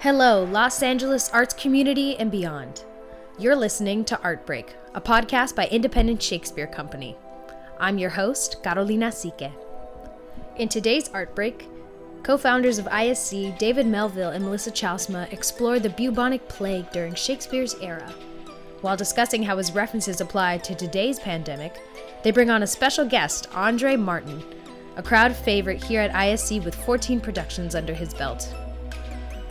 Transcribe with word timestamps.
Hello, 0.00 0.44
Los 0.44 0.82
Angeles 0.82 1.30
arts 1.30 1.54
community 1.54 2.18
and 2.18 2.30
beyond. 2.30 2.84
You're 3.38 3.56
listening 3.56 4.04
to 4.04 4.20
Art 4.20 4.44
Break, 4.44 4.74
a 4.94 5.00
podcast 5.00 5.56
by 5.56 5.68
Independent 5.68 6.22
Shakespeare 6.22 6.66
Company. 6.66 7.16
I'm 7.80 7.96
your 7.96 8.10
host, 8.10 8.62
Carolina 8.62 9.06
Sique. 9.06 9.50
In 10.58 10.68
today's 10.68 11.08
Art 11.14 11.34
Break, 11.34 11.66
co 12.22 12.36
founders 12.36 12.76
of 12.78 12.84
ISC, 12.84 13.56
David 13.56 13.86
Melville 13.86 14.32
and 14.32 14.44
Melissa 14.44 14.70
Chalsma, 14.70 15.32
explore 15.32 15.78
the 15.78 15.88
bubonic 15.88 16.46
plague 16.46 16.90
during 16.92 17.14
Shakespeare's 17.14 17.74
era. 17.76 18.12
While 18.82 18.98
discussing 18.98 19.42
how 19.42 19.56
his 19.56 19.72
references 19.72 20.20
apply 20.20 20.58
to 20.58 20.74
today's 20.74 21.18
pandemic, 21.18 21.80
they 22.22 22.32
bring 22.32 22.50
on 22.50 22.62
a 22.62 22.66
special 22.66 23.06
guest, 23.06 23.48
Andre 23.54 23.96
Martin, 23.96 24.44
a 24.96 25.02
crowd 25.02 25.34
favorite 25.34 25.82
here 25.82 26.02
at 26.02 26.12
ISC 26.12 26.62
with 26.66 26.74
14 26.84 27.18
productions 27.18 27.74
under 27.74 27.94
his 27.94 28.12
belt. 28.12 28.54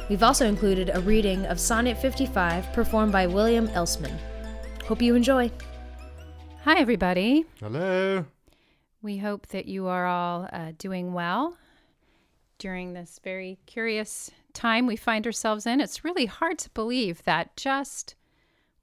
We've 0.07 0.21
also 0.21 0.45
included 0.45 0.91
a 0.93 0.99
reading 0.99 1.47
of 1.47 1.59
Sonnet 1.59 1.97
55 1.97 2.71
performed 2.73 3.11
by 3.11 3.25
William 3.25 3.67
Elsman. 3.69 4.15
Hope 4.83 5.01
you 5.01 5.15
enjoy. 5.15 5.49
Hi, 6.63 6.77
everybody. 6.79 7.45
Hello. 7.59 8.23
We 9.01 9.17
hope 9.17 9.47
that 9.47 9.65
you 9.65 9.87
are 9.87 10.05
all 10.05 10.47
uh, 10.53 10.73
doing 10.77 11.13
well 11.13 11.57
during 12.59 12.93
this 12.93 13.19
very 13.23 13.57
curious 13.65 14.29
time 14.53 14.85
we 14.85 14.95
find 14.95 15.25
ourselves 15.25 15.65
in. 15.65 15.81
It's 15.81 16.03
really 16.03 16.27
hard 16.27 16.59
to 16.59 16.69
believe 16.69 17.23
that 17.23 17.57
just, 17.57 18.13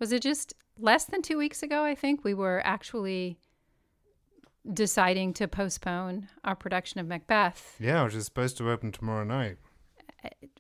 was 0.01 0.11
it 0.11 0.23
just 0.23 0.55
less 0.77 1.05
than 1.05 1.23
two 1.23 1.39
weeks 1.39 1.63
ago? 1.63 1.85
I 1.85 1.95
think 1.95 2.25
we 2.25 2.35
were 2.35 2.61
actually 2.65 3.39
deciding 4.73 5.35
to 5.35 5.47
postpone 5.47 6.29
our 6.43 6.57
production 6.57 6.99
of 6.99 7.07
Macbeth. 7.07 7.77
Yeah, 7.79 8.03
which 8.03 8.17
is 8.17 8.25
supposed 8.25 8.57
to 8.57 8.69
open 8.69 8.91
tomorrow 8.91 9.23
night. 9.23 9.59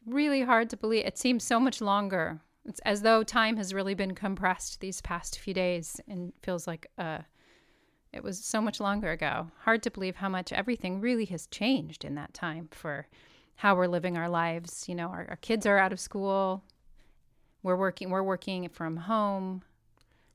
Really 0.06 0.42
hard 0.42 0.70
to 0.70 0.76
believe. 0.76 1.04
It 1.06 1.18
seems 1.18 1.44
so 1.44 1.60
much 1.60 1.80
longer. 1.80 2.40
It's 2.64 2.80
as 2.80 3.02
though 3.02 3.22
time 3.22 3.56
has 3.56 3.74
really 3.74 3.94
been 3.94 4.14
compressed 4.14 4.80
these 4.80 5.00
past 5.00 5.38
few 5.38 5.54
days 5.54 6.00
and 6.08 6.32
feels 6.42 6.66
like 6.66 6.86
uh, 6.98 7.18
it 8.12 8.22
was 8.22 8.44
so 8.44 8.60
much 8.60 8.78
longer 8.80 9.10
ago. 9.10 9.50
Hard 9.60 9.82
to 9.84 9.90
believe 9.90 10.16
how 10.16 10.28
much 10.28 10.52
everything 10.52 11.00
really 11.00 11.24
has 11.26 11.46
changed 11.48 12.04
in 12.04 12.14
that 12.16 12.34
time 12.34 12.68
for 12.70 13.06
how 13.56 13.74
we're 13.74 13.86
living 13.88 14.16
our 14.16 14.28
lives. 14.28 14.88
You 14.88 14.94
know, 14.94 15.08
our, 15.08 15.26
our 15.30 15.36
kids 15.36 15.66
are 15.66 15.78
out 15.78 15.92
of 15.92 16.00
school. 16.00 16.62
We're 17.62 17.76
working. 17.76 18.10
We're 18.10 18.22
working 18.22 18.68
from 18.68 18.96
home. 18.96 19.62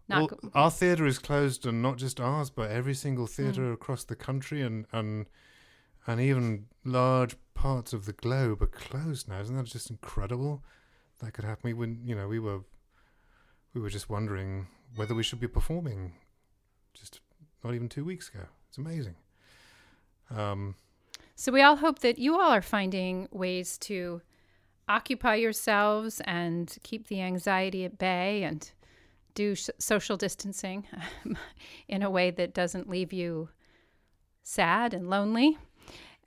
Well, 0.10 0.28
go- 0.28 0.40
our 0.54 0.72
theatre 0.72 1.06
is 1.06 1.20
closed, 1.20 1.66
and 1.66 1.82
not 1.82 1.98
just 1.98 2.22
ours, 2.22 2.50
but 2.50 2.72
every 2.72 2.94
single 2.94 3.26
Hmm. 3.26 3.32
theatre 3.34 3.72
across 3.74 4.06
the 4.06 4.16
country, 4.16 4.62
and 4.62 4.86
and 4.94 5.26
and 6.06 6.22
even 6.22 6.68
large 6.86 7.36
parts 7.68 7.92
of 7.92 8.06
the 8.06 8.14
globe 8.14 8.62
are 8.62 8.68
closed 8.68 9.28
now. 9.28 9.42
Isn't 9.42 9.58
that 9.58 9.66
just 9.66 9.90
incredible? 9.90 10.64
That 11.20 11.34
could 11.34 11.44
happen. 11.44 11.76
We 11.78 11.98
you 12.06 12.16
know 12.16 12.28
we 12.30 12.40
were 12.40 12.62
we 13.74 13.82
were 13.82 13.90
just 13.90 14.10
wondering 14.10 14.68
whether 14.96 15.14
we 15.14 15.24
should 15.24 15.42
be 15.42 15.50
performing 15.50 16.14
just 16.94 17.20
not 17.64 17.74
even 17.74 17.90
two 17.90 18.06
weeks 18.06 18.30
ago. 18.30 18.46
It's 18.70 18.78
amazing. 18.78 19.16
Um, 20.34 20.76
So 21.36 21.52
we 21.52 21.62
all 21.62 21.76
hope 21.76 22.00
that 22.00 22.18
you 22.18 22.40
all 22.40 22.52
are 22.52 22.62
finding 22.62 23.28
ways 23.32 23.78
to 23.90 24.22
occupy 24.88 25.36
yourselves 25.36 26.22
and 26.24 26.78
keep 26.84 27.08
the 27.08 27.22
anxiety 27.22 27.84
at 27.84 27.98
bay 27.98 28.44
and 28.44 28.72
do 29.34 29.56
sh- 29.56 29.70
social 29.78 30.16
distancing 30.16 30.88
in 31.90 32.02
a 32.02 32.10
way 32.10 32.32
that 32.32 32.54
doesn't 32.54 32.90
leave 32.90 33.12
you 33.12 33.50
sad 34.44 34.94
and 34.94 35.10
lonely. 35.10 35.58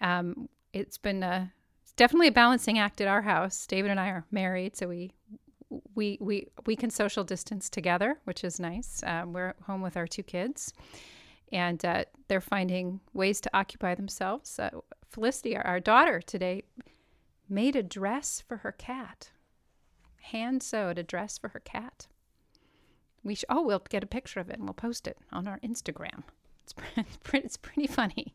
Um, 0.03 0.49
it's 0.73 0.99
been 0.99 1.23
a, 1.23 1.53
definitely 1.97 2.29
a 2.29 2.33
balancing 2.33 2.79
act 2.79 3.01
at 3.01 3.09
our 3.09 3.23
house. 3.23 3.67
David 3.67 3.91
and 3.91 4.01
I 4.01 4.09
are 4.09 4.25
married, 4.31 4.77
so 4.77 4.89
we 4.89 5.13
we 5.95 6.19
we 6.21 6.49
we 6.67 6.77
can 6.77 6.91
social 6.91 7.25
distance 7.25 7.71
together, 7.71 8.19
which 8.25 8.43
is 8.45 8.59
nice. 8.59 9.03
Um, 9.07 9.33
we're 9.33 9.55
home 9.67 9.83
with 9.83 9.97
our 9.97 10.07
two 10.07 10.23
kids, 10.23 10.73
and 11.53 11.85
uh, 11.85 12.05
they're 12.29 12.41
finding 12.41 13.01
ways 13.13 13.41
to 13.43 13.51
occupy 13.57 13.95
themselves. 13.95 14.59
Uh, 14.59 14.71
Felicity, 15.09 15.57
our, 15.57 15.67
our 15.67 15.81
daughter, 15.81 16.21
today 16.21 16.63
made 17.49 17.75
a 17.75 17.83
dress 17.83 18.43
for 18.47 18.59
her 18.59 18.73
cat, 18.73 19.31
hand 20.23 20.63
sewed 20.63 20.99
a 20.99 21.03
dress 21.03 21.37
for 21.37 21.49
her 21.49 21.61
cat. 21.61 22.07
We 23.23 23.35
sh- 23.35 23.45
oh, 23.49 23.63
we'll 23.63 23.83
get 23.89 24.05
a 24.05 24.07
picture 24.07 24.41
of 24.41 24.49
it 24.49 24.57
and 24.57 24.65
we'll 24.65 24.75
post 24.75 25.07
it 25.07 25.19
on 25.33 25.47
our 25.49 25.59
Instagram. 25.61 26.23
It's 26.63 26.75
it's 27.35 27.57
pretty 27.57 27.87
funny. 27.87 28.35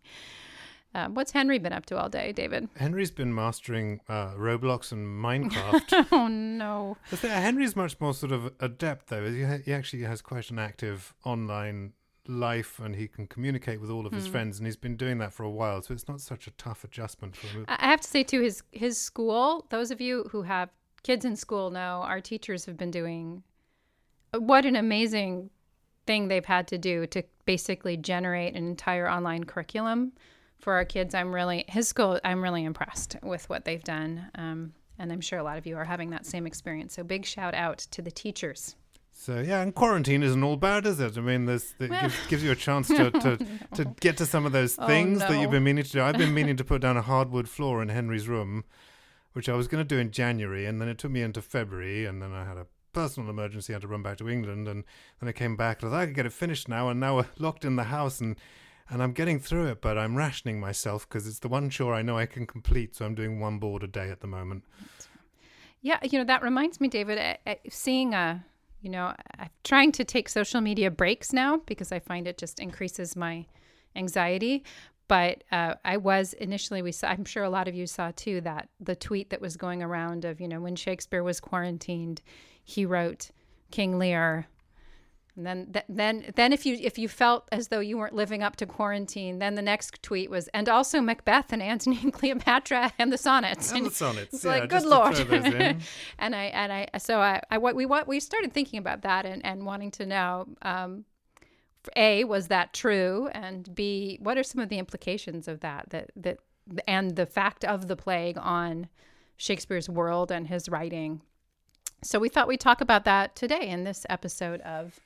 Um, 0.95 1.13
what's 1.13 1.31
Henry 1.31 1.59
been 1.59 1.73
up 1.73 1.85
to 1.87 1.97
all 1.97 2.07
day, 2.07 2.31
David? 2.31 2.69
Henry's 2.77 3.11
been 3.11 3.35
mastering 3.35 3.99
uh, 4.07 4.33
Roblox 4.35 4.93
and 4.93 5.05
Minecraft. 5.05 6.07
Oh 6.11 6.27
no. 6.29 6.95
Thing, 7.09 7.31
Henry's 7.31 7.75
much 7.75 7.99
more 7.99 8.13
sort 8.13 8.31
of 8.31 8.53
adept, 8.61 9.07
though. 9.07 9.29
He, 9.29 9.43
ha- 9.43 9.57
he 9.65 9.73
actually 9.73 10.03
has 10.03 10.21
quite 10.21 10.49
an 10.51 10.57
active 10.57 11.13
online 11.25 11.91
life, 12.27 12.79
and 12.79 12.95
he 12.95 13.09
can 13.09 13.27
communicate 13.27 13.81
with 13.81 13.89
all 13.89 14.07
of 14.07 14.13
his 14.13 14.25
friends, 14.25 14.57
and 14.57 14.65
he's 14.65 14.77
been 14.77 14.95
doing 14.95 15.17
that 15.17 15.33
for 15.33 15.43
a 15.43 15.49
while. 15.49 15.81
So 15.81 15.93
it's 15.93 16.07
not 16.07 16.21
such 16.21 16.47
a 16.47 16.51
tough 16.51 16.85
adjustment 16.85 17.35
for 17.35 17.47
him. 17.47 17.65
I 17.67 17.75
I 17.79 17.87
have 17.89 18.01
to 18.01 18.07
say 18.07 18.23
too, 18.23 18.41
his 18.41 18.63
his 18.71 18.97
school. 18.97 19.65
Those 19.69 19.91
of 19.91 19.99
you 19.99 20.29
who 20.31 20.43
have 20.43 20.69
kids 21.03 21.25
in 21.25 21.35
school 21.35 21.69
know 21.71 22.01
our 22.03 22.21
teachers 22.21 22.65
have 22.65 22.77
been 22.77 22.91
doing 22.91 23.43
what 24.31 24.65
an 24.65 24.75
amazing 24.75 25.49
thing 26.07 26.29
they've 26.29 26.45
had 26.45 26.67
to 26.69 26.77
do 26.77 27.05
to 27.07 27.23
basically 27.45 27.97
generate 27.97 28.55
an 28.55 28.65
entire 28.67 29.09
online 29.09 29.43
curriculum 29.43 30.13
for 30.59 30.73
our 30.73 30.85
kids. 30.85 31.13
I'm 31.13 31.33
really 31.33 31.65
his 31.67 31.87
school. 31.87 32.19
I'm 32.23 32.41
really 32.41 32.63
impressed 32.63 33.15
with 33.21 33.49
what 33.49 33.65
they've 33.65 33.83
done, 33.83 34.29
um, 34.35 34.73
and 34.97 35.11
I'm 35.11 35.21
sure 35.21 35.39
a 35.39 35.43
lot 35.43 35.57
of 35.57 35.65
you 35.65 35.77
are 35.77 35.85
having 35.85 36.09
that 36.11 36.25
same 36.25 36.47
experience. 36.47 36.93
So 36.95 37.03
big 37.03 37.25
shout 37.25 37.53
out 37.53 37.79
to 37.91 38.01
the 38.01 38.11
teachers. 38.11 38.75
So 39.17 39.39
yeah, 39.39 39.61
and 39.61 39.73
quarantine 39.73 40.23
isn't 40.23 40.43
all 40.43 40.57
bad, 40.57 40.85
is 40.85 40.99
it? 40.99 41.17
I 41.17 41.21
mean, 41.21 41.45
this 41.45 41.73
it 41.79 41.89
gives, 41.89 42.27
gives 42.27 42.43
you 42.43 42.51
a 42.51 42.55
chance 42.55 42.89
to, 42.89 43.11
to, 43.11 43.37
to 43.75 43.85
get 44.01 44.17
to 44.17 44.25
some 44.25 44.45
of 44.45 44.51
those 44.51 44.77
Oh, 44.79 44.85
things 44.87 45.19
that 45.19 45.39
you've 45.39 45.51
been 45.51 45.63
meaning 45.63 45.85
to 45.85 45.89
do. 45.89 46.01
I've 46.01 46.17
been 46.17 46.33
meaning 46.33 46.57
to 46.57 46.65
put 46.65 46.81
down 46.81 46.97
a 46.97 47.01
hardwood 47.01 47.47
floor 47.47 47.81
in 47.81 47.87
Henry's 47.87 48.27
room, 48.27 48.65
which 49.31 49.47
I 49.47 49.53
was 49.53 49.69
going 49.69 49.81
to 49.81 49.87
do 49.87 49.99
in 49.99 50.11
January, 50.11 50.65
and 50.65 50.81
then 50.81 50.89
it 50.89 50.97
took 50.97 51.11
me 51.11 51.21
into 51.21 51.41
February, 51.41 52.05
and 52.05 52.21
then 52.21 52.33
I 52.33 52.43
had 52.43 52.57
a 52.57 52.67
personal 52.91 53.29
emergency. 53.29 53.73
I 53.73 53.75
had 53.75 53.83
to 53.83 53.87
run 53.87 54.03
back 54.03 54.17
to 54.17 54.29
England, 54.29 54.67
and 54.67 54.83
then 55.21 55.29
I 55.29 55.31
came 55.31 55.55
back. 55.55 55.81
and 55.81 55.89
I 55.89 55.95
thought 55.95 56.01
I 56.01 56.05
could 56.07 56.15
get 56.15 56.25
it 56.25 56.33
finished 56.33 56.67
now, 56.67 56.89
and 56.89 56.99
now 56.99 57.15
we're 57.15 57.25
locked 57.39 57.63
in 57.63 57.77
the 57.77 57.85
house, 57.85 58.19
and 58.19 58.35
and 58.89 59.01
I'm 59.01 59.13
getting 59.13 59.39
through 59.39 59.67
it, 59.67 59.81
but 59.81 59.97
I'm 59.97 60.15
rationing 60.15 60.59
myself 60.59 61.07
because 61.07 61.27
it's 61.27 61.39
the 61.39 61.47
one 61.47 61.69
chore 61.69 61.93
I 61.93 62.01
know 62.01 62.17
I 62.17 62.25
can 62.25 62.45
complete. 62.45 62.95
So 62.95 63.05
I'm 63.05 63.15
doing 63.15 63.39
one 63.39 63.57
board 63.57 63.83
a 63.83 63.87
day 63.87 64.09
at 64.09 64.21
the 64.21 64.27
moment. 64.27 64.63
Yeah, 65.81 65.99
you 66.03 66.17
know 66.17 66.25
that 66.25 66.41
reminds 66.41 66.81
me, 66.81 66.87
David. 66.87 67.37
Seeing 67.69 68.13
a, 68.13 68.43
you 68.81 68.89
know, 68.89 69.13
I'm 69.37 69.49
trying 69.63 69.91
to 69.93 70.03
take 70.03 70.29
social 70.29 70.61
media 70.61 70.89
breaks 70.91 71.33
now 71.33 71.57
because 71.65 71.91
I 71.91 71.99
find 71.99 72.27
it 72.27 72.37
just 72.37 72.59
increases 72.59 73.15
my 73.15 73.45
anxiety. 73.95 74.63
But 75.07 75.43
uh, 75.51 75.75
I 75.85 75.97
was 75.97 76.33
initially, 76.33 76.81
we 76.81 76.91
saw. 76.91 77.09
I'm 77.09 77.25
sure 77.25 77.43
a 77.43 77.49
lot 77.49 77.67
of 77.67 77.75
you 77.75 77.85
saw 77.85 78.11
too 78.15 78.41
that 78.41 78.69
the 78.79 78.95
tweet 78.95 79.29
that 79.29 79.41
was 79.41 79.55
going 79.55 79.83
around 79.83 80.25
of, 80.25 80.41
you 80.41 80.47
know, 80.47 80.59
when 80.59 80.75
Shakespeare 80.75 81.21
was 81.21 81.39
quarantined, 81.39 82.21
he 82.63 82.85
wrote 82.85 83.29
King 83.69 83.99
Lear. 83.99 84.47
And 85.37 85.45
then, 85.45 85.69
th- 85.73 85.85
then, 85.89 86.31
then, 86.35 86.53
if 86.53 86.65
you 86.65 86.77
if 86.79 86.97
you 86.97 87.09
felt 87.09 87.47
as 87.51 87.67
though 87.67 87.81
you 87.81 87.97
weren't 87.97 88.13
living 88.15 88.41
up 88.41 88.55
to 88.57 88.65
quarantine, 88.65 89.39
then 89.39 89.55
the 89.55 89.61
next 89.61 90.01
tweet 90.01 90.29
was, 90.29 90.47
and 90.53 90.69
also 90.69 91.01
Macbeth 91.01 91.51
and 91.51 91.61
Antony 91.61 91.99
and 92.01 92.13
Cleopatra 92.19 92.93
and 92.97 93.11
the 93.11 93.17
sonnets. 93.17 93.71
And 93.71 93.85
the 93.85 93.91
sonnets, 94.03 94.33
It's 94.35 94.45
yeah, 94.45 94.51
like, 94.51 94.69
good 94.69 94.83
lord. 94.85 95.15
throw 95.15 95.25
those 95.25 95.45
in. 95.53 95.81
and 96.19 96.35
I 96.35 96.43
and 96.45 96.71
I 96.71 96.87
so 96.99 97.19
I, 97.19 97.41
I 97.51 97.57
what 97.57 97.75
we 97.75 97.85
what 97.85 98.07
we 98.07 98.19
started 98.21 98.53
thinking 98.53 98.79
about 98.79 99.01
that 99.01 99.25
and 99.25 99.45
and 99.45 99.65
wanting 99.65 99.91
to 99.91 100.05
know 100.05 100.47
um, 100.61 101.03
a 101.95 102.23
was 102.23 102.47
that 102.47 102.73
true 102.73 103.29
and 103.33 103.75
b 103.75 104.17
what 104.21 104.37
are 104.37 104.43
some 104.43 104.61
of 104.61 104.69
the 104.69 104.79
implications 104.79 105.47
of 105.47 105.59
that 105.59 105.89
that 105.89 106.11
that 106.15 106.39
and 106.87 107.15
the 107.15 107.25
fact 107.25 107.63
of 107.65 107.87
the 107.87 107.95
plague 107.95 108.37
on 108.39 108.87
Shakespeare's 109.37 109.89
world 109.89 110.31
and 110.31 110.47
his 110.47 110.69
writing. 110.69 111.21
So 112.03 112.19
we 112.19 112.29
thought 112.29 112.47
we'd 112.47 112.59
talk 112.59 112.81
about 112.81 113.03
that 113.05 113.35
today 113.35 113.67
in 113.67 113.83
this 113.83 114.05
episode 114.09 114.61
of 114.61 114.99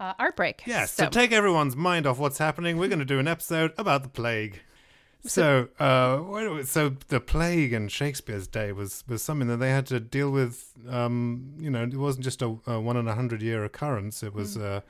uh, 0.00 0.14
Art 0.18 0.36
Break. 0.36 0.62
Yes, 0.66 0.92
So, 0.92 1.04
to 1.04 1.10
take 1.10 1.32
everyone's 1.32 1.76
mind 1.76 2.06
off 2.06 2.18
what's 2.18 2.38
happening, 2.38 2.76
we're 2.78 2.88
going 2.88 2.98
to 3.00 3.04
do 3.04 3.18
an 3.18 3.28
episode 3.28 3.72
about 3.78 4.02
the 4.02 4.08
plague. 4.08 4.60
So, 5.24 5.68
uh, 5.80 6.18
what 6.18 6.42
do 6.42 6.54
we- 6.54 6.62
so 6.62 6.90
the 7.08 7.20
plague 7.20 7.72
in 7.72 7.88
Shakespeare's 7.88 8.46
day 8.46 8.70
was 8.72 9.02
was 9.08 9.20
something 9.22 9.48
that 9.48 9.56
they 9.56 9.70
had 9.70 9.86
to 9.86 9.98
deal 9.98 10.30
with. 10.30 10.72
Um, 10.88 11.54
you 11.58 11.70
know, 11.70 11.82
it 11.82 11.94
wasn't 11.96 12.24
just 12.24 12.40
a, 12.40 12.56
a 12.66 12.80
one 12.80 12.96
in 12.96 13.08
a 13.08 13.14
hundred 13.14 13.42
year 13.42 13.64
occurrence. 13.64 14.22
It 14.22 14.32
was 14.32 14.56
uh, 14.56 14.82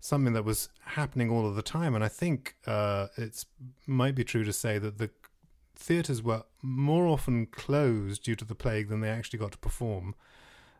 something 0.00 0.32
that 0.34 0.44
was 0.44 0.68
happening 0.84 1.28
all 1.28 1.46
of 1.46 1.56
the 1.56 1.62
time. 1.62 1.94
And 1.96 2.04
I 2.04 2.08
think 2.08 2.54
uh, 2.66 3.08
it's 3.16 3.46
might 3.86 4.14
be 4.14 4.22
true 4.22 4.44
to 4.44 4.52
say 4.52 4.78
that 4.78 4.98
the 4.98 5.10
theatres 5.74 6.22
were 6.22 6.44
more 6.62 7.08
often 7.08 7.46
closed 7.46 8.22
due 8.22 8.36
to 8.36 8.44
the 8.44 8.54
plague 8.54 8.88
than 8.88 9.00
they 9.00 9.10
actually 9.10 9.40
got 9.40 9.50
to 9.52 9.58
perform, 9.58 10.14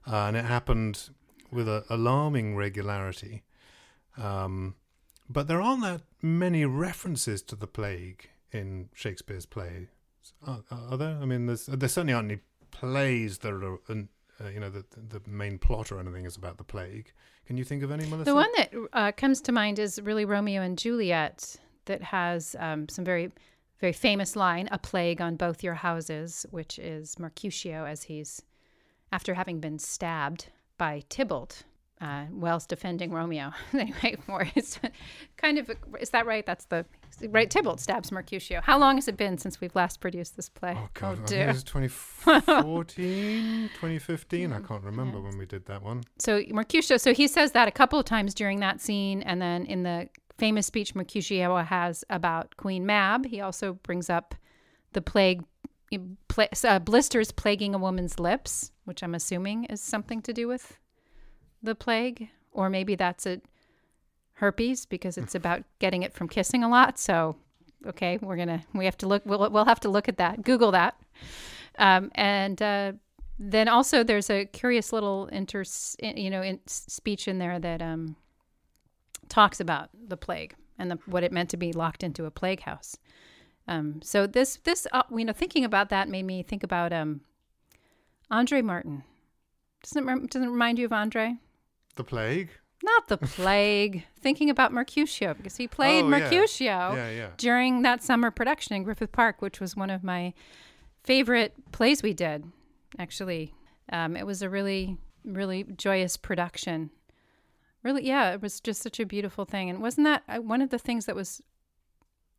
uh, 0.07 0.27
and 0.29 0.37
it 0.37 0.45
happened 0.45 1.11
with 1.51 1.69
a 1.69 1.85
alarming 1.91 2.55
regularity. 2.55 3.43
Um, 4.17 4.75
but 5.29 5.49
there 5.49 5.61
aren't 5.61 5.83
that 5.83 6.03
many 6.23 6.65
references 6.65 7.43
to 7.43 7.57
the 7.57 7.67
plague 7.67 8.29
in 8.53 8.89
Shakespeare's 8.95 9.47
play. 9.47 9.89
Are, 10.47 10.63
are 10.71 10.97
there? 10.97 11.19
I 11.21 11.25
mean, 11.25 11.47
there's 11.47 11.67
there 11.67 11.89
certainly 11.89 12.13
aren't 12.13 12.31
any 12.31 12.41
plays 12.71 13.39
that 13.39 13.53
are, 13.53 13.75
uh, 13.89 14.49
you 14.49 14.61
know, 14.61 14.71
the 14.71 14.85
the 14.97 15.21
main 15.27 15.59
plot 15.59 15.93
or 15.93 15.99
anything 15.99 16.25
is 16.25 16.37
about 16.37 16.59
the 16.59 16.65
plague. 16.65 17.13
Can 17.47 17.57
you 17.57 17.65
think 17.65 17.83
of 17.83 17.91
any, 17.91 18.07
Melissa? 18.07 18.31
The 18.31 18.35
one 18.35 18.51
that 18.57 18.73
uh, 18.93 19.13
comes 19.13 19.41
to 19.43 19.53
mind 19.53 19.79
is 19.79 20.01
really 20.01 20.25
Romeo 20.25 20.63
and 20.63 20.79
Juliet, 20.79 21.57
that 21.85 22.03
has 22.03 22.57
um, 22.59 22.89
some 22.89 23.05
very, 23.05 23.31
very 23.81 23.93
famous 23.93 24.37
line: 24.37 24.69
"A 24.73 24.79
plague 24.79 25.21
on 25.21 25.37
both 25.37 25.63
your 25.63 25.75
houses," 25.75 26.47
which 26.51 26.79
is 26.79 27.19
Mercutio 27.19 27.85
as 27.85 28.05
he's, 28.05 28.43
after 29.13 29.35
having 29.35 29.61
been 29.61 29.79
stabbed 29.79 30.47
by 30.79 31.03
Tybalt, 31.09 31.65
uh, 32.05 32.27
whilst 32.31 32.69
defending 32.69 33.13
Romeo. 33.13 33.53
anyway, 33.73 34.17
more 34.27 34.47
it's 34.55 34.79
kind 35.39 35.59
of 35.59 35.71
is 35.99 36.11
that 36.11 36.27
right? 36.27 36.45
That's 36.45 36.67
the 36.67 36.85
right. 37.29 37.51
Tybalt 37.51 37.81
stabs 37.81 38.13
Mercutio. 38.13 38.61
How 38.61 38.79
long 38.79 38.97
has 38.97 39.09
it 39.09 39.17
been 39.17 39.39
since 39.39 39.61
we've 39.61 39.75
last 39.75 40.01
produced 40.01 40.37
this 40.37 40.51
play? 40.51 40.75
Oh, 40.77 40.89
God. 40.93 41.17
Think 41.17 41.29
dear. 41.29 41.49
it 41.49 41.55
was 41.55 41.65
2014, 41.65 43.71
2015. 43.75 44.53
I 44.53 44.61
can't 44.61 44.85
remember 44.85 45.21
when 45.21 45.39
we 45.39 45.47
did 45.47 45.65
that 45.67 45.83
one. 45.83 46.03
So 46.19 46.43
Mercutio, 46.51 46.99
so 46.99 47.15
he 47.15 47.27
says 47.27 47.53
that 47.53 47.69
a 47.69 47.71
couple 47.71 47.99
of 47.99 48.05
times 48.05 48.35
during 48.35 48.61
that 48.61 48.83
scene, 48.83 49.23
and 49.23 49.41
then 49.41 49.65
in 49.65 49.83
the 49.83 50.11
famous 50.37 50.67
speech 50.67 50.95
Mercutio 50.95 51.57
has 51.57 52.05
about 52.11 52.55
Queen 52.59 52.85
Mab, 52.85 53.25
he 53.25 53.41
also 53.41 53.75
brings 53.83 54.11
up 54.11 54.35
the 54.93 55.01
plague, 55.01 55.43
pla- 56.29 56.49
uh, 56.65 56.81
blisters 56.81 57.33
plaguing 57.33 57.75
a 57.75 57.79
woman's 57.79 58.19
lips, 58.19 58.73
which 58.85 59.03
I'm 59.03 59.15
assuming 59.15 59.65
is 59.65 59.81
something 59.81 60.21
to 60.23 60.35
do 60.35 60.49
with 60.49 60.79
the 61.65 61.75
plague, 61.75 62.29
or 62.53 62.71
maybe 62.71 62.95
that's 62.95 63.27
a 63.27 63.41
herpes 64.35 64.87
because 64.87 65.19
it's 65.19 65.35
about 65.35 65.63
getting 65.79 66.03
it 66.03 66.13
from 66.13 66.29
kissing 66.29 66.63
a 66.63 66.69
lot. 66.69 66.99
So, 66.99 67.37
okay, 67.87 68.19
we're 68.21 68.37
gonna 68.37 68.65
we 68.73 68.85
have 68.85 68.99
to 68.99 69.09
look. 69.09 69.23
We'll 69.25 69.51
we'll 69.51 69.65
have 69.65 69.81
to 69.81 69.89
look 69.89 70.09
at 70.09 70.19
that. 70.19 70.43
Google 70.43 70.73
that, 70.73 71.01
um, 71.79 72.11
and. 72.15 72.61
Uh, 72.61 72.93
then 73.37 73.67
also 73.67 74.05
there's 74.05 74.31
a 74.31 74.45
curious 74.45 74.93
little 74.93 75.27
inter 75.27 75.65
you 76.01 76.31
know 76.31 76.41
in 76.41 76.61
speech 76.67 77.27
in 77.27 77.39
there 77.39 77.59
that 77.59 77.83
um, 77.83 78.15
talks 79.29 79.61
about 79.61 79.91
the 80.07 80.17
plague 80.17 80.55
and 80.79 80.91
the, 80.91 80.99
what 81.07 81.25
it 81.25 81.33
meant 81.33 81.51
to 81.51 81.57
be 81.57 81.73
locked 81.73 82.03
into 82.03 82.27
a 82.27 82.31
plague 82.31 82.61
house. 82.61 82.97
Um, 83.67 84.01
so 84.03 84.27
this 84.27 84.57
this 84.65 84.87
uh, 84.93 85.03
you 85.11 85.25
know 85.25 85.33
thinking 85.33 85.65
about 85.65 85.89
that 85.89 86.09
made 86.09 86.25
me 86.25 86.43
think 86.43 86.63
about 86.63 86.93
um, 86.93 87.23
Andre 88.31 88.61
Martin. 88.63 89.05
Doesn't 89.83 90.09
it, 90.09 90.31
doesn't 90.31 90.49
it 90.49 90.51
remind 90.51 90.79
you 90.79 90.85
of 90.85 90.93
Andre? 90.93 91.37
The 91.97 92.05
plague. 92.05 92.51
Not 92.83 93.09
the 93.09 93.17
plague. 93.19 94.05
thinking 94.21 94.51
about 94.51 94.73
Mercutio 94.73 95.35
because 95.35 95.57
he 95.57 95.67
played 95.69 96.05
Oh, 96.05 96.09
yeah. 96.09 96.19
Mercutio 96.19 96.95
Yeah, 96.95 97.11
yeah. 97.11 97.29
during 97.37 97.83
that 97.83 98.03
summer 98.03 98.31
production 98.31 98.75
in 98.77 98.83
Griffith 98.83 99.13
Park, 99.13 99.41
which 99.41 99.61
was 99.61 99.77
one 99.77 99.91
of 99.91 100.03
my 100.05 100.33
favorite 101.03 101.55
plays 101.73 102.03
we 102.03 102.13
did. 102.15 102.45
Actually, 102.99 103.55
um, 103.93 104.17
it 104.17 104.27
was 104.27 104.43
a 104.43 104.49
really, 104.51 104.97
really 105.25 105.65
joyous 105.77 106.17
production. 106.17 106.91
Really, 107.83 108.07
yeah, 108.07 108.33
it 108.33 108.41
was 108.41 108.61
just 108.61 108.83
such 108.83 108.99
a 109.01 109.05
beautiful 109.07 109.45
thing. 109.45 109.69
And 109.69 109.81
wasn't 109.81 110.07
that 110.07 110.23
uh, 110.29 110.41
one 110.41 110.63
of 110.63 110.71
the 110.71 110.79
things 110.79 111.07
that 111.07 111.15
was 111.15 111.43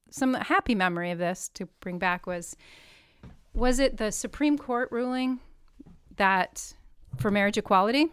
some 0.09 0.33
happy 0.33 0.75
memory 0.75 1.11
of 1.11 1.17
this 1.19 1.49
to 1.55 1.67
bring 1.79 1.97
back 1.99 2.25
was 2.27 2.55
was 3.53 3.79
it 3.79 3.97
the 3.97 4.11
Supreme 4.11 4.57
Court 4.57 4.89
ruling 4.91 5.39
that 6.17 6.73
for 7.17 7.31
marriage 7.31 7.57
equality 7.57 8.07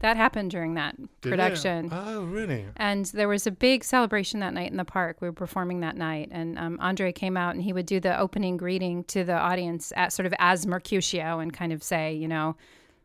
that 0.00 0.16
happened 0.16 0.50
during 0.50 0.74
that 0.74 0.96
Did 0.96 1.08
it? 1.08 1.30
production. 1.30 1.88
Oh, 1.92 2.24
really? 2.24 2.66
And 2.76 3.06
there 3.06 3.28
was 3.28 3.46
a 3.46 3.50
big 3.50 3.84
celebration 3.84 4.40
that 4.40 4.52
night 4.52 4.70
in 4.70 4.76
the 4.76 4.84
park. 4.84 5.18
We 5.20 5.28
were 5.28 5.32
performing 5.34 5.80
that 5.80 5.96
night, 5.96 6.28
and 6.32 6.58
um, 6.58 6.78
Andre 6.80 7.12
came 7.12 7.36
out 7.36 7.54
and 7.54 7.62
he 7.62 7.72
would 7.72 7.86
do 7.86 8.00
the 8.00 8.18
opening 8.18 8.56
greeting 8.56 9.04
to 9.04 9.24
the 9.24 9.34
audience, 9.34 9.92
at, 9.96 10.12
sort 10.12 10.26
of 10.26 10.34
as 10.38 10.66
Mercutio, 10.66 11.38
and 11.38 11.52
kind 11.52 11.72
of 11.72 11.82
say, 11.82 12.12
you 12.14 12.28
know, 12.28 12.56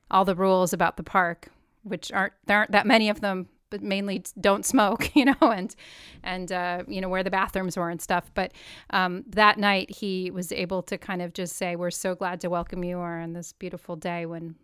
all 0.10 0.26
the 0.26 0.36
rules 0.36 0.74
about 0.74 0.98
the 0.98 1.04
park, 1.04 1.50
which 1.84 2.12
aren't 2.12 2.34
there 2.46 2.58
aren't 2.58 2.72
that 2.72 2.88
many 2.88 3.10
of 3.10 3.22
them, 3.22 3.48
but 3.70 3.82
mainly 3.82 4.24
don't 4.40 4.66
smoke, 4.66 5.10
you 5.16 5.26
know, 5.26 5.36
and 5.42 5.76
and 6.24 6.52
uh, 6.52 6.84
you 6.88 7.02
know 7.02 7.10
where 7.10 7.24
the 7.24 7.32
bathrooms 7.32 7.76
were 7.76 7.90
and 7.90 8.02
stuff. 8.02 8.32
But 8.34 8.54
um, 8.92 9.24
that 9.28 9.58
night 9.58 9.92
he 9.92 10.32
was 10.32 10.52
able 10.52 10.82
to 10.84 10.98
kind 10.98 11.22
of 11.22 11.34
just 11.34 11.56
say, 11.58 11.76
"We're 11.76 11.92
so 11.92 12.16
glad 12.16 12.40
to 12.42 12.50
welcome 12.50 12.84
you 12.84 13.00
on 13.00 13.34
this 13.34 13.52
beautiful 13.54 13.96
day 13.96 14.26
when." 14.26 14.56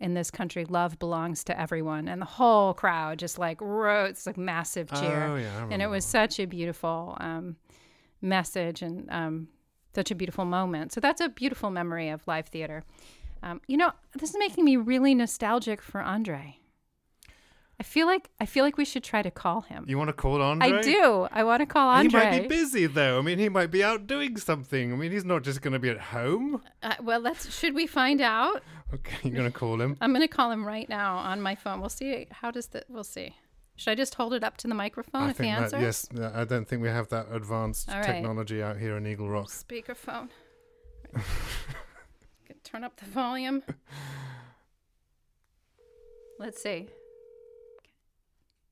In 0.00 0.14
this 0.14 0.30
country, 0.30 0.64
love 0.64 0.98
belongs 0.98 1.44
to 1.44 1.60
everyone, 1.60 2.08
and 2.08 2.22
the 2.22 2.26
whole 2.26 2.72
crowd 2.72 3.18
just 3.18 3.38
like 3.38 3.60
wrote 3.60 4.10
it's 4.10 4.26
like 4.26 4.38
massive 4.38 4.90
cheer 4.90 5.26
Oh, 5.26 5.36
yeah. 5.36 5.68
And 5.70 5.82
it 5.82 5.88
was 5.88 6.06
such 6.06 6.40
a 6.40 6.46
beautiful 6.46 7.18
um, 7.20 7.56
message 8.22 8.80
and 8.80 9.10
um, 9.10 9.48
such 9.94 10.10
a 10.10 10.14
beautiful 10.14 10.46
moment. 10.46 10.92
So 10.92 11.00
that's 11.00 11.20
a 11.20 11.28
beautiful 11.28 11.70
memory 11.70 12.08
of 12.08 12.26
live 12.26 12.46
theater. 12.48 12.82
Um, 13.42 13.60
you 13.66 13.76
know, 13.76 13.92
this 14.18 14.30
is 14.30 14.36
making 14.38 14.64
me 14.64 14.76
really 14.76 15.14
nostalgic 15.14 15.82
for 15.82 16.00
Andre. 16.00 16.56
I 17.78 17.82
feel 17.82 18.06
like 18.06 18.28
I 18.38 18.44
feel 18.44 18.62
like 18.62 18.76
we 18.76 18.84
should 18.84 19.02
try 19.02 19.22
to 19.22 19.30
call 19.30 19.62
him. 19.62 19.86
You 19.88 19.96
want 19.96 20.08
to 20.08 20.12
call 20.12 20.42
Andre? 20.42 20.70
I 20.70 20.82
do. 20.82 21.26
I 21.32 21.44
want 21.44 21.60
to 21.60 21.66
call 21.66 21.88
Andre. 21.88 22.20
He 22.20 22.26
might 22.26 22.42
be 22.42 22.48
busy 22.48 22.86
though. 22.86 23.18
I 23.18 23.22
mean, 23.22 23.38
he 23.38 23.48
might 23.48 23.70
be 23.70 23.82
out 23.82 24.06
doing 24.06 24.36
something. 24.36 24.92
I 24.92 24.96
mean, 24.96 25.10
he's 25.12 25.24
not 25.24 25.42
just 25.44 25.62
going 25.62 25.72
to 25.72 25.78
be 25.78 25.88
at 25.88 25.98
home. 25.98 26.60
Uh, 26.82 26.96
well, 27.02 27.20
let's. 27.20 27.58
Should 27.58 27.74
we 27.74 27.86
find 27.86 28.20
out? 28.20 28.62
Okay, 28.92 29.16
you're 29.22 29.36
going 29.36 29.50
to 29.50 29.56
call 29.56 29.80
him. 29.80 29.96
I'm 30.00 30.10
going 30.10 30.22
to 30.22 30.28
call 30.28 30.50
him 30.50 30.66
right 30.66 30.88
now 30.88 31.16
on 31.16 31.40
my 31.40 31.54
phone. 31.54 31.80
We'll 31.80 31.88
see. 31.88 32.26
How 32.30 32.50
does 32.50 32.66
that? 32.68 32.84
We'll 32.88 33.04
see. 33.04 33.36
Should 33.76 33.92
I 33.92 33.94
just 33.94 34.14
hold 34.16 34.34
it 34.34 34.44
up 34.44 34.56
to 34.58 34.68
the 34.68 34.74
microphone 34.74 35.22
I 35.22 35.30
if 35.30 35.38
he 35.38 35.44
think 35.44 35.70
that 35.70 35.80
yes. 35.80 36.06
I 36.34 36.44
don't 36.44 36.68
think 36.68 36.82
we 36.82 36.88
have 36.88 37.08
that 37.08 37.28
advanced 37.32 37.88
All 37.88 37.96
right. 37.96 38.04
technology 38.04 38.62
out 38.62 38.76
here 38.78 38.96
in 38.96 39.06
Eagle 39.06 39.30
Rock. 39.30 39.46
Speakerphone. 39.46 40.28
Can 41.14 42.56
Turn 42.62 42.84
up 42.84 42.96
the 43.00 43.06
volume. 43.06 43.62
Let's 46.38 46.62
see. 46.62 46.88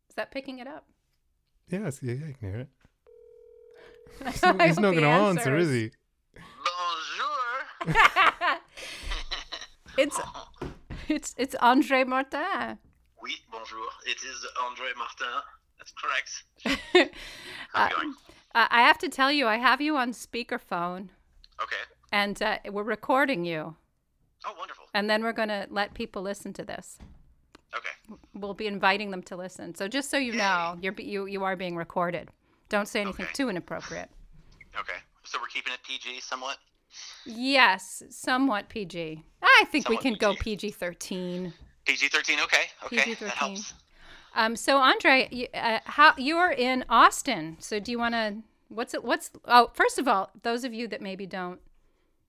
Is 0.09 0.15
that 0.17 0.31
picking 0.31 0.59
it 0.59 0.67
up? 0.67 0.85
Yes, 1.71 2.01
yeah, 2.03 2.15
yeah, 2.15 2.27
you 2.27 2.35
can 2.39 2.51
hear 2.51 2.61
it. 2.61 2.69
He's 4.33 4.43
not, 4.43 4.63
he's 4.63 4.79
not 4.79 4.91
going 4.93 5.03
to 5.03 5.09
answer, 5.09 5.57
is 5.57 5.69
answers. 5.69 5.93
he? 6.35 6.41
Bonjour. 7.87 8.25
It's 10.03 10.21
it's 11.09 11.35
it's 11.39 11.55
Andre 11.57 12.05
Martin. 12.05 12.79
Oui, 13.21 13.33
bonjour. 13.51 13.85
It 14.07 14.19
is 14.23 14.47
Andre 14.65 14.87
Martin. 14.97 15.43
That's 15.79 15.93
correct. 16.01 17.11
How's? 17.73 17.93
Uh, 18.55 18.67
I 18.71 18.83
have 18.83 18.99
to 18.99 19.09
tell 19.09 19.33
you, 19.33 19.47
I 19.49 19.57
have 19.57 19.81
you 19.81 19.97
on 19.97 20.13
speakerphone, 20.13 21.09
Okay. 21.61 21.83
and 22.13 22.41
uh, 22.43 22.59
we're 22.71 22.85
recording 22.85 23.45
you, 23.45 23.75
Oh, 24.47 24.55
wonderful. 24.59 24.85
and 24.95 25.11
then 25.11 25.23
we're 25.25 25.33
going 25.33 25.49
to 25.49 25.67
let 25.71 25.95
people 25.95 26.23
listen 26.23 26.53
to 26.55 26.65
this. 26.65 26.99
Okay. 27.77 28.19
We'll 28.35 28.55
be 28.55 28.67
inviting 28.69 29.11
them 29.11 29.23
to 29.25 29.37
listen. 29.37 29.75
So 29.75 29.89
just 29.89 30.11
so 30.11 30.17
you 30.17 30.33
know, 30.35 30.79
you're 30.81 30.95
you 30.99 31.27
you 31.27 31.43
are 31.45 31.57
being 31.57 31.75
recorded. 31.77 32.29
Don't 32.69 32.87
say 32.87 33.01
anything 33.01 33.27
Okay. 33.27 33.35
too 33.35 33.49
inappropriate. 33.49 34.11
Okay. 34.79 34.99
So 35.25 35.39
we're 35.41 35.49
keeping 35.49 35.73
it 35.73 35.81
PG 35.83 36.21
somewhat. 36.21 36.59
Yes, 37.27 38.03
somewhat 38.11 38.69
PG. 38.69 39.23
I 39.43 39.65
think 39.71 39.85
Somewhat 39.85 40.03
we 40.05 40.11
can 40.11 40.19
go 40.19 40.33
PG. 40.35 40.69
PG 40.69 40.71
thirteen. 40.73 41.53
PG 41.87 42.09
thirteen. 42.09 42.41
Okay. 42.41 42.65
Okay. 42.85 42.97
PG-13. 42.99 43.19
That 43.19 43.29
helps. 43.31 43.75
Um, 44.35 44.57
so 44.57 44.79
Andre, 44.79 45.29
you, 45.31 45.49
uh, 45.55 45.81
how 45.85 46.15
you're 46.17 46.51
in 46.53 46.85
Austin? 46.89 47.57
So 47.61 47.81
do 47.81 47.91
you 47.91 47.99
want 47.99 48.15
to? 48.15 48.37
What's 48.69 48.95
it? 48.95 49.03
What's? 49.05 49.31
Oh, 49.47 49.71
first 49.75 49.99
of 49.99 50.07
all, 50.07 50.31
those 50.43 50.65
of 50.65 50.73
you 50.75 50.87
that 50.89 51.01
maybe 51.01 51.27
don't 51.27 51.61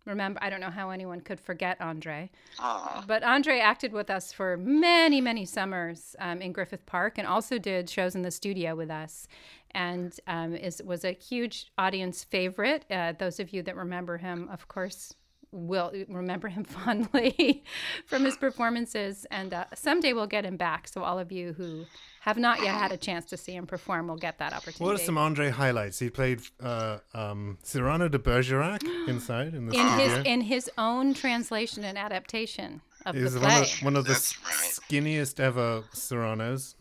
remember, 0.06 0.40
I 0.42 0.50
don't 0.50 0.62
know 0.62 0.70
how 0.70 0.90
anyone 0.90 1.22
could 1.22 1.40
forget 1.40 1.80
Andre, 1.82 2.30
Aw. 2.60 3.04
but 3.08 3.24
Andre 3.24 3.60
acted 3.60 3.92
with 3.94 4.10
us 4.10 4.32
for 4.32 4.58
many, 4.58 5.22
many 5.22 5.46
summers 5.46 6.16
um, 6.20 6.42
in 6.42 6.52
Griffith 6.52 6.86
Park, 6.86 7.18
and 7.18 7.28
also 7.28 7.58
did 7.58 7.90
shows 7.90 8.16
in 8.16 8.22
the 8.22 8.32
studio 8.32 8.76
with 8.76 8.90
us, 8.90 9.28
and 9.72 10.20
um, 10.28 10.56
is 10.56 10.82
was 10.84 11.06
a 11.06 11.12
huge 11.12 11.72
audience 11.78 12.24
favorite. 12.24 12.86
Uh, 12.90 13.14
those 13.18 13.40
of 13.40 13.54
you 13.54 13.62
that 13.64 13.76
remember 13.76 14.18
him, 14.18 14.50
of 14.52 14.68
course. 14.68 15.16
Will 15.52 15.92
remember 16.08 16.48
him 16.48 16.64
fondly 16.78 17.64
from 18.06 18.26
his 18.26 18.38
performances, 18.38 19.26
and 19.32 19.54
uh, 19.54 19.66
someday 19.74 20.14
we'll 20.14 20.28
get 20.28 20.46
him 20.46 20.58
back. 20.58 20.88
So 20.88 21.04
all 21.04 21.18
of 21.18 21.32
you 21.32 21.54
who 21.54 21.86
have 22.22 22.38
not 22.38 22.62
yet 22.62 22.76
had 22.76 22.92
a 22.92 22.98
chance 22.98 23.26
to 23.26 23.38
see 23.38 23.54
him 23.54 23.66
perform 23.66 24.08
will 24.08 24.18
get 24.18 24.38
that 24.40 24.54
opportunity. 24.54 24.84
What 24.84 24.96
are 24.96 25.04
some 25.04 25.18
Andre 25.18 25.50
highlights? 25.50 26.00
He 26.00 26.10
played 26.10 26.42
uh, 26.62 27.00
um, 27.14 27.58
Cyrano 27.64 28.08
de 28.10 28.20
Bergerac 28.20 28.84
inside 29.08 29.54
in 29.56 29.68
the 29.68 29.76
in 29.76 29.88
his 30.00 30.26
in 30.26 30.42
his 30.42 30.72
own 30.78 31.14
translation 31.14 31.84
and 31.84 31.98
adaptation 31.98 32.82
of 33.06 33.16
He's 33.16 33.34
the 33.34 33.40
one 33.40 33.50
play? 33.50 33.62
of, 33.62 33.84
one 33.84 33.96
of 33.96 34.06
the 34.06 34.12
right. 34.12 34.20
skinniest 34.20 35.40
ever 35.40 35.84
Cyranos. 35.94 36.76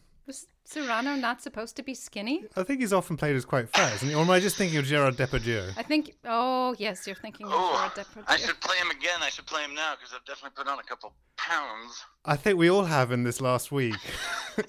Was 0.74 0.84
Cyrano 0.84 1.14
not 1.14 1.40
supposed 1.42 1.76
to 1.76 1.82
be 1.82 1.94
skinny? 1.94 2.44
I 2.56 2.62
think 2.62 2.80
he's 2.80 2.92
often 2.92 3.16
played 3.16 3.34
as 3.36 3.44
quite 3.46 3.68
fat, 3.70 3.94
isn't 3.94 4.08
he? 4.08 4.14
Or 4.14 4.20
am 4.22 4.30
I 4.30 4.38
just 4.38 4.56
thinking 4.56 4.78
of 4.78 4.84
Gerard 4.84 5.16
Depardieu? 5.16 5.72
I 5.78 5.82
think. 5.82 6.14
Oh 6.26 6.74
yes, 6.78 7.06
you're 7.06 7.16
thinking 7.16 7.46
of 7.46 7.52
Oh, 7.54 7.72
Gerard 7.74 7.92
Depardieu. 8.06 8.24
I 8.28 8.36
should 8.36 8.60
play 8.60 8.76
him 8.76 8.90
again. 8.90 9.18
I 9.22 9.30
should 9.30 9.46
play 9.46 9.62
him 9.62 9.74
now 9.74 9.94
because 9.96 10.12
I've 10.14 10.24
definitely 10.26 10.56
put 10.62 10.68
on 10.70 10.78
a 10.78 10.82
couple 10.82 11.14
pounds. 11.36 12.04
I 12.24 12.36
think 12.36 12.58
we 12.58 12.68
all 12.70 12.84
have 12.84 13.12
in 13.12 13.22
this 13.24 13.40
last 13.40 13.72
week. 13.72 13.94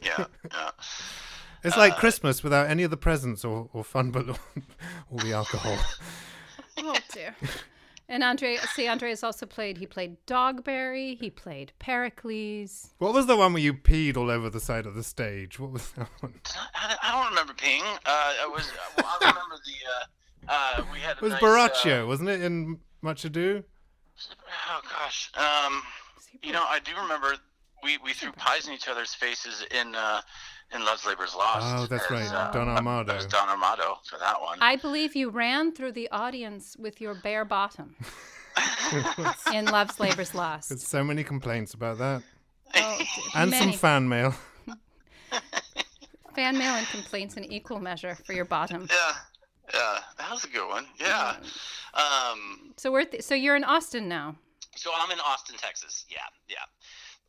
Yeah. 0.03 0.25
yeah. 0.53 0.69
It's 1.63 1.75
Uh, 1.75 1.79
like 1.79 1.95
Christmas 1.97 2.43
without 2.43 2.69
any 2.69 2.83
of 2.83 2.91
the 2.91 2.97
presents 2.97 3.43
or, 3.43 3.67
or 3.73 3.83
fun, 3.83 4.11
but 4.11 4.29
all 4.29 4.37
the 5.17 5.33
alcohol. 5.33 5.75
Oh 6.77 6.95
dear. 7.11 7.35
And 8.11 8.23
Andre, 8.23 8.57
see, 8.73 8.87
Andre 8.87 9.09
has 9.09 9.23
also 9.23 9.45
played. 9.45 9.77
He 9.77 9.85
played 9.85 10.17
Dogberry. 10.25 11.15
He 11.19 11.29
played 11.29 11.73
Pericles. 11.77 12.89
What 12.97 13.13
was 13.13 13.27
the 13.27 13.37
one 13.37 13.53
where 13.53 13.61
you 13.61 13.73
peed 13.75 14.17
all 14.17 14.31
over 14.31 14.49
the 14.49 14.59
side 14.59 14.87
of 14.87 14.95
the 14.95 15.03
stage? 15.03 15.59
What 15.59 15.71
was 15.71 15.91
that 15.91 16.09
one? 16.21 16.33
I, 16.75 16.95
I 17.03 17.11
don't 17.11 17.29
remember 17.29 17.53
peeing. 17.53 17.83
Uh, 17.83 17.99
I 18.07 18.49
was. 18.51 18.69
Well, 18.97 19.05
I 19.05 19.17
remember 19.29 19.55
the. 19.63 20.49
Uh, 20.49 20.79
uh, 20.81 20.83
we 20.91 20.99
had. 20.99 21.17
A 21.17 21.19
It 21.19 21.21
was 21.21 21.31
nice, 21.33 21.41
Borachio, 21.41 22.03
Uh, 22.03 22.07
wasn't 22.07 22.29
it? 22.29 22.41
In 22.41 22.79
Much 23.03 23.25
Ado. 23.25 23.63
oh 24.71 24.81
gosh. 24.89 25.31
Um, 25.37 25.83
you 26.41 26.51
know, 26.51 26.63
I 26.67 26.79
do 26.79 26.91
remember 26.99 27.35
we, 27.83 27.97
we 28.03 28.13
threw 28.13 28.31
pies 28.31 28.67
in 28.67 28.73
each 28.73 28.87
other's 28.87 29.13
faces 29.13 29.63
in 29.71 29.93
uh, 29.95 30.21
in 30.73 30.83
Love's 30.85 31.05
Labor's 31.05 31.35
Lost. 31.35 31.65
Oh, 31.79 31.85
that's 31.87 32.05
as, 32.05 32.11
right, 32.11 32.31
uh, 32.33 32.51
Don 32.51 32.67
Armado. 32.67 33.09
As 33.15 33.25
Don 33.25 33.47
Armado 33.47 33.97
for 34.05 34.17
that 34.19 34.39
one. 34.41 34.57
I 34.61 34.75
believe 34.75 35.15
you 35.15 35.29
ran 35.29 35.71
through 35.73 35.93
the 35.93 36.09
audience 36.11 36.75
with 36.77 37.01
your 37.01 37.15
bare 37.15 37.45
bottom 37.45 37.95
in 39.53 39.65
Love's 39.65 39.99
Labor's 39.99 40.35
Lost. 40.35 40.69
There's 40.69 40.85
so 40.87 41.03
many 41.03 41.23
complaints 41.23 41.73
about 41.73 41.97
that, 41.99 42.21
Oh, 42.75 42.99
and 43.35 43.49
many 43.51 43.71
some 43.71 43.79
fan 43.79 44.09
mail. 44.09 44.35
fan 46.35 46.57
mail 46.57 46.73
and 46.75 46.87
complaints 46.87 47.35
in 47.37 47.45
equal 47.51 47.79
measure 47.79 48.15
for 48.25 48.33
your 48.33 48.45
bottom. 48.45 48.87
yeah, 48.89 49.13
yeah, 49.73 49.99
that 50.17 50.31
was 50.31 50.43
a 50.45 50.47
good 50.49 50.67
one. 50.67 50.85
Yeah. 50.99 51.35
Um, 51.93 52.73
So 52.77 52.91
we're 52.91 53.05
th- 53.05 53.23
so 53.23 53.33
you're 53.35 53.55
in 53.55 53.63
Austin 53.63 54.07
now. 54.07 54.35
so 54.75 54.91
I'm 54.97 55.11
in 55.11 55.19
Austin, 55.19 55.55
Texas. 55.57 56.05
Yeah, 56.09 56.17
yeah. 56.47 56.57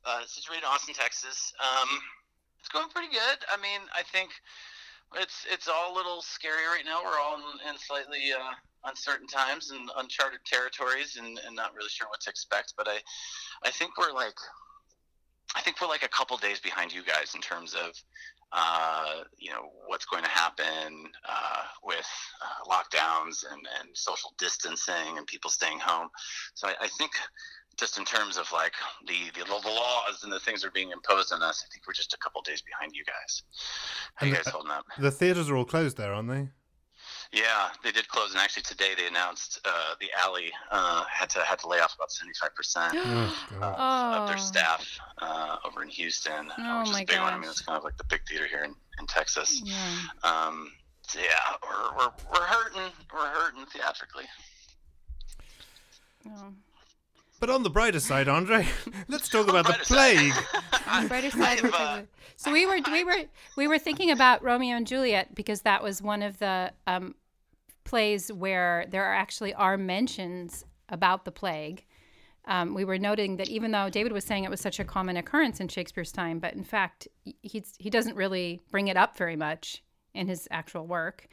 Uh, 0.05 0.21
situated 0.27 0.63
in 0.65 0.69
Austin, 0.69 0.95
Texas. 0.95 1.53
Um, 1.61 1.89
it's 2.61 2.69
going 2.69 2.89
pretty 2.91 3.13
good. 3.13 3.39
I 3.53 3.57
mean, 3.61 3.81
I 3.97 4.03
think 4.03 4.31
it's 5.17 5.47
it's 5.51 5.69
all 5.69 5.93
a 5.93 5.97
little 5.97 6.23
scary 6.23 6.67
right 6.67 6.85
now. 6.85 7.01
We're 7.05 7.19
all 7.19 7.37
in, 7.37 7.69
in 7.69 7.79
slightly 7.79 8.33
uh, 8.33 8.53
uncertain 8.85 9.27
times 9.27 9.71
and 9.71 9.91
uncharted 9.97 10.45
territories, 10.45 11.17
and, 11.17 11.41
and 11.47 11.57
not 11.57 11.75
really 11.75 11.89
sure 11.89 12.09
what 12.09 12.21
to 12.21 12.31
expect. 12.31 12.75
But 12.77 12.87
I, 12.89 12.99
I 13.65 13.71
think 13.71 13.99
we're 13.99 14.13
like, 14.13 14.39
I 15.57 15.61
think 15.63 15.81
we're 15.81 15.89
like 15.89 16.05
a 16.05 16.09
couple 16.09 16.37
days 16.37 16.61
behind 16.61 16.93
you 16.93 17.03
guys 17.03 17.35
in 17.35 17.41
terms 17.41 17.75
of, 17.75 17.91
uh, 18.53 19.25
you 19.39 19.51
know, 19.51 19.71
what's 19.87 20.07
going 20.07 20.23
to 20.23 20.31
happen 20.31 21.11
uh, 21.29 21.63
with 21.83 22.07
uh, 22.43 22.71
lockdowns 22.71 23.45
and, 23.51 23.67
and 23.81 23.89
social 23.95 24.33
distancing 24.39 25.19
and 25.19 25.27
people 25.27 25.51
staying 25.51 25.81
home. 25.81 26.09
So 26.55 26.69
I, 26.69 26.75
I 26.83 26.89
think 26.89 27.13
just 27.81 27.99
in 27.99 28.05
terms 28.05 28.37
of 28.37 28.51
like 28.53 28.75
the, 29.07 29.31
the, 29.35 29.45
the 29.47 29.69
laws 29.69 30.23
and 30.23 30.31
the 30.33 30.39
things 30.39 30.61
that 30.63 30.69
are 30.69 30.73
being 30.73 30.91
imposed 30.91 31.33
on 31.33 31.43
us, 31.43 31.65
I 31.67 31.73
think 31.73 31.87
we're 31.87 31.95
just 31.95 32.13
a 32.15 32.19
couple 32.19 32.43
days 32.43 32.61
behind 32.63 32.93
you 32.95 33.03
guys. 33.05 33.43
How 34.15 34.27
you 34.27 34.35
guys 34.35 34.47
uh, 34.47 34.51
holding 34.51 34.71
up? 34.71 34.85
The 34.99 35.11
theaters 35.11 35.49
are 35.51 35.57
all 35.57 35.65
closed 35.65 35.97
there, 35.97 36.13
aren't 36.13 36.29
they? 36.29 36.49
Yeah, 37.33 37.69
they 37.85 37.93
did 37.93 38.09
close, 38.09 38.33
and 38.33 38.41
actually 38.41 38.65
today 38.65 38.91
they 38.97 39.07
announced 39.07 39.61
uh, 39.65 39.95
the 40.01 40.09
Alley 40.25 40.51
uh, 40.73 41.05
had 41.05 41.31
to 41.31 41.39
had 41.41 41.61
to 41.61 41.69
lay 41.69 41.79
off 41.79 41.95
about 41.95 42.11
seventy 42.11 42.35
five 42.41 42.53
percent 42.57 42.93
Oh, 42.97 43.35
of 43.63 44.27
their 44.29 44.37
Oh. 44.37 44.41
staff 44.41 44.85
uh, 45.23 45.57
over 45.65 45.85
in 45.85 45.89
Houston, 45.91 46.51
Oh, 46.59 46.81
which 46.81 46.91
is 46.91 46.97
a 46.97 47.05
big 47.05 47.19
one. 47.19 47.33
I 47.33 47.37
mean, 47.37 47.43
gosh. 47.43 47.51
it's 47.53 47.61
kind 47.63 47.79
of 47.79 47.85
like 47.85 47.97
the 47.99 48.05
big 48.05 48.23
theater 48.29 48.49
here 48.49 48.65
in, 48.65 48.75
in 48.99 49.07
Texas. 49.07 49.63
Yeah. 49.65 49.77
Um, 50.25 50.73
so 51.03 51.21
yeah, 51.21 51.55
we're, 51.63 51.97
we're 51.99 52.11
we're 52.33 52.47
hurting. 52.47 52.91
We're 53.15 53.29
hurting 53.29 53.65
theatrically. 53.67 54.25
Oh. 56.29 56.53
But 57.41 57.49
on 57.49 57.63
the 57.63 57.71
brighter 57.71 58.01
side, 58.01 58.29
Andre, 58.29 58.67
let's 59.09 59.29
talk 59.29 59.49
about 59.49 59.67
the 59.67 59.73
plague. 59.83 60.33
On 60.87 61.05
the 61.05 61.09
brighter 61.09 61.31
side, 61.31 61.63
we're 61.63 61.71
uh, 61.73 62.03
so 62.37 62.53
we 62.53 62.67
were 62.67 62.81
we 62.93 63.05
were 63.05 63.25
we 63.57 63.67
were 63.67 63.79
thinking 63.79 64.11
about 64.11 64.43
Romeo 64.43 64.77
and 64.77 64.87
Juliet 64.87 65.35
because 65.35 65.63
that 65.63 65.83
was 65.83 66.03
one 66.03 66.23
of 66.23 66.39
the 66.39 66.73
um, 66.87 67.15
plays 67.85 68.31
where 68.31 68.87
there 68.91 69.05
are 69.05 69.15
actually 69.15 69.55
are 69.55 69.79
mentions 69.79 70.65
about 70.91 71.25
the 71.25 71.31
plague. 71.31 71.85
Um, 72.45 72.75
we 72.75 72.85
were 72.85 72.99
noting 72.99 73.37
that 73.37 73.49
even 73.49 73.71
though 73.71 73.89
David 73.89 74.13
was 74.13 74.25
saying 74.25 74.45
it 74.45 74.51
was 74.51 74.61
such 74.61 74.81
a 74.81 74.85
common 74.85 75.17
occurrence 75.17 75.61
in 75.61 75.69
Shakespeare's 75.69 76.13
time, 76.13 76.41
but 76.41 76.55
in 76.55 76.65
fact 76.65 77.09
he's, 77.43 77.75
he 77.79 77.91
doesn't 77.91 78.17
really 78.17 78.61
bring 78.71 78.89
it 78.89 78.97
up 78.97 79.17
very 79.17 79.37
much 79.37 79.83
in 80.15 80.27
his 80.27 80.49
actual 80.51 80.87
work. 80.87 81.29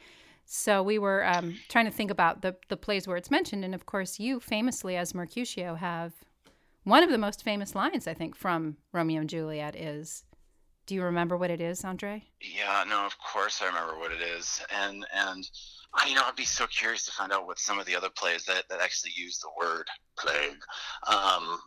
So 0.50 0.82
we 0.82 0.98
were 0.98 1.26
um, 1.26 1.58
trying 1.68 1.84
to 1.84 1.90
think 1.90 2.10
about 2.10 2.40
the 2.40 2.56
the 2.68 2.76
plays 2.78 3.06
where 3.06 3.18
it's 3.18 3.30
mentioned, 3.30 3.66
and 3.66 3.74
of 3.74 3.84
course 3.84 4.18
you 4.18 4.40
famously 4.40 4.96
as 4.96 5.14
Mercutio 5.14 5.74
have 5.74 6.14
one 6.84 7.02
of 7.02 7.10
the 7.10 7.18
most 7.18 7.44
famous 7.44 7.74
lines, 7.74 8.08
I 8.08 8.14
think, 8.14 8.34
from 8.34 8.78
Romeo 8.90 9.20
and 9.20 9.28
Juliet 9.28 9.76
is, 9.76 10.24
"Do 10.86 10.94
you 10.94 11.02
remember 11.02 11.36
what 11.36 11.50
it 11.50 11.60
is, 11.60 11.84
Andre?" 11.84 12.24
Yeah, 12.40 12.82
no, 12.88 13.04
of 13.04 13.18
course 13.18 13.60
I 13.60 13.66
remember 13.66 13.98
what 13.98 14.10
it 14.10 14.22
is, 14.22 14.62
and 14.74 15.04
and 15.12 15.50
I, 15.92 16.08
you 16.08 16.14
know, 16.14 16.22
I'd 16.24 16.34
be 16.34 16.44
so 16.44 16.66
curious 16.66 17.04
to 17.04 17.12
find 17.12 17.30
out 17.30 17.46
what 17.46 17.58
some 17.58 17.78
of 17.78 17.84
the 17.84 17.94
other 17.94 18.08
plays 18.08 18.46
that, 18.46 18.64
that 18.70 18.80
actually 18.80 19.12
use 19.16 19.38
the 19.40 19.50
word 19.58 19.86
plague, 20.18 20.62
um, 21.06 21.58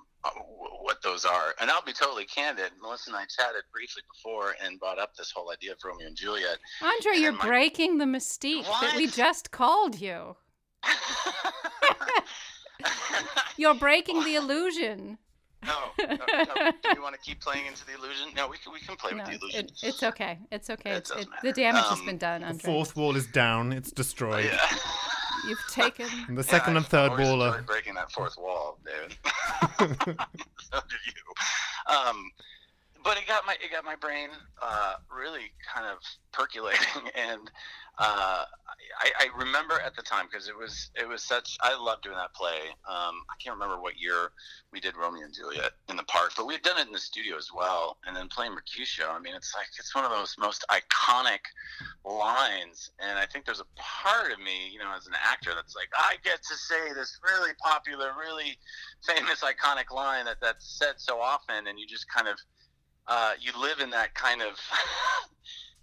what 0.82 1.02
those 1.04 1.26
are. 1.26 1.54
And 1.60 1.70
I'll 1.72 1.82
be 1.84 1.94
totally 1.94 2.26
candid. 2.26 2.72
Melissa 2.82 3.10
and 3.12 3.18
I 3.18 3.26
chatted 3.26 3.64
briefly 3.74 4.04
before 4.14 4.56
and 4.64 4.80
brought 4.80 5.00
up 5.00 5.16
this 5.16 5.32
whole 5.32 5.52
idea 5.52 5.72
of 5.74 5.78
Romeo 5.84 6.08
and 6.08 6.16
Juliet. 6.16 6.58
Andre, 6.82 7.14
And 7.14 7.22
you're 7.22 7.32
my- 7.34 7.46
breaking 7.46 7.98
the 7.98 8.06
mystique 8.06 8.66
that 8.66 8.94
we 8.96 9.08
just 9.08 9.52
called 9.52 10.00
you. 10.00 10.36
You're 13.58 13.76
breaking 13.76 14.24
the 14.24 14.36
illusion. 14.36 15.18
no, 15.66 15.76
no, 16.00 16.06
no. 16.08 16.16
Do 16.84 16.90
you 16.96 17.02
want 17.04 17.14
to 17.14 17.22
keep 17.22 17.40
playing 17.42 17.68
into 17.68 17.86
the 17.86 17.94
illusion? 17.94 18.30
No, 18.36 18.48
we 18.48 18.58
can 18.58 18.74
we 18.74 18.80
can 18.80 18.96
play 18.96 19.12
No, 19.12 19.18
with 19.18 19.28
the 19.28 19.34
illusion. 19.38 19.66
it, 19.66 19.72
it's 19.84 20.02
okay. 20.02 20.40
It's 20.52 20.70
okay. 20.72 20.92
It 20.92 20.98
It's, 20.98 21.12
it, 21.12 21.28
the 21.44 21.48
matter. 21.50 21.62
damage 21.62 21.84
has 21.84 22.00
Um, 22.00 22.06
been 22.08 22.18
done, 22.18 22.42
The 22.42 22.48
Andre. 22.48 22.66
fourth 22.66 22.96
wall 22.96 23.16
is 23.16 23.28
down. 23.28 23.72
It's 23.72 23.92
destroyed. 23.92 24.46
yeah. 24.46 24.58
You've 25.48 25.66
taken. 25.70 26.08
And 26.28 26.38
the 26.38 26.44
second 26.44 26.76
I 26.76 26.78
and 26.78 26.86
third 26.86 27.12
always 27.12 27.28
wall 27.28 27.44
enjoyed 27.44 27.66
breaking 27.66 27.96
that 27.96 28.12
fourth 28.12 28.38
wall, 28.38 28.80
David. 28.86 29.18
so 29.80 30.80
did 30.90 31.02
you. 31.08 31.94
Um, 31.94 32.32
but 33.04 33.18
it 33.18 33.28
got 33.28 33.46
my 33.46 33.54
it 33.54 33.72
got 33.72 33.84
my 33.84 33.96
brain 33.96 34.30
uh, 34.62 34.94
really 35.16 35.52
kind 35.74 35.88
of 35.88 35.98
percolating, 36.32 36.80
and 37.16 37.50
uh, 37.98 38.46
I, 39.00 39.12
I 39.20 39.28
remember 39.38 39.80
at 39.80 39.96
the 39.96 40.02
time 40.02 40.28
because 40.32 40.48
it 40.48 40.56
was 40.56 40.92
it 40.96 41.08
was 41.08 41.24
such 41.24 41.58
I 41.62 41.78
loved 41.80 42.04
doing 42.04 42.16
that 42.16 42.34
play. 42.34 42.70
Um, 42.88 43.26
I 43.30 43.36
can't 43.44 43.56
remember 43.56 43.82
what 43.82 44.00
year 44.00 44.32
we 44.72 44.80
did 44.80 44.96
Romeo 44.96 45.26
and 45.26 45.34
Juliet 45.34 45.72
in 45.90 45.98
the 45.98 46.04
park, 46.04 46.32
but 46.38 46.46
we've 46.46 46.62
done 46.62 46.78
it 46.78 46.88
in 46.88 46.94
the 46.94 47.00
studio 47.00 47.38
as 47.38 47.50
well, 47.56 47.98
and 48.06 48.16
then 48.16 48.28
playing 48.28 48.54
Mercutio. 48.54 49.10
I 49.10 49.20
mean, 49.20 49.36
it's 49.36 49.54
like 49.56 49.68
it's 49.80 49.96
one 49.96 50.06
of 50.06 50.12
those 50.12 50.36
most 50.40 50.66
iconic 50.70 51.42
lines, 52.06 52.92
and 53.00 53.18
I 53.18 53.26
think 53.26 53.46
there's 53.46 53.62
a 53.62 53.68
part 53.76 54.32
of 54.32 54.40
me, 54.40 54.70
you 54.72 54.80
know, 54.80 54.94
as 54.96 55.08
an 55.08 55.14
actor, 55.24 55.52
that's 55.56 55.76
like 55.76 55.90
I 55.98 56.16
get 56.24 56.44
to 56.44 56.56
say 56.56 56.94
this 56.94 57.20
really 57.24 57.54
popular, 57.62 58.12
really 58.20 58.58
famous, 59.06 59.42
iconic 59.42 59.92
line 59.92 60.26
that 60.26 60.38
that's 60.42 60.78
said 60.78 60.96
so 60.98 61.20
often, 61.20 61.68
and 61.68 61.80
you 61.80 61.88
just 61.88 62.08
kind 62.10 62.28
of 62.28 62.38
uh, 63.08 63.34
you 63.40 63.52
live 63.60 63.80
in 63.80 63.90
that 63.92 64.14
kind 64.14 64.42
of 64.42 64.50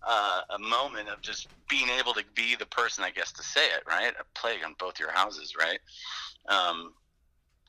uh, 0.07 0.41
a 0.51 0.59
moment 0.59 1.09
of 1.09 1.21
just 1.23 1.49
being 1.69 1.89
able 1.89 2.13
to 2.15 2.25
be 2.35 2.57
the 2.57 2.67
person, 2.67 3.05
I 3.05 3.11
guess, 3.11 3.33
to 3.33 3.43
say 3.43 3.67
it, 3.67 3.83
right? 3.87 4.13
A 4.19 4.39
plague 4.39 4.61
on 4.65 4.75
both 4.79 4.99
your 4.99 5.11
houses, 5.13 5.55
right? 5.59 5.79
Um, 6.49 6.93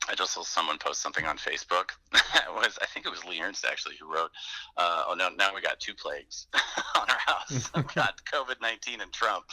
I 0.08 0.14
just 0.14 0.32
saw 0.32 0.42
someone 0.42 0.78
post 0.78 1.02
something 1.02 1.26
on 1.26 1.36
Facebook. 1.36 1.90
it 2.12 2.54
was 2.54 2.78
I 2.80 2.86
think 2.86 3.06
it 3.06 3.10
was 3.10 3.24
Lee 3.24 3.40
Ernst 3.42 3.64
actually 3.64 3.96
who 4.00 4.12
wrote, 4.12 4.30
uh, 4.76 5.04
"Oh 5.08 5.14
no, 5.14 5.28
now 5.28 5.54
we 5.54 5.60
got 5.60 5.78
two 5.78 5.94
plagues 5.94 6.46
on 6.96 7.08
our 7.08 7.18
house. 7.18 7.70
we 7.76 7.82
got 7.94 8.20
COVID 8.24 8.60
nineteen 8.62 9.00
and 9.02 9.12
Trump." 9.12 9.44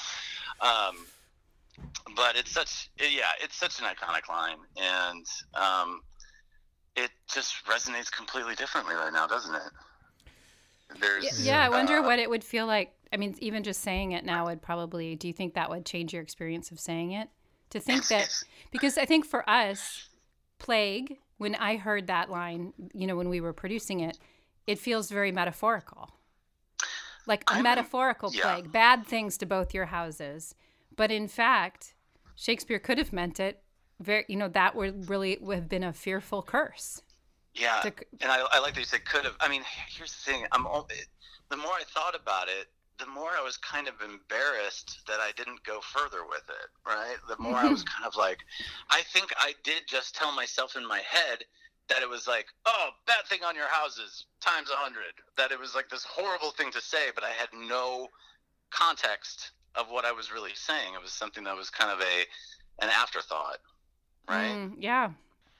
Um, 0.61 1.05
but 2.15 2.37
it's 2.37 2.51
such 2.51 2.89
yeah, 2.99 3.31
it's 3.41 3.57
such 3.57 3.79
an 3.79 3.85
iconic 3.85 4.29
line, 4.29 4.57
and 4.77 5.25
um, 5.53 6.01
it 6.95 7.11
just 7.31 7.65
resonates 7.65 8.11
completely 8.11 8.55
differently 8.55 8.95
right 8.95 9.13
now, 9.13 9.27
doesn't 9.27 9.53
it? 9.53 9.61
There's 10.99 11.45
Yeah, 11.45 11.63
I 11.63 11.69
wonder 11.69 11.97
uh, 11.97 12.03
what 12.03 12.19
it 12.19 12.29
would 12.29 12.43
feel 12.43 12.65
like. 12.65 12.93
I 13.11 13.17
mean, 13.17 13.35
even 13.39 13.63
just 13.63 13.81
saying 13.81 14.11
it 14.11 14.25
now 14.25 14.45
would 14.45 14.61
probably. 14.61 15.15
Do 15.15 15.27
you 15.27 15.33
think 15.33 15.53
that 15.53 15.69
would 15.69 15.85
change 15.85 16.13
your 16.13 16.21
experience 16.21 16.71
of 16.71 16.79
saying 16.79 17.11
it? 17.11 17.29
To 17.71 17.79
think 17.79 18.07
that, 18.07 18.29
because 18.71 18.97
I 18.97 19.05
think 19.05 19.25
for 19.25 19.47
us, 19.49 20.07
plague. 20.59 21.17
When 21.37 21.53
I 21.53 21.75
heard 21.75 22.07
that 22.07 22.31
line, 22.31 22.73
you 22.95 23.05
know, 23.05 23.15
when 23.15 23.29
we 23.29 23.41
were 23.41 23.53
producing 23.53 23.99
it, 23.99 24.17
it 24.65 24.79
feels 24.79 25.11
very 25.11 25.31
metaphorical, 25.31 26.09
like 27.27 27.43
a 27.49 27.53
I'm- 27.53 27.63
metaphorical 27.63 28.31
yeah. 28.33 28.41
plague, 28.41 28.71
bad 28.71 29.05
things 29.05 29.37
to 29.37 29.45
both 29.45 29.71
your 29.73 29.85
houses. 29.85 30.55
But 30.95 31.11
in 31.11 31.27
fact, 31.27 31.93
Shakespeare 32.35 32.79
could 32.79 32.97
have 32.97 33.13
meant 33.13 33.39
it. 33.39 33.61
Very, 33.99 34.25
you 34.27 34.35
know, 34.35 34.47
that 34.49 34.75
would 34.75 35.09
really 35.09 35.37
would 35.39 35.55
have 35.55 35.69
been 35.69 35.83
a 35.83 35.93
fearful 35.93 36.41
curse. 36.41 37.01
Yeah, 37.59 37.81
to- 37.81 37.93
and 38.21 38.31
I, 38.31 38.45
I 38.51 38.59
like 38.59 38.73
that 38.75 38.79
you 38.79 38.85
said 38.85 39.05
could 39.05 39.25
have. 39.25 39.35
I 39.39 39.47
mean, 39.49 39.63
here's 39.89 40.11
the 40.13 40.31
thing. 40.31 40.45
I'm 40.51 40.65
al- 40.65 40.87
the 41.49 41.57
more 41.57 41.71
I 41.73 41.83
thought 41.93 42.15
about 42.15 42.47
it, 42.47 42.67
the 42.99 43.05
more 43.07 43.29
I 43.37 43.41
was 43.43 43.57
kind 43.57 43.87
of 43.87 43.93
embarrassed 44.01 44.99
that 45.07 45.19
I 45.19 45.31
didn't 45.37 45.63
go 45.63 45.79
further 45.81 46.25
with 46.27 46.43
it. 46.49 46.69
Right. 46.85 47.15
The 47.27 47.37
more 47.41 47.55
I 47.55 47.69
was 47.69 47.83
kind 47.83 48.05
of 48.05 48.15
like, 48.15 48.39
I 48.89 49.01
think 49.13 49.31
I 49.37 49.53
did 49.63 49.83
just 49.87 50.15
tell 50.15 50.31
myself 50.33 50.75
in 50.75 50.87
my 50.87 50.99
head 51.07 51.43
that 51.89 52.01
it 52.01 52.09
was 52.09 52.27
like, 52.27 52.47
oh, 52.65 52.89
bad 53.05 53.25
thing 53.29 53.39
on 53.45 53.55
your 53.55 53.67
houses 53.69 54.25
times 54.41 54.69
a 54.69 54.75
hundred. 54.75 55.13
That 55.37 55.51
it 55.51 55.59
was 55.59 55.73
like 55.75 55.89
this 55.89 56.03
horrible 56.03 56.51
thing 56.51 56.71
to 56.71 56.81
say, 56.81 57.09
but 57.15 57.23
I 57.23 57.29
had 57.29 57.49
no 57.53 58.07
context 58.71 59.51
of 59.75 59.87
what 59.89 60.05
I 60.05 60.11
was 60.11 60.31
really 60.31 60.51
saying. 60.55 60.93
It 60.95 61.01
was 61.01 61.11
something 61.11 61.43
that 61.45 61.55
was 61.55 61.69
kind 61.69 61.91
of 61.91 61.99
a 62.01 62.83
an 62.83 62.89
afterthought. 62.89 63.57
right? 64.29 64.49
Mm, 64.51 64.73
yeah. 64.79 65.11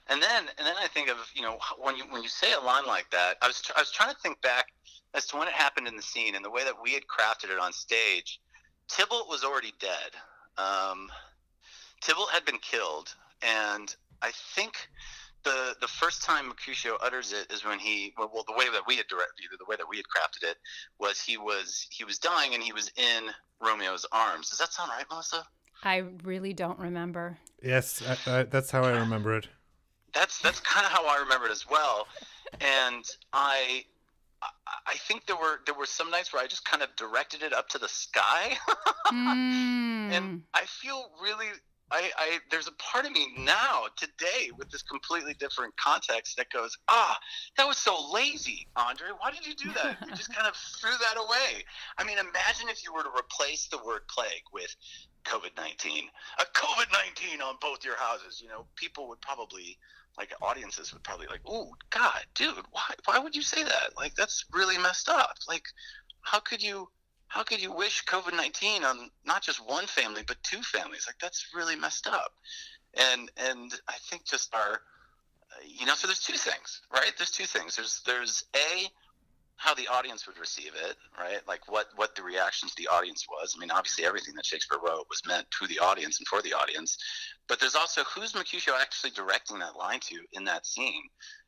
And 0.10 0.22
then 0.22 0.46
and 0.58 0.66
then 0.66 0.76
I 0.82 0.88
think 0.88 1.10
of 1.10 1.18
you 1.36 1.42
know 1.42 1.58
when 1.78 1.98
you 1.98 2.04
when 2.10 2.24
you 2.24 2.30
say 2.30 2.54
a 2.54 2.60
line 2.60 2.86
like 2.86 3.10
that, 3.12 3.38
I 3.42 3.48
was 3.48 3.62
tr- 3.62 3.74
I 3.76 3.82
was 3.82 3.92
trying 3.92 4.14
to 4.14 4.20
think 4.22 4.42
back 4.42 4.68
as 5.14 5.26
to 5.28 5.38
when 5.38 5.48
it 5.48 5.54
happened 5.54 5.88
in 5.88 5.96
the 5.96 6.02
scene 6.02 6.36
and 6.36 6.44
the 6.44 6.52
way 6.52 6.64
that 6.64 6.76
we 6.82 6.94
had 6.94 7.04
crafted 7.08 7.52
it 7.52 7.60
on 7.60 7.74
stage. 7.74 8.40
Tybalt 8.88 9.28
was 9.28 9.44
already 9.44 9.74
dead. 9.80 10.12
Um, 10.58 11.10
Tybalt 12.02 12.30
had 12.32 12.46
been 12.46 12.60
killed, 12.60 13.14
and 13.42 13.94
I 14.22 14.32
think 14.56 14.76
the 15.44 15.76
the 15.82 15.88
first 15.88 16.24
time 16.24 16.48
Mercutio 16.48 16.98
utters 17.02 17.34
it 17.34 17.52
is 17.52 17.66
when 17.66 17.80
he 17.80 18.14
well, 18.18 18.32
well 18.34 18.46
the 18.48 18.54
way 18.54 18.70
that 18.72 18.82
we 18.88 18.96
had 18.96 19.08
directed 19.08 19.46
the 19.58 19.66
way 19.66 19.76
that 19.76 19.88
we 19.90 19.98
had 19.98 20.06
crafted 20.06 20.50
it 20.50 20.58
was 21.00 21.22
he 21.22 21.38
was 21.38 21.88
he 21.92 22.04
was 22.04 22.18
dying 22.18 22.54
and 22.54 22.64
he 22.64 22.74
was 22.74 22.92
in 22.96 23.30
Romeo's 23.62 24.06
arms. 24.12 24.50
Does 24.50 24.60
that 24.60 24.74
sound 24.74 24.92
right, 24.96 25.06
Melissa? 25.10 25.44
I 25.84 26.04
really 26.24 26.54
don't 26.54 26.80
remember. 26.80 27.38
Yes, 27.62 28.02
I, 28.02 28.40
I, 28.40 28.44
that's 28.44 28.72
how 28.72 28.84
I 28.84 28.92
remember 28.92 29.38
it. 29.38 29.48
That's 30.14 30.40
that's 30.42 30.60
kind 30.62 30.86
of 30.86 30.92
how 30.92 31.06
I 31.08 31.18
remember 31.20 31.48
it 31.48 31.52
as 31.52 31.66
well, 31.70 32.08
and 32.62 33.04
I. 33.34 33.86
I- 34.86 34.98
think 35.08 35.26
there 35.26 35.38
were 35.38 35.62
there 35.66 35.74
were 35.74 35.86
some 35.86 36.12
nights 36.12 36.34
where 36.34 36.44
I 36.44 36.48
just 36.48 36.66
kind 36.66 36.84
of 36.84 36.94
directed 36.96 37.42
it 37.42 37.54
up 37.54 37.70
to 37.70 37.78
the 37.78 37.88
sky, 37.88 38.58
Mm. 39.08 40.12
and 40.12 40.44
I 40.54 40.66
feel 40.66 41.12
really 41.22 41.48
I, 41.92 42.12
I 42.18 42.40
there's 42.52 42.68
a 42.68 42.74
part 42.74 43.06
of 43.06 43.14
me 43.14 43.28
now 43.38 43.86
today 43.96 44.50
with 44.58 44.70
this 44.70 44.82
completely 44.84 45.34
different 45.40 45.76
context 45.78 46.36
that 46.38 46.50
goes 46.52 46.78
ah 46.90 47.18
that 47.58 47.66
was 47.66 47.78
so 47.78 47.96
lazy 48.12 48.68
Andre 48.76 49.08
why 49.18 49.32
did 49.32 49.46
you 49.48 49.56
do 49.56 49.72
that 49.74 49.98
you 50.06 50.14
just 50.14 50.34
kind 50.36 50.48
of 50.48 50.56
threw 50.82 50.92
that 50.92 51.18
away 51.18 51.64
I 51.98 52.04
mean 52.04 52.18
imagine 52.18 52.68
if 52.70 52.84
you 52.84 52.94
were 52.94 53.04
to 53.04 53.12
replace 53.18 53.68
the 53.68 53.78
word 53.86 54.02
plague 54.10 54.44
with 54.54 54.76
COVID-19 55.28 56.04
a 56.40 56.46
COVID-19 56.58 57.42
on 57.44 57.56
both 57.62 57.86
your 57.86 57.98
houses 57.98 58.42
you 58.42 58.50
know 58.50 58.66
people 58.76 59.08
would 59.10 59.22
probably 59.22 59.78
like 60.18 60.34
audiences 60.42 60.94
would 60.94 61.04
probably 61.04 61.28
like 61.28 61.42
oh 61.46 61.72
god 61.90 62.22
dude 62.34 62.56
why 62.72 62.90
why 63.06 63.20
would 63.20 63.36
you 63.36 63.42
say 63.42 63.64
that 63.64 63.96
like 63.96 64.16
that's 64.16 64.46
really 64.52 64.78
messed 64.78 65.10
up 65.10 65.36
like 65.48 65.66
how 66.22 66.40
could 66.40 66.62
you 66.62 66.90
how 67.28 67.44
could 67.44 67.62
you 67.62 67.72
wish 67.72 68.04
COVID 68.06 68.36
nineteen 68.36 68.84
on 68.84 69.10
not 69.26 69.42
just 69.42 69.66
one 69.68 69.86
family 69.86 70.24
but 70.26 70.42
two 70.44 70.62
families? 70.62 71.06
Like 71.08 71.18
that's 71.22 71.48
really 71.54 71.76
messed 71.76 72.08
up. 72.08 72.34
And 72.94 73.30
and 73.38 73.72
I 73.88 73.96
think 74.10 74.26
just 74.26 74.54
our, 74.54 74.74
uh, 74.74 75.64
you 75.66 75.86
know, 75.86 75.94
so 75.94 76.08
there's 76.08 76.20
two 76.20 76.38
things, 76.38 76.82
right? 76.94 77.12
There's 77.18 77.32
two 77.32 77.46
things. 77.46 77.76
There's 77.76 78.02
there's 78.06 78.46
a 78.56 78.88
how 79.58 79.74
the 79.74 79.88
audience 79.88 80.28
would 80.28 80.38
receive 80.38 80.72
it, 80.76 80.96
right? 81.20 81.40
Like 81.48 81.70
what 81.70 81.88
what 81.96 82.16
the 82.16 82.24
reaction 82.24 82.70
to 82.70 82.76
the 82.78 82.88
audience 82.88 83.26
was. 83.28 83.56
I 83.56 83.60
mean, 83.60 83.72
obviously 83.72 84.06
everything 84.06 84.36
that 84.36 84.46
Shakespeare 84.46 84.78
wrote 84.78 85.08
was 85.10 85.22
meant 85.28 85.48
to 85.60 85.68
the 85.68 85.80
audience 85.80 86.20
and 86.20 86.28
for 86.28 86.42
the 86.42 86.54
audience. 86.54 86.98
But 87.48 87.60
there's 87.60 87.76
also 87.76 88.04
who's 88.04 88.36
Mercutio 88.36 88.76
actually 88.80 89.12
directing 89.12 89.60
that 89.60 89.76
line 89.76 90.00
to 90.02 90.16
in 90.34 90.46
that 90.46 90.66
scene. 90.66 91.04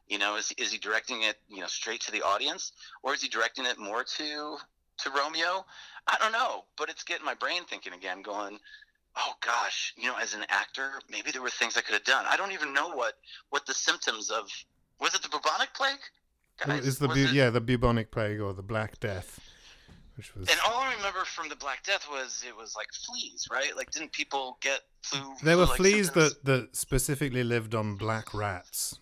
You 0.08 0.18
know, 0.18 0.38
is 0.38 0.52
is 0.58 0.72
he 0.72 0.80
directing 0.80 1.22
it, 1.22 1.38
you 1.48 1.62
know, 1.62 1.68
straight 1.68 2.02
to 2.02 2.12
the 2.12 2.24
audience, 2.24 2.72
or 3.04 3.14
is 3.14 3.22
he 3.22 3.30
directing 3.30 3.66
it 3.66 3.78
more 3.78 4.04
to 4.04 4.58
to 5.04 5.10
Romeo? 5.12 5.66
I 6.08 6.18
don't 6.20 6.32
know, 6.32 6.66
but 6.78 6.90
it's 6.90 7.04
getting 7.04 7.26
my 7.26 7.36
brain 7.36 7.64
thinking 7.70 7.94
again, 7.94 8.24
going, 8.24 8.58
oh 9.16 9.34
gosh, 9.42 9.94
you 9.98 10.08
know, 10.08 10.16
as 10.20 10.34
an 10.34 10.46
actor, 10.50 11.00
maybe 11.12 11.30
there 11.30 11.44
were 11.44 11.52
things 11.52 11.78
I 11.78 11.82
could 11.82 11.94
have 11.94 12.04
done. 12.06 12.26
I 12.28 12.38
don't 12.38 12.54
even 12.54 12.74
know 12.74 12.90
what 12.90 13.14
what 13.52 13.68
the 13.68 13.74
symptoms 13.76 14.32
of 14.32 14.50
was 15.00 15.14
it 15.14 15.22
the 15.22 15.30
bubonic 15.30 15.74
plague? 15.76 16.00
Is 16.68 17.00
the 17.00 17.08
bu- 17.08 17.26
it- 17.26 17.34
yeah 17.34 17.50
the 17.50 17.62
bubonic 17.62 18.12
plague 18.12 18.40
or 18.40 18.54
the 18.54 18.62
Black 18.64 19.00
Death, 19.00 19.40
which 20.18 20.36
was 20.36 20.50
And 20.50 20.60
all 20.68 20.82
I 20.82 20.94
remember 20.96 21.24
from 21.26 21.50
the 21.50 21.56
Black 21.56 21.84
Death 21.84 22.08
was 22.10 22.44
it 22.48 22.56
was 22.56 22.76
like 22.76 22.88
fleas, 23.06 23.48
right? 23.52 23.76
Like, 23.76 23.92
didn't 23.92 24.12
people 24.12 24.58
get 24.62 24.82
flu? 25.02 25.20
there 25.44 25.58
were 25.58 25.66
flu-like 25.66 25.78
fleas 25.78 26.06
symptoms? 26.08 26.34
that 26.36 26.46
that 26.46 26.76
specifically 26.76 27.44
lived 27.44 27.74
on 27.76 27.96
black 27.96 28.34
rats. 28.34 29.00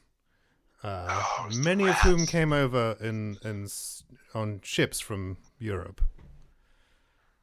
Uh, 0.84 1.08
Oh, 1.10 1.44
it 1.44 1.48
was 1.48 1.58
the 1.58 1.64
many 1.64 1.88
of 1.88 1.96
whom 2.02 2.26
came 2.28 2.54
over 2.54 2.96
in, 3.02 3.38
in 3.44 3.68
on 4.36 4.62
ships 4.64 5.00
from 5.00 5.38
Europe. 5.58 6.02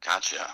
Gotcha, 0.05 0.51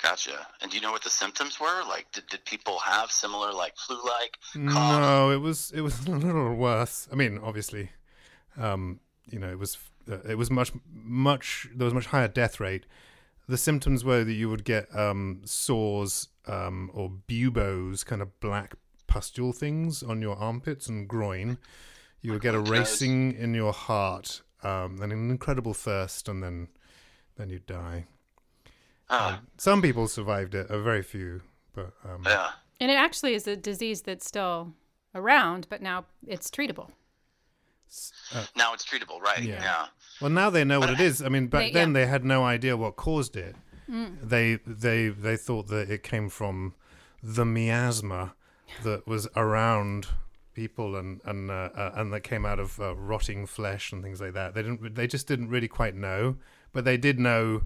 gotcha. 0.00 0.46
And 0.60 0.70
do 0.70 0.76
you 0.76 0.82
know 0.82 0.92
what 0.92 1.02
the 1.02 1.10
symptoms 1.10 1.58
were? 1.60 1.82
Like, 1.88 2.06
did, 2.12 2.26
did 2.28 2.44
people 2.44 2.78
have 2.78 3.10
similar 3.10 3.52
like 3.52 3.76
flu-like? 3.76 4.38
cough? 4.52 5.00
No, 5.00 5.30
it 5.30 5.40
was 5.40 5.72
it 5.74 5.80
was 5.82 6.06
a 6.06 6.12
little 6.12 6.54
worse. 6.54 7.08
I 7.12 7.16
mean, 7.16 7.38
obviously, 7.42 7.90
um, 8.58 9.00
you 9.30 9.38
know, 9.38 9.50
it 9.50 9.58
was 9.58 9.78
uh, 10.10 10.18
it 10.28 10.36
was 10.36 10.50
much 10.50 10.72
much 10.92 11.68
there 11.74 11.84
was 11.84 11.94
much 11.94 12.06
higher 12.06 12.28
death 12.28 12.60
rate. 12.60 12.86
The 13.48 13.58
symptoms 13.58 14.04
were 14.04 14.24
that 14.24 14.32
you 14.32 14.48
would 14.48 14.64
get 14.64 14.94
um, 14.96 15.42
sores 15.44 16.28
um, 16.46 16.90
or 16.94 17.10
buboes, 17.10 18.04
kind 18.04 18.22
of 18.22 18.38
black 18.40 18.74
pustule 19.06 19.52
things 19.52 20.02
on 20.02 20.22
your 20.22 20.36
armpits 20.36 20.88
and 20.88 21.08
groin. 21.08 21.58
You 22.20 22.32
would 22.32 22.42
get 22.42 22.54
a 22.54 22.60
racing 22.60 23.32
in 23.32 23.52
your 23.52 23.72
heart, 23.72 24.42
um, 24.62 25.00
and 25.02 25.12
an 25.12 25.30
incredible 25.30 25.74
thirst, 25.74 26.28
and 26.28 26.42
then 26.42 26.68
then 27.36 27.50
you'd 27.50 27.66
die. 27.66 28.06
Ah, 29.10 29.40
Some 29.58 29.82
people 29.82 30.08
survived 30.08 30.54
it, 30.54 30.70
a 30.70 30.80
very 30.80 31.02
few, 31.02 31.42
but 31.74 31.92
um, 32.04 32.22
yeah. 32.24 32.52
And 32.80 32.90
it 32.90 32.94
actually 32.94 33.34
is 33.34 33.46
a 33.46 33.56
disease 33.56 34.02
that's 34.02 34.26
still 34.26 34.72
around, 35.14 35.66
but 35.68 35.82
now 35.82 36.06
it's 36.26 36.50
treatable. 36.50 36.90
Now 38.56 38.72
it's 38.74 38.84
treatable, 38.84 39.20
right? 39.20 39.42
Yeah. 39.42 39.62
Yeah. 39.62 39.86
Well, 40.20 40.30
now 40.30 40.50
they 40.50 40.64
know 40.64 40.80
what 40.80 40.90
it 40.90 41.00
is. 41.00 41.22
I 41.22 41.28
mean, 41.28 41.48
back 41.48 41.66
They- 41.66 41.72
then 41.72 41.88
yeah. 41.88 41.94
they 42.00 42.06
had 42.06 42.24
no 42.24 42.44
idea 42.44 42.76
what 42.76 42.96
caused 42.96 43.36
it. 43.36 43.56
They 43.88 44.58
they 44.66 45.08
they 45.08 45.36
thought 45.36 45.68
that 45.68 45.90
it 45.90 46.02
came 46.02 46.30
from 46.30 46.74
the 47.22 47.44
miasma 47.44 48.34
that 48.82 49.06
was 49.06 49.28
around 49.36 50.06
people 50.54 50.96
and 50.96 51.20
and 51.26 51.50
uh, 51.50 51.68
uh, 51.74 51.92
and 51.96 52.10
that 52.12 52.20
came 52.22 52.46
out 52.46 52.58
of 52.58 52.80
uh, 52.80 52.94
rotting 52.96 53.44
flesh 53.46 53.92
and 53.92 54.02
things 54.02 54.18
like 54.20 54.32
that. 54.32 54.54
They 54.54 54.62
didn't. 54.62 54.94
They 54.94 55.06
just 55.06 55.26
didn't 55.26 55.48
really 55.50 55.68
quite 55.68 55.94
know, 55.94 56.36
but 56.72 56.84
they 56.86 56.96
did 56.96 57.18
know. 57.20 57.62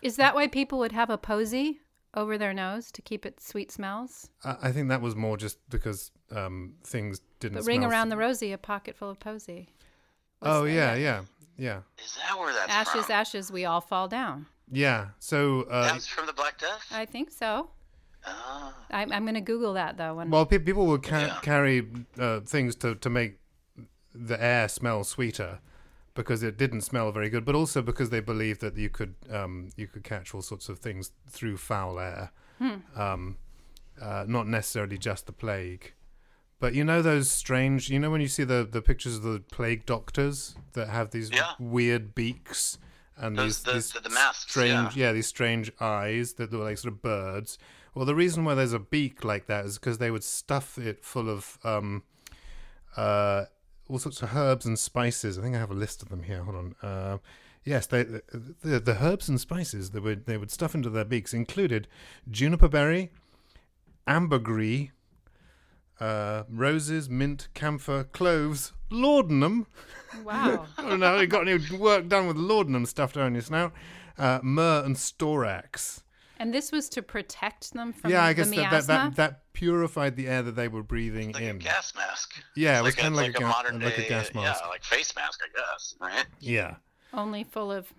Is 0.00 0.16
that 0.16 0.34
why 0.34 0.48
people 0.48 0.80
would 0.80 0.90
have 0.92 1.10
a 1.10 1.18
posy 1.18 1.78
over 2.14 2.36
their 2.36 2.52
nose 2.52 2.90
to 2.92 3.00
keep 3.02 3.24
it 3.24 3.40
sweet 3.40 3.70
smells? 3.70 4.30
I 4.44 4.56
I 4.62 4.72
think 4.72 4.88
that 4.88 5.00
was 5.00 5.14
more 5.14 5.36
just 5.36 5.58
because 5.70 6.10
um, 6.34 6.74
things 6.84 7.20
didn't. 7.40 7.58
But 7.58 7.66
ring 7.66 7.80
smell 7.80 7.90
around 7.92 8.06
f- 8.08 8.10
the 8.10 8.16
rosy, 8.16 8.52
a 8.52 8.58
pocket 8.58 8.96
full 8.96 9.10
of 9.10 9.18
posy. 9.20 9.68
Oh 10.40 10.62
Was- 10.62 10.72
yeah, 10.72 10.94
yeah, 10.94 11.22
yeah, 11.56 11.80
Is 12.04 12.16
that 12.26 12.38
where 12.38 12.52
that's 12.52 12.72
Ashes, 12.72 13.06
from? 13.06 13.14
ashes, 13.14 13.52
we 13.52 13.64
all 13.64 13.80
fall 13.80 14.08
down. 14.08 14.46
yeah. 14.70 15.08
So 15.18 15.62
uh, 15.70 15.92
That's 15.92 16.06
from 16.06 16.26
the 16.26 16.32
Black 16.32 16.58
Death. 16.58 16.86
I 16.90 17.04
think 17.06 17.30
so. 17.30 17.70
Ah. 18.26 18.74
I'm, 18.90 19.10
I'm 19.12 19.24
going 19.24 19.34
to 19.34 19.40
Google 19.40 19.74
that 19.74 19.96
though. 19.96 20.14
When 20.14 20.30
Well, 20.30 20.46
pe- 20.46 20.58
people 20.58 20.86
would 20.86 21.02
ca- 21.02 21.18
Yeah. 21.26 21.38
carry 21.42 21.86
uh, 22.18 22.40
things 22.40 22.74
to, 22.76 22.94
to 22.96 23.10
make 23.10 23.38
the 24.14 24.40
air 24.42 24.68
smell 24.68 25.02
sweeter 25.04 25.58
because 26.14 26.42
it 26.42 26.56
didn't 26.58 26.82
smell 26.82 27.10
very 27.10 27.30
good, 27.30 27.44
but 27.44 27.54
also 27.54 27.82
because 27.82 28.10
they 28.10 28.20
believed 28.20 28.60
that 28.60 28.76
you 28.76 28.90
could 28.90 29.14
um, 29.30 29.70
you 29.76 29.86
could 29.86 30.04
catch 30.04 30.34
all 30.34 30.42
sorts 30.42 30.68
of 30.68 30.78
things 30.78 31.12
through 31.28 31.56
foul 31.56 31.98
air, 31.98 32.30
um, 32.96 33.38
uh, 34.00 34.24
not 34.28 34.46
necessarily 34.46 34.98
just 34.98 35.26
the 35.26 35.32
plague. 35.32 35.92
But 36.62 36.74
you 36.74 36.84
know 36.84 37.02
those 37.02 37.28
strange, 37.28 37.90
you 37.90 37.98
know 37.98 38.08
when 38.12 38.20
you 38.20 38.28
see 38.28 38.44
the, 38.44 38.64
the 38.70 38.80
pictures 38.80 39.16
of 39.16 39.24
the 39.24 39.40
plague 39.50 39.84
doctors 39.84 40.54
that 40.74 40.88
have 40.88 41.10
these 41.10 41.28
Yeah. 41.28 41.54
weird 41.58 42.14
beaks 42.14 42.78
and 43.16 43.36
Those- 43.36 43.62
these, 43.62 43.62
the- 43.64 43.72
these 43.72 43.90
the- 43.94 44.00
the 44.08 44.10
masks, 44.10 44.52
strange, 44.52 44.94
yeah. 44.96 45.06
yeah, 45.08 45.12
these 45.12 45.26
strange 45.26 45.72
eyes 45.80 46.34
that 46.34 46.52
look 46.52 46.62
like 46.62 46.78
sort 46.78 46.94
of 46.94 47.02
birds. 47.02 47.58
Well, 47.96 48.04
the 48.04 48.14
reason 48.14 48.44
why 48.44 48.54
there's 48.54 48.72
a 48.72 48.78
beak 48.78 49.24
like 49.24 49.46
that 49.46 49.66
is 49.66 49.76
because 49.76 49.98
they 49.98 50.12
would 50.12 50.22
stuff 50.22 50.78
it 50.78 51.04
full 51.04 51.28
of 51.28 51.58
um, 51.64 52.04
uh, 52.96 53.46
all 53.88 53.98
sorts 53.98 54.22
of 54.22 54.34
herbs 54.36 54.64
and 54.64 54.78
spices. 54.78 55.38
I 55.38 55.42
think 55.42 55.56
I 55.56 55.58
have 55.58 55.72
a 55.72 55.74
list 55.74 56.00
of 56.00 56.10
them 56.10 56.22
here. 56.22 56.44
Hold 56.44 56.56
on. 56.56 56.74
Uh, 56.80 57.18
yes, 57.64 57.86
they, 57.88 58.04
the 58.04 58.22
the 58.78 58.96
herbs 59.00 59.28
and 59.28 59.40
spices 59.40 59.90
that 59.90 60.02
would 60.04 60.26
they 60.26 60.36
would 60.38 60.52
stuff 60.52 60.76
into 60.76 60.90
their 60.90 61.04
beaks 61.04 61.34
included 61.34 61.88
juniper 62.30 62.68
berry, 62.68 63.10
ambergris, 64.06 64.90
uh, 66.02 66.44
roses, 66.48 67.08
mint, 67.08 67.48
camphor, 67.54 68.04
cloves, 68.04 68.72
laudanum. 68.90 69.66
wow. 70.24 70.66
I 70.78 70.82
don't 70.88 71.00
know. 71.00 71.20
You 71.20 71.26
got 71.26 71.46
any 71.48 71.58
work 71.76 72.08
done 72.08 72.26
with 72.26 72.36
laudanum 72.36 72.86
stuffed 72.86 73.14
down 73.14 73.34
your 73.34 73.42
snout? 73.42 73.72
Uh, 74.18 74.40
myrrh 74.42 74.84
and 74.84 74.96
storax. 74.96 76.02
and 76.38 76.52
this 76.52 76.70
was 76.72 76.88
to 76.90 77.02
protect 77.02 77.72
them 77.72 77.92
from 77.92 78.10
the 78.10 78.16
floor. 78.16 78.22
yeah, 78.22 78.24
I 78.24 78.32
the 78.32 78.36
guess 78.42 78.50
that, 78.50 78.70
that, 78.70 78.86
that 78.86 79.16
that 79.16 79.52
purified 79.54 80.16
the 80.16 80.28
air 80.28 80.42
that 80.42 80.52
they 80.52 80.68
were 80.68 80.82
breathing 80.82 81.28
in. 81.28 81.32
Like 81.32 81.42
in. 81.44 81.56
a 81.56 81.58
gas 81.58 81.94
mask. 81.94 82.34
Yeah, 82.56 82.78
it 82.78 82.82
was 82.82 82.94
Like 82.96 82.98
a- 82.98 83.02
kind 83.02 83.14
of 83.14 83.16
like, 83.16 83.26
like 83.34 83.34
a, 83.34 83.38
a 83.38 83.40
ga- 83.40 83.48
modern 83.48 83.80
like 83.80 83.98
a 83.98 84.02
day, 84.02 84.08
gas 84.08 84.34
mask. 84.34 84.60
Yeah, 84.62 84.68
like 84.68 84.84
face 84.84 85.14
mask, 85.16 85.40
I 85.42 85.48
guess. 85.58 85.94
Right. 86.00 86.26
Yeah. 86.40 86.76
Only 87.14 87.44
full 87.44 87.70
of 87.72 87.92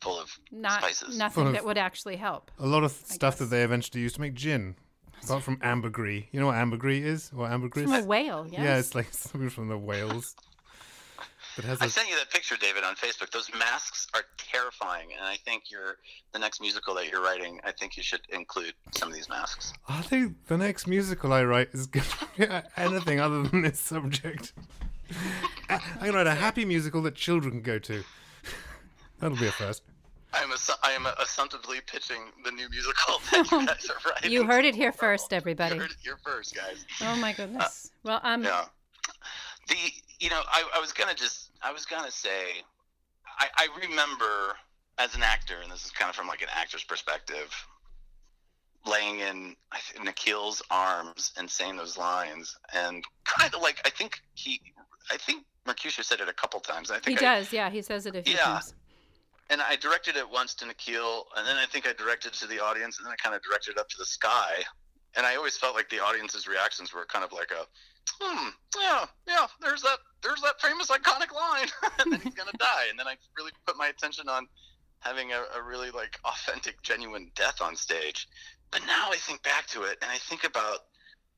Full 0.00 0.18
of 0.18 0.30
not 0.50 0.80
spices. 0.82 1.18
nothing 1.18 1.34
Full 1.44 1.46
of- 1.48 1.52
that 1.54 1.64
would 1.64 1.78
actually 1.78 2.16
help. 2.16 2.50
A 2.58 2.66
lot 2.66 2.84
of 2.84 2.90
stuff 2.92 3.36
that 3.38 3.46
they 3.46 3.62
eventually 3.62 4.00
used 4.02 4.14
to 4.16 4.20
make 4.20 4.34
gin. 4.34 4.76
Apart 5.24 5.42
from 5.42 5.58
ambergris. 5.62 6.24
You 6.32 6.40
know 6.40 6.46
what 6.46 6.56
ambergris 6.56 7.04
is? 7.04 7.32
What 7.32 7.50
ambergris 7.52 7.84
From 7.84 7.94
a 7.94 8.04
whale, 8.04 8.46
yes. 8.50 8.60
Yeah, 8.60 8.78
it's 8.78 8.94
like 8.94 9.08
something 9.12 9.50
from 9.50 9.68
the 9.68 9.78
whales. 9.78 10.34
It 11.58 11.64
has 11.64 11.80
I 11.82 11.86
a, 11.86 11.88
sent 11.88 12.08
you 12.08 12.14
that 12.16 12.30
picture, 12.30 12.56
David, 12.56 12.84
on 12.84 12.94
Facebook. 12.94 13.30
Those 13.30 13.50
masks 13.58 14.06
are 14.14 14.22
terrifying, 14.38 15.08
and 15.16 15.26
I 15.26 15.36
think 15.36 15.64
you're 15.70 15.96
the 16.32 16.38
next 16.38 16.60
musical 16.60 16.94
that 16.94 17.10
you're 17.10 17.22
writing. 17.22 17.60
I 17.64 17.72
think 17.72 17.96
you 17.96 18.02
should 18.02 18.20
include 18.30 18.72
some 18.92 19.08
of 19.08 19.14
these 19.14 19.28
masks. 19.28 19.72
I 19.88 20.00
think 20.02 20.46
the 20.46 20.56
next 20.56 20.86
musical 20.86 21.32
I 21.32 21.42
write 21.44 21.70
is 21.72 21.86
going 21.86 22.06
to 22.36 22.38
be 22.38 22.82
anything 22.82 23.20
other 23.20 23.42
than 23.42 23.62
this 23.62 23.80
subject. 23.80 24.52
I- 25.68 25.80
I'm 25.94 26.00
going 26.00 26.12
to 26.12 26.18
write 26.18 26.26
a 26.28 26.34
happy 26.34 26.64
musical 26.64 27.02
that 27.02 27.16
children 27.16 27.54
can 27.54 27.62
go 27.62 27.78
to. 27.80 28.04
That'll 29.18 29.36
be 29.36 29.48
a 29.48 29.52
first. 29.52 29.82
I 30.32 30.42
am 30.42 30.50
assu- 30.50 30.78
I 30.82 30.92
am 30.92 31.06
assumptively 31.18 31.78
pitching 31.86 32.22
the 32.44 32.50
new 32.52 32.68
musical 32.68 33.20
that 33.32 33.50
you 33.50 33.66
guys 33.66 33.88
are 33.90 34.10
writing. 34.10 34.30
You 34.30 34.44
heard 34.46 34.64
it 34.64 34.74
here 34.74 34.92
first, 34.92 35.32
everybody. 35.32 35.74
You 35.74 35.80
heard 35.82 35.90
it 35.90 35.96
here 36.02 36.18
first, 36.24 36.54
guys. 36.54 36.84
Oh 37.02 37.16
my 37.16 37.32
goodness. 37.32 37.90
Well, 38.04 38.20
um, 38.22 38.44
Yeah. 38.44 38.64
The 39.68 39.76
you 40.18 40.30
know 40.30 40.40
I, 40.50 40.64
I 40.76 40.80
was 40.80 40.92
gonna 40.92 41.14
just 41.14 41.50
I 41.62 41.72
was 41.72 41.84
gonna 41.86 42.10
say 42.10 42.62
I, 43.38 43.46
I 43.56 43.68
remember 43.88 44.54
as 44.98 45.14
an 45.14 45.22
actor 45.22 45.54
and 45.62 45.70
this 45.72 45.84
is 45.84 45.90
kind 45.90 46.08
of 46.10 46.14
from 46.16 46.26
like 46.28 46.42
an 46.42 46.48
actor's 46.54 46.84
perspective 46.84 47.52
laying 48.86 49.20
in 49.20 49.54
Nikhil's 50.02 50.62
arms 50.70 51.32
and 51.38 51.48
saying 51.50 51.76
those 51.76 51.96
lines 51.98 52.56
and 52.74 53.04
kind 53.24 53.52
of 53.54 53.60
like 53.62 53.80
I 53.84 53.90
think 53.90 54.20
he 54.34 54.60
I 55.10 55.16
think 55.16 55.44
Mercutio 55.66 56.02
said 56.02 56.20
it 56.20 56.28
a 56.28 56.32
couple 56.32 56.60
times. 56.60 56.90
I 56.90 56.94
he 56.96 57.00
think 57.00 57.22
I, 57.22 57.38
does. 57.40 57.52
Yeah, 57.52 57.68
he 57.70 57.82
says 57.82 58.06
it 58.06 58.16
a 58.16 58.22
few 58.22 58.34
Yeah. 58.34 58.44
times. 58.44 58.74
And 59.50 59.60
I 59.60 59.76
directed 59.76 60.16
it 60.16 60.30
once 60.30 60.54
to 60.54 60.66
Nikhil, 60.66 61.26
and 61.36 61.46
then 61.46 61.56
I 61.56 61.66
think 61.66 61.86
I 61.86 61.92
directed 61.92 62.32
to 62.34 62.46
the 62.46 62.60
audience, 62.60 62.98
and 62.98 63.06
then 63.06 63.12
I 63.12 63.16
kind 63.16 63.34
of 63.34 63.42
directed 63.42 63.72
it 63.72 63.78
up 63.78 63.88
to 63.88 63.98
the 63.98 64.04
sky. 64.04 64.62
And 65.16 65.26
I 65.26 65.34
always 65.34 65.56
felt 65.56 65.74
like 65.74 65.90
the 65.90 65.98
audience's 65.98 66.46
reactions 66.46 66.94
were 66.94 67.04
kind 67.04 67.24
of 67.24 67.32
like 67.32 67.50
a, 67.50 67.66
hmm, 68.20 68.48
yeah, 68.80 69.06
yeah, 69.26 69.46
there's 69.60 69.82
that, 69.82 69.98
there's 70.22 70.40
that 70.42 70.60
famous 70.60 70.86
iconic 70.86 71.34
line, 71.34 71.66
and 71.98 72.12
then 72.12 72.20
he's 72.20 72.34
gonna 72.34 72.56
die. 72.58 72.86
And 72.88 72.98
then 72.98 73.08
I 73.08 73.16
really 73.36 73.50
put 73.66 73.76
my 73.76 73.88
attention 73.88 74.28
on 74.28 74.46
having 75.00 75.32
a, 75.32 75.42
a 75.58 75.62
really 75.62 75.90
like 75.90 76.18
authentic, 76.24 76.80
genuine 76.82 77.32
death 77.34 77.60
on 77.60 77.74
stage. 77.74 78.28
But 78.70 78.82
now 78.86 79.08
I 79.10 79.16
think 79.16 79.42
back 79.42 79.66
to 79.68 79.82
it, 79.82 79.98
and 80.00 80.10
I 80.12 80.18
think 80.18 80.44
about 80.44 80.84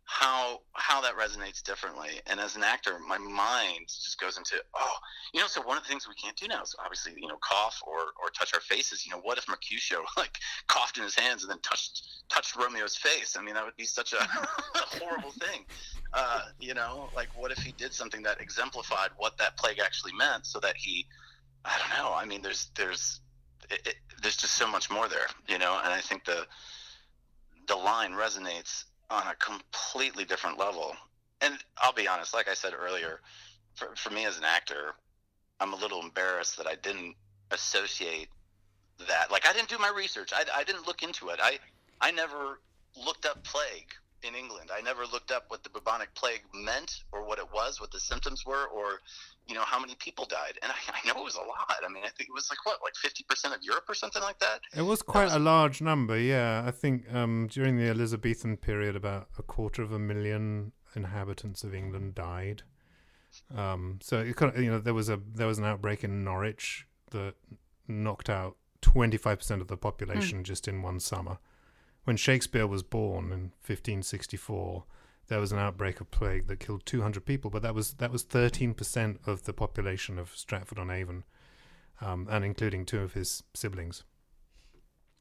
how 0.05 0.61
how 0.75 1.01
that 1.01 1.17
resonates 1.17 1.63
differently. 1.63 2.21
And 2.27 2.41
as 2.41 2.57
an 2.57 2.63
actor, 2.63 2.99
my 3.07 3.19
mind 3.19 3.87
just 3.87 4.19
goes 4.21 4.37
into 4.37 4.57
oh, 4.75 4.95
you 5.33 5.41
know. 5.41 5.47
So 5.47 5.63
one 5.63 5.77
of 5.77 5.85
the 5.85 5.89
things 5.89 6.09
we 6.09 6.15
can't 6.15 6.37
do 6.37 6.49
now 6.49 6.63
is 6.63 6.75
obviously 6.83 7.15
you 7.17 7.29
know 7.29 7.39
cough 7.41 7.81
or 7.87 7.99
or 8.21 8.31
touch 8.37 8.53
our 8.55 8.61
faces. 8.61 9.07
You 9.07 9.13
know, 9.13 9.21
what 9.23 9.39
if 9.39 9.49
Mercutio 9.49 10.03
like 10.17 10.37
coughed 10.69 10.99
in 10.99 11.05
his 11.05 11.15
hands 11.15 11.43
and 11.43 11.51
then 11.51 11.61
touched 11.61 12.03
touched 12.29 12.57
Romeo's 12.57 12.97
face? 12.97 13.37
I 13.39 13.43
mean, 13.43 13.55
that 13.55 13.65
would 13.65 13.77
be 13.77 13.85
such 13.85 14.13
a 14.13 14.27
horrible 14.75 15.33
thing. 15.33 15.65
Uh, 16.13 16.43
you 16.59 16.75
know, 16.75 17.11
like 17.15 17.29
what 17.35 17.53
if 17.53 17.59
he 17.59 17.73
did 17.73 17.95
something 17.95 18.23
that 18.23 18.41
exemplified 18.41 19.11
what 19.17 19.39
that 19.39 19.57
plague 19.57 19.79
actually 19.83 20.13
meant, 20.15 20.47
so 20.47 20.59
that 20.61 20.77
he, 20.77 21.07
I 21.65 21.79
don't 21.79 22.05
know. 22.05 22.13
I 22.13 22.25
mean, 22.25 22.43
there's 22.43 22.71
there's 22.77 23.21
it, 23.71 23.87
it, 23.87 23.95
there's 24.21 24.37
just 24.37 24.55
so 24.55 24.69
much 24.69 24.91
more 24.91 25.09
there, 25.09 25.27
you 25.49 25.59
know. 25.59 25.81
And 25.83 25.93
I 25.93 26.01
think 26.01 26.25
the 26.25 26.47
the 27.69 27.77
line 27.77 28.13
resonates 28.13 28.85
on 29.13 29.27
a 29.27 29.35
completely 29.37 30.25
different 30.25 30.59
level. 30.59 30.97
And 31.41 31.59
I'll 31.79 31.93
be 31.93 32.09
honest, 32.09 32.35
like 32.35 32.49
I 32.49 32.55
said 32.55 32.73
earlier, 32.73 33.21
for, 33.75 33.95
for 33.97 34.11
me 34.11 34.25
as 34.25 34.39
an 34.39 34.45
actor, 34.45 34.95
I'm 35.61 35.73
a 35.73 35.77
little 35.77 36.01
embarrassed 36.01 36.57
that 36.57 36.67
I 36.67 36.77
didn't 36.77 37.15
associate 37.51 38.29
that. 39.07 39.31
Like 39.31 39.47
I 39.47 39.53
didn't 39.53 39.69
do 39.69 39.79
my 39.79 39.93
research. 39.95 40.33
I, 40.35 40.45
I 40.55 40.65
didn't 40.65 40.87
look 40.87 41.03
into 41.03 41.29
it. 41.29 41.39
I 41.43 41.59
I 42.01 42.11
never 42.11 42.61
looked 42.97 43.27
up 43.27 43.45
plague 43.45 43.93
in 44.25 44.35
England. 44.35 44.71
I 44.73 44.81
never 44.81 45.05
looked 45.07 45.31
up 45.31 45.45
what 45.49 45.63
the 45.63 45.71
bubonic 45.71 46.15
plague 46.15 46.43
meant 46.55 47.03
or 47.13 47.27
what 47.27 47.39
it 47.39 47.47
was, 47.53 47.81
what 47.81 47.91
the 47.91 48.01
symptoms 48.01 48.45
were, 48.47 48.67
or 48.67 49.01
you 49.47 49.55
know 49.55 49.63
how 49.63 49.81
many 49.81 49.95
people 49.97 50.25
died. 50.25 50.59
And 50.63 50.73
I, 50.73 50.77
I 51.03 51.07
know 51.07 51.21
it 51.21 51.25
was 51.25 51.37
a 51.37 51.41
lot. 51.41 51.77
I 51.85 51.93
mean, 51.93 52.05
I 52.05 52.09
think 52.09 52.29
it 52.29 52.35
was 52.35 52.49
like 52.51 52.65
what, 52.65 52.79
like 52.83 52.95
50% 52.95 53.55
of 53.55 53.63
Europe 53.63 53.85
or 53.89 53.95
something 53.95 54.23
like 54.23 54.39
that. 54.39 54.61
It 54.77 54.83
was 54.83 55.03
quite 55.03 55.31
a 55.31 55.39
large 55.39 55.81
number, 55.81 56.19
yeah. 56.19 56.63
I 56.67 56.71
think 56.71 57.13
um, 57.13 57.49
during 57.51 57.77
the 57.77 57.89
Elizabethan 57.89 58.57
period, 58.59 58.97
about 58.97 59.29
a 59.39 59.43
quarter 59.43 59.83
of 59.83 59.93
a 59.93 59.99
million 59.99 60.73
inhabitants 60.95 61.65
of 61.65 61.75
England 61.75 62.15
died. 62.15 62.63
Um, 63.55 63.99
so 64.03 64.19
it 64.21 64.37
kind 64.37 64.55
of, 64.55 64.63
you 64.63 64.71
know, 64.71 64.79
there 64.79 64.95
was 64.95 65.09
a 65.09 65.19
there 65.35 65.47
was 65.47 65.59
an 65.59 65.65
outbreak 65.65 66.05
in 66.05 66.23
Norwich 66.23 66.87
that 67.11 67.35
knocked 67.89 68.29
out 68.29 68.57
twenty 68.81 69.17
five 69.17 69.39
percent 69.39 69.63
of 69.63 69.69
the 69.69 69.77
population 69.77 70.45
just 70.45 70.69
in 70.69 70.83
one 70.83 71.01
summer. 71.01 71.39
When 72.05 72.17
Shakespeare 72.17 72.67
was 72.67 72.83
born 72.83 73.27
in 73.27 73.53
1564, 73.65 74.85
there 75.29 75.39
was 75.39 75.53
an 75.53 75.59
outbreak 75.59 76.01
of 76.01 76.11
plague 76.11 76.49
that 76.49 76.61
killed 76.61 76.85
200 76.85 77.25
people, 77.25 77.51
but 77.51 77.63
that 77.63 77.75
was 77.75 77.95
that 77.95 78.11
was 78.11 78.25
13% 78.25 79.27
of 79.27 79.45
the 79.45 79.53
population 79.53 80.19
of 80.19 80.37
Stratford 80.37 80.79
on 80.79 80.91
Avon, 80.91 81.25
um, 82.01 82.27
and 82.31 82.45
including 82.45 82.85
two 82.85 83.01
of 83.01 83.15
his 83.15 83.45
siblings. 83.55 84.03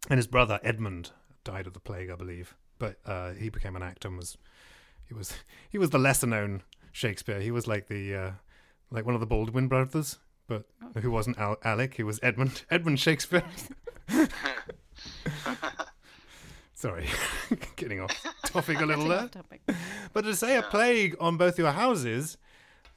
And 0.10 0.18
his 0.18 0.28
brother 0.28 0.60
Edmund 0.64 1.12
died 1.44 1.68
of 1.68 1.74
the 1.74 1.80
plague, 1.80 2.10
I 2.10 2.16
believe, 2.16 2.56
but 2.80 2.98
uh, 3.06 3.34
he 3.34 3.50
became 3.50 3.76
an 3.76 3.84
actor 3.84 4.08
and 4.08 4.18
was 4.18 4.38
he 5.08 5.14
was 5.14 5.34
he 5.70 5.78
was 5.78 5.92
the 5.92 6.00
lesser 6.00 6.28
known 6.28 6.64
Shakespeare. 6.92 7.40
He 7.40 7.52
was 7.52 7.68
like 7.68 7.88
the 7.88 8.16
uh, 8.16 8.32
like 8.90 9.06
one 9.06 9.14
of 9.14 9.22
the 9.22 9.28
Baldwin 9.28 9.68
brothers, 9.68 10.18
but 10.48 10.66
who 11.00 11.12
wasn't 11.12 11.38
Al- 11.38 11.60
Alec. 11.64 11.94
He 11.94 12.04
was 12.04 12.20
Edmund 12.24 12.64
Edmund 12.72 13.00
Shakespeare. 13.00 13.44
Sorry, 16.82 17.08
getting 17.76 18.00
off 18.00 18.12
topic 18.44 18.82
a 18.82 18.86
little 18.88 19.08
there. 19.08 19.28
Topic. 19.28 19.62
But 20.14 20.24
to 20.24 20.36
say 20.36 20.58
a 20.58 20.64
plague 20.64 21.16
on 21.20 21.38
both 21.38 21.60
your 21.60 21.74
houses, 21.74 22.38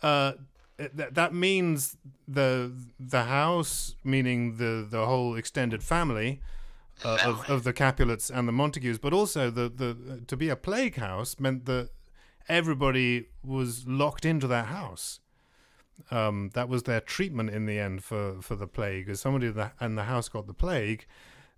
uh, 0.03 0.33
th- 0.79 1.11
that 1.13 1.35
means 1.35 1.99
the 2.27 2.73
the 2.99 3.25
house, 3.25 3.95
meaning 4.03 4.57
the 4.57 4.87
the 4.89 5.05
whole 5.05 5.37
extended 5.37 5.83
family. 5.83 6.41
Uh, 7.05 7.19
of, 7.25 7.51
of 7.51 7.65
the 7.65 7.73
Capulets 7.73 8.31
and 8.31 8.47
the 8.47 8.53
Montagues, 8.53 8.99
but 8.99 9.13
also 9.13 9.51
the, 9.51 9.69
the 9.69 10.23
to 10.29 10.37
be 10.37 10.49
a 10.49 10.55
plague 10.55 10.95
house 10.95 11.41
meant 11.41 11.65
that 11.65 11.91
everybody 12.49 13.27
was 13.45 13.85
locked 13.89 14.25
into 14.25 14.47
that 14.47 14.67
house. 14.67 15.19
Um, 16.13 16.51
that 16.55 16.69
was 16.69 16.85
their 16.85 17.01
treatment 17.01 17.51
in 17.51 17.67
the 17.67 17.81
end 17.81 18.05
for, 18.05 18.41
for 18.41 18.55
the 18.55 18.69
plague. 18.69 19.09
As 19.09 19.21
somebody 19.21 19.51
that 19.51 19.73
and 19.81 19.99
the 19.99 20.05
house 20.05 20.29
got 20.29 20.47
the 20.47 20.55
plague, 20.55 21.05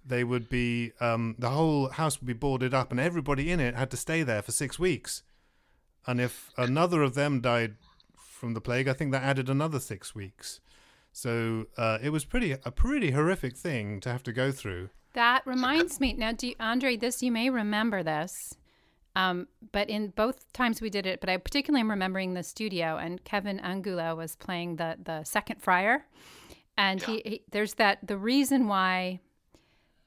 they 0.06 0.24
would 0.24 0.48
be 0.48 0.92
um, 1.00 1.34
the 1.38 1.50
whole 1.50 1.88
house 1.88 2.20
would 2.20 2.26
be 2.26 2.32
boarded 2.32 2.72
up, 2.72 2.90
and 2.90 3.00
everybody 3.00 3.50
in 3.50 3.60
it 3.60 3.74
had 3.74 3.90
to 3.90 3.96
stay 3.96 4.22
there 4.22 4.42
for 4.42 4.52
six 4.52 4.78
weeks. 4.78 5.22
And 6.06 6.20
if 6.20 6.50
another 6.56 7.02
of 7.02 7.14
them 7.14 7.40
died 7.40 7.74
from 8.16 8.54
the 8.54 8.60
plague, 8.60 8.86
I 8.86 8.92
think 8.92 9.12
that 9.12 9.22
added 9.22 9.48
another 9.48 9.80
six 9.80 10.14
weeks. 10.14 10.60
So 11.12 11.66
uh, 11.76 11.98
it 12.02 12.10
was 12.10 12.24
pretty 12.24 12.52
a 12.52 12.70
pretty 12.70 13.12
horrific 13.12 13.56
thing 13.56 14.00
to 14.00 14.12
have 14.12 14.22
to 14.24 14.32
go 14.32 14.52
through. 14.52 14.90
That 15.14 15.42
reminds 15.46 15.98
me. 15.98 16.12
Now, 16.12 16.32
do 16.32 16.48
you, 16.48 16.54
Andre, 16.60 16.96
this 16.96 17.22
you 17.22 17.32
may 17.32 17.48
remember 17.48 18.02
this, 18.02 18.54
um, 19.16 19.48
but 19.72 19.88
in 19.88 20.08
both 20.08 20.52
times 20.52 20.82
we 20.82 20.90
did 20.90 21.06
it, 21.06 21.20
but 21.20 21.30
I 21.30 21.38
particularly 21.38 21.80
am 21.80 21.90
remembering 21.90 22.34
the 22.34 22.42
studio, 22.42 22.98
and 22.98 23.24
Kevin 23.24 23.58
Angula 23.60 24.14
was 24.14 24.36
playing 24.36 24.76
the 24.76 24.96
the 25.02 25.24
second 25.24 25.62
friar, 25.62 26.04
and 26.76 27.02
he, 27.02 27.22
he 27.24 27.42
there's 27.50 27.74
that 27.74 28.06
the 28.06 28.18
reason 28.18 28.68
why 28.68 29.20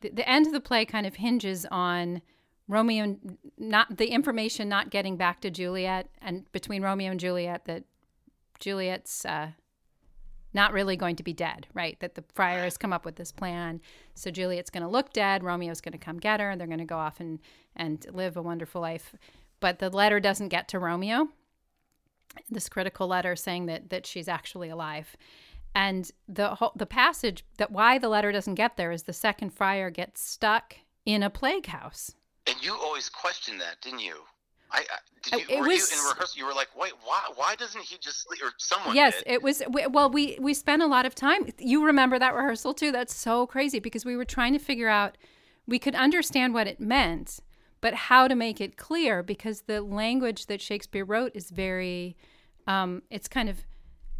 the, 0.02 0.10
the 0.10 0.30
end 0.30 0.48
of 0.48 0.54
the 0.54 0.60
play 0.60 0.86
kind 0.86 1.06
of 1.06 1.16
hinges 1.16 1.66
on 1.72 2.22
Romeo 2.68 3.18
not 3.58 3.98
the 3.98 4.08
information 4.08 4.70
not 4.70 4.92
getting 4.92 5.18
back 5.18 5.42
to 5.42 5.50
Juliet, 5.50 6.10
and 6.22 6.50
between 6.52 6.84
Romeo 6.84 7.12
and 7.12 7.20
Juliet 7.20 7.66
that 7.66 7.84
Juliet's 8.60 9.26
uh, 9.26 9.52
not 10.54 10.74
really 10.74 10.96
going 10.96 11.16
to 11.16 11.24
be 11.24 11.34
dead, 11.34 11.68
right? 11.74 12.00
That 12.00 12.16
the 12.16 12.24
friar 12.34 12.64
has 12.64 12.78
come 12.78 12.94
up 12.94 13.06
with 13.06 13.16
this 13.16 13.32
plan. 13.32 13.82
So 14.16 14.32
Juliet's 14.32 14.70
going 14.70 14.84
to 14.84 14.90
look 14.90 15.14
dead. 15.14 15.44
Romeo's 15.44 15.82
going 15.82 15.94
to 15.94 15.98
come 15.98 16.18
get 16.18 16.40
her. 16.40 16.50
And 16.50 16.60
they're 16.60 16.68
going 16.68 16.80
to 16.80 16.86
go 16.86 16.98
off 16.98 17.20
and, 17.20 17.40
and 17.76 18.06
live 18.12 18.36
a 18.36 18.42
wonderful 18.42 18.82
life. 18.82 19.14
But 19.60 19.80
the 19.80 19.90
letter 19.90 20.20
doesn't 20.20 20.50
get 20.50 20.68
to 20.70 20.80
Romeo, 20.80 21.30
this 22.50 22.70
critical 22.70 23.08
letter 23.08 23.36
saying 23.36 23.68
that, 23.68 23.90
that 23.90 24.06
she's 24.06 24.28
actually 24.28 24.70
alive. 24.70 25.16
And 25.76 26.10
the 26.28 26.56
whole, 26.56 26.72
the 26.76 26.86
passage 26.86 27.46
that 27.58 27.72
why 27.72 27.98
the 27.98 28.10
letter 28.10 28.32
doesn't 28.32 28.56
get 28.56 28.76
there 28.78 28.92
is 28.92 29.04
the 29.04 29.14
second 29.14 29.52
friar 29.52 29.90
gets 29.90 30.22
stuck 30.22 30.78
in 31.06 31.24
a 31.24 31.30
plague 31.30 31.68
house. 31.68 32.16
And 32.48 32.62
you 32.62 32.74
always 32.74 33.10
questioned 33.10 33.62
that, 33.62 33.82
didn't 33.82 34.00
you? 34.00 34.16
I, 34.72 34.80
I 34.80 34.84
did 35.24 35.50
you, 35.50 35.56
it 35.58 35.60
were 35.60 35.68
was- 35.68 35.92
you 35.92 35.98
in 35.98 36.04
rehearsal? 36.10 36.38
You 36.40 36.46
were 36.46 36.54
like, 36.54 36.70
wait, 36.80 36.94
why? 37.04 37.22
Why 37.36 37.56
doesn't 37.56 37.84
he 37.84 37.98
just? 37.98 38.28
Or 38.44 38.52
someone 38.58 38.96
yes, 38.96 39.18
did. 39.18 39.34
it 39.34 39.44
was. 39.44 39.62
Well, 39.68 40.10
we 40.10 40.38
we 40.40 40.54
spent 40.54 40.82
a 40.82 40.88
lot 40.88 41.06
of 41.06 41.16
time. 41.16 41.50
You 41.58 41.86
remember 41.86 42.20
that 42.20 42.36
rehearsal 42.36 42.74
too? 42.74 42.92
That's 42.92 43.16
so 43.16 43.48
crazy 43.48 43.80
because 43.80 44.06
we 44.06 44.16
were 44.16 44.26
trying 44.26 44.54
to 44.54 44.60
figure 44.60 44.90
out. 44.90 45.18
We 45.68 45.80
could 45.80 45.96
understand 45.96 46.54
what 46.56 46.66
it 46.68 46.80
meant, 46.80 47.40
but 47.82 47.94
how 47.94 48.28
to 48.28 48.36
make 48.36 48.60
it 48.60 48.76
clear 48.76 49.22
because 49.22 49.62
the 49.62 49.82
language 49.82 50.48
that 50.48 50.62
Shakespeare 50.62 51.06
wrote 51.06 51.32
is 51.36 51.50
very. 51.52 52.16
Um, 52.68 53.02
it's 53.10 53.28
kind 53.28 53.50
of 53.50 53.66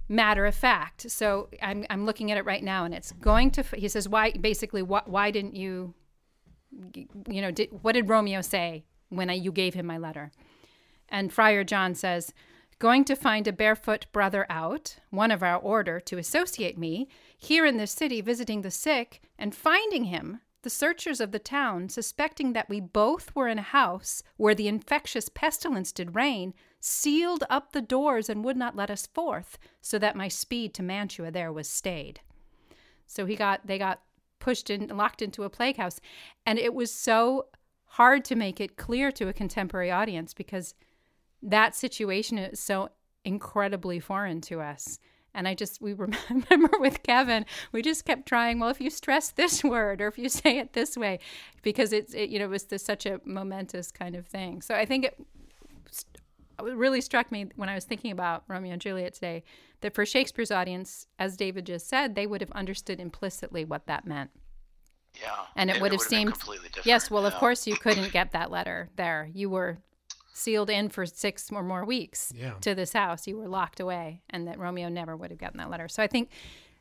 matter 0.10 0.46
of 0.46 0.56
fact. 0.56 1.10
So 1.10 1.50
I'm 1.62 1.86
I'm 1.90 2.06
looking 2.06 2.32
at 2.32 2.38
it 2.38 2.46
right 2.46 2.64
now, 2.64 2.84
and 2.84 2.94
it's 2.94 3.14
going 3.14 3.52
to. 3.52 3.64
He 3.76 3.88
says, 3.88 4.10
"Why? 4.10 4.32
Basically, 4.32 4.82
why, 4.82 5.04
why 5.06 5.32
didn't 5.32 5.56
you? 5.56 5.94
You 7.30 7.42
know, 7.42 7.52
did, 7.52 7.70
what 7.82 7.94
did 7.94 8.10
Romeo 8.10 8.42
say 8.42 8.84
when 9.10 9.30
I, 9.30 9.34
you 9.34 9.52
gave 9.52 9.74
him 9.74 9.86
my 9.86 9.98
letter?" 9.98 10.32
And 11.08 11.34
Friar 11.34 11.64
John 11.64 11.96
says, 11.96 12.34
going 12.80 13.04
to 13.04 13.16
find 13.16 13.46
a 13.48 13.54
barefoot 13.54 14.06
brother 14.14 14.46
out, 14.50 14.98
one 15.10 15.32
of 15.32 15.44
our 15.44 15.58
order, 15.58 16.00
to 16.00 16.18
associate 16.18 16.78
me, 16.78 17.10
here 17.38 17.66
in 17.66 17.78
this 17.78 17.92
city 17.92 18.22
visiting 18.22 18.62
the 18.62 18.72
sick, 18.72 19.22
and 19.38 19.54
finding 19.54 20.06
him, 20.06 20.40
the 20.62 20.70
searchers 20.70 21.20
of 21.20 21.32
the 21.32 21.40
town, 21.40 21.90
suspecting 21.90 22.54
that 22.54 22.70
we 22.70 22.80
both 22.80 23.36
were 23.36 23.48
in 23.48 23.60
a 23.60 23.64
house 23.64 24.24
where 24.38 24.56
the 24.56 24.68
infectious 24.68 25.30
pestilence 25.30 25.92
did 25.92 26.16
reign, 26.16 26.54
sealed 26.80 27.44
up 27.50 27.72
the 27.72 27.82
doors 27.82 28.30
and 28.30 28.44
would 28.44 28.58
not 28.58 28.76
let 28.76 28.90
us 28.90 29.08
forth, 29.08 29.58
so 29.82 30.00
that 30.00 30.16
my 30.16 30.28
speed 30.28 30.74
to 30.76 30.84
Mantua 30.84 31.32
there 31.32 31.52
was 31.52 31.70
stayed. 31.70 32.22
So 33.08 33.26
he 33.26 33.36
got 33.36 33.66
they 33.66 33.78
got 33.78 34.02
pushed 34.40 34.70
in 34.70 34.88
locked 34.88 35.22
into 35.22 35.44
a 35.44 35.50
plague 35.50 35.78
house. 35.78 36.00
And 36.46 36.58
it 36.58 36.74
was 36.74 36.92
so 36.92 37.48
hard 37.86 38.26
to 38.26 38.36
make 38.36 38.60
it 38.60 38.78
clear 38.78 39.12
to 39.12 39.28
a 39.28 39.34
contemporary 39.34 39.92
audience 39.92 40.34
because 40.34 40.74
that 41.42 41.76
situation 41.76 42.38
is 42.38 42.60
so 42.60 42.90
incredibly 43.26 44.00
foreign 44.00 44.42
to 44.42 44.62
us. 44.62 45.00
And 45.34 45.48
I 45.48 45.54
just, 45.54 45.82
we 45.82 45.94
remember 46.30 46.80
with 46.80 47.04
Kevin, 47.04 47.46
we 47.72 47.82
just 47.82 48.06
kept 48.06 48.28
trying, 48.28 48.60
well, 48.60 48.70
if 48.70 48.82
you 48.82 48.90
stress 48.90 49.30
this 49.30 49.64
word 49.64 50.02
or 50.02 50.08
if 50.08 50.18
you 50.18 50.30
say 50.30 50.58
it 50.58 50.74
this 50.74 50.98
way, 50.98 51.20
because 51.62 51.94
it's, 51.94 52.14
it, 52.14 52.30
you 52.30 52.40
know, 52.40 52.46
it 52.46 52.50
was 52.50 52.64
this, 52.66 52.84
such 52.84 53.06
a 53.06 53.22
momentous 53.26 53.92
kind 53.92 54.16
of 54.16 54.26
thing. 54.26 54.62
So 54.62 54.76
I 54.76 54.86
think 54.86 55.06
it, 55.06 55.20
really 56.64 57.02
struck 57.02 57.32
me 57.32 57.48
when 57.56 57.70
I 57.70 57.76
was 57.76 57.86
thinking 57.86 58.12
about 58.12 58.44
Romeo 58.48 58.74
and 58.74 58.82
Juliet 58.82 59.14
today 59.14 59.44
that 59.82 59.94
for 59.94 60.06
Shakespeare's 60.06 60.52
audience, 60.52 61.08
as 61.18 61.38
David 61.38 61.66
just 61.66 61.88
said, 61.88 62.16
they 62.16 62.28
would 62.28 62.42
have 62.42 62.52
understood 62.52 63.00
implicitly 63.00 63.66
what 63.66 63.88
that 63.88 64.06
meant. 64.06 64.32
Yeah. 65.22 65.32
And 65.56 65.70
it, 65.70 65.78
it 65.78 65.82
would 65.82 65.92
have 65.92 66.00
would 66.00 66.04
have 66.04 66.10
been 66.10 66.18
seemed 66.20 66.32
completely 66.34 66.68
different, 66.70 66.86
Yes, 66.86 67.10
well, 67.10 67.26
of 67.26 67.34
course 67.36 67.66
you 67.66 67.76
couldn't 67.76 68.12
get 68.12 68.32
that 68.32 68.52
letter 68.52 68.90
there. 68.96 69.30
You 69.34 69.50
were 69.50 69.80
sealed 70.34 70.70
in 70.70 70.90
for 70.90 71.06
six 71.06 71.52
or 71.52 71.64
more 71.64 71.84
weeks 71.84 72.32
Yeah. 72.36 72.54
to 72.62 72.76
this 72.76 72.94
house. 72.94 73.28
You 73.28 73.38
were 73.38 73.48
locked 73.48 73.80
away, 73.80 74.22
and 74.30 74.48
that 74.48 74.60
Romeo 74.60 74.88
never 74.90 75.18
would 75.18 75.32
have 75.32 75.40
gotten 75.40 75.58
that 75.58 75.70
letter. 75.70 75.88
So 75.88 76.02
I 76.04 76.08
think 76.08 76.30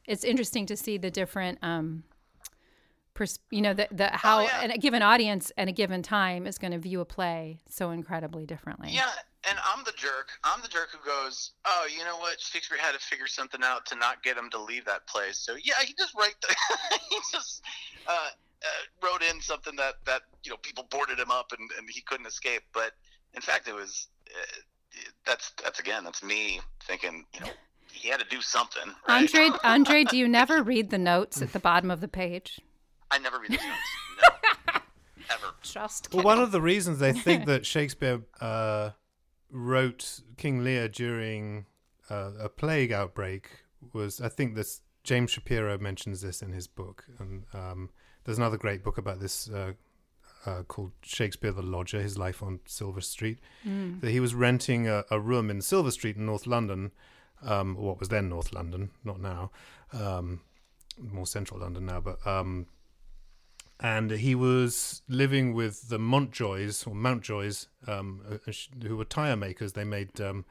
it's 0.04 0.24
interesting 0.24 0.66
to 0.66 0.76
see 0.76 0.98
the 0.98 1.10
different, 1.10 1.58
um, 1.62 2.04
pers- 3.14 3.40
you 3.50 3.60
know, 3.62 3.74
the 3.74 3.88
the 3.90 4.10
how 4.12 4.42
yeah. 4.42 4.60
and 4.62 4.72
a 4.72 4.78
given 4.78 5.02
audience 5.02 5.50
and 5.56 5.68
a 5.68 5.72
given 5.72 6.02
time 6.02 6.46
is 6.46 6.58
going 6.58 6.72
to 6.72 6.78
view 6.78 7.00
a 7.00 7.04
play 7.04 7.58
so 7.68 7.90
incredibly 7.90 8.46
differently. 8.46 8.90
Yeah, 8.92 9.10
and 9.48 9.58
I'm 9.64 9.84
the 9.84 9.92
jerk. 9.92 10.30
I'm 10.44 10.62
the 10.62 10.68
jerk 10.68 10.88
who 10.90 11.04
goes, 11.04 11.52
"Oh, 11.64 11.86
you 11.90 12.04
know 12.04 12.16
what? 12.18 12.40
Shakespeare 12.40 12.78
had 12.78 12.92
to 12.92 12.98
figure 12.98 13.26
something 13.26 13.60
out 13.62 13.86
to 13.86 13.96
not 13.96 14.22
get 14.22 14.36
him 14.36 14.50
to 14.50 14.58
leave 14.60 14.84
that 14.86 15.06
place." 15.06 15.38
So 15.38 15.56
yeah, 15.62 15.74
he 15.84 15.94
just 15.98 16.14
write 16.14 16.34
the, 16.40 16.54
he 17.10 17.16
just 17.32 17.62
uh, 18.06 18.12
uh, 18.12 18.66
wrote 19.06 19.22
in 19.22 19.40
something 19.40 19.76
that 19.76 19.94
that 20.06 20.22
you 20.44 20.50
know 20.50 20.56
people 20.58 20.86
boarded 20.90 21.18
him 21.18 21.30
up 21.30 21.52
and, 21.58 21.70
and 21.78 21.88
he 21.90 22.00
couldn't 22.02 22.26
escape. 22.26 22.62
But 22.72 22.92
in 23.34 23.40
fact, 23.40 23.68
it 23.68 23.74
was 23.74 24.08
uh, 24.26 24.60
that's 25.26 25.52
that's 25.62 25.78
again 25.78 26.04
that's 26.04 26.22
me 26.22 26.60
thinking 26.84 27.24
you 27.34 27.40
know 27.40 27.50
he 27.92 28.08
had 28.08 28.20
to 28.20 28.26
do 28.28 28.40
something. 28.40 28.92
Right? 29.08 29.34
Andre, 29.34 29.50
Andre, 29.64 30.04
do 30.04 30.16
you 30.16 30.28
never 30.28 30.62
read 30.62 30.90
the 30.90 30.98
notes 30.98 31.42
at 31.42 31.52
the 31.52 31.58
bottom 31.58 31.90
of 31.90 32.00
the 32.00 32.08
page? 32.08 32.60
I 33.10 33.18
never 33.18 33.38
read 33.38 33.52
the 33.52 33.56
notes. 33.56 33.64
No, 34.20 34.80
ever. 35.30 35.54
Just 35.62 36.12
Well, 36.12 36.24
one 36.24 36.40
of 36.40 36.50
the 36.50 36.60
reasons 36.60 36.98
they 36.98 37.12
think 37.12 37.46
that 37.46 37.64
Shakespeare 37.64 38.22
uh, 38.40 38.90
wrote 39.50 40.20
King 40.36 40.62
Lear 40.62 40.88
during 40.88 41.66
uh, 42.10 42.32
a 42.40 42.48
plague 42.48 42.92
outbreak 42.92 43.48
was, 43.92 44.20
I 44.20 44.28
think 44.28 44.54
this 44.54 44.80
James 45.04 45.30
Shapiro 45.30 45.78
mentions 45.78 46.20
this 46.20 46.42
in 46.42 46.52
his 46.52 46.66
book, 46.66 47.04
and 47.18 47.44
um, 47.54 47.90
there's 48.24 48.38
another 48.38 48.58
great 48.58 48.82
book 48.82 48.98
about 48.98 49.20
this 49.20 49.48
uh, 49.48 49.72
uh, 50.44 50.62
called 50.64 50.92
Shakespeare 51.02 51.52
the 51.52 51.62
Lodger: 51.62 52.02
His 52.02 52.18
Life 52.18 52.42
on 52.42 52.60
Silver 52.66 53.00
Street. 53.00 53.38
That 54.00 54.10
he 54.10 54.20
was 54.20 54.34
renting 54.34 54.86
a, 54.86 55.04
a 55.10 55.18
room 55.18 55.50
in 55.50 55.62
Silver 55.62 55.90
Street 55.90 56.16
in 56.16 56.26
North 56.26 56.46
London, 56.46 56.92
um, 57.42 57.74
what 57.76 57.98
was 57.98 58.08
then 58.10 58.28
North 58.28 58.52
London, 58.52 58.90
not 59.02 59.20
now, 59.20 59.50
um, 59.92 60.40
more 60.98 61.26
central 61.26 61.60
London 61.60 61.86
now, 61.86 62.00
but. 62.00 62.18
And 63.80 64.10
he 64.10 64.34
was 64.34 65.02
living 65.08 65.54
with 65.54 65.88
the 65.88 65.98
Montjoys 65.98 66.84
or 66.86 66.94
Mountjoys, 66.94 67.68
um, 67.86 68.22
uh, 68.28 68.52
who 68.82 68.96
were 68.96 69.04
tire 69.04 69.36
makers. 69.36 69.74
They 69.74 69.84
made 69.84 70.20
um, 70.20 70.44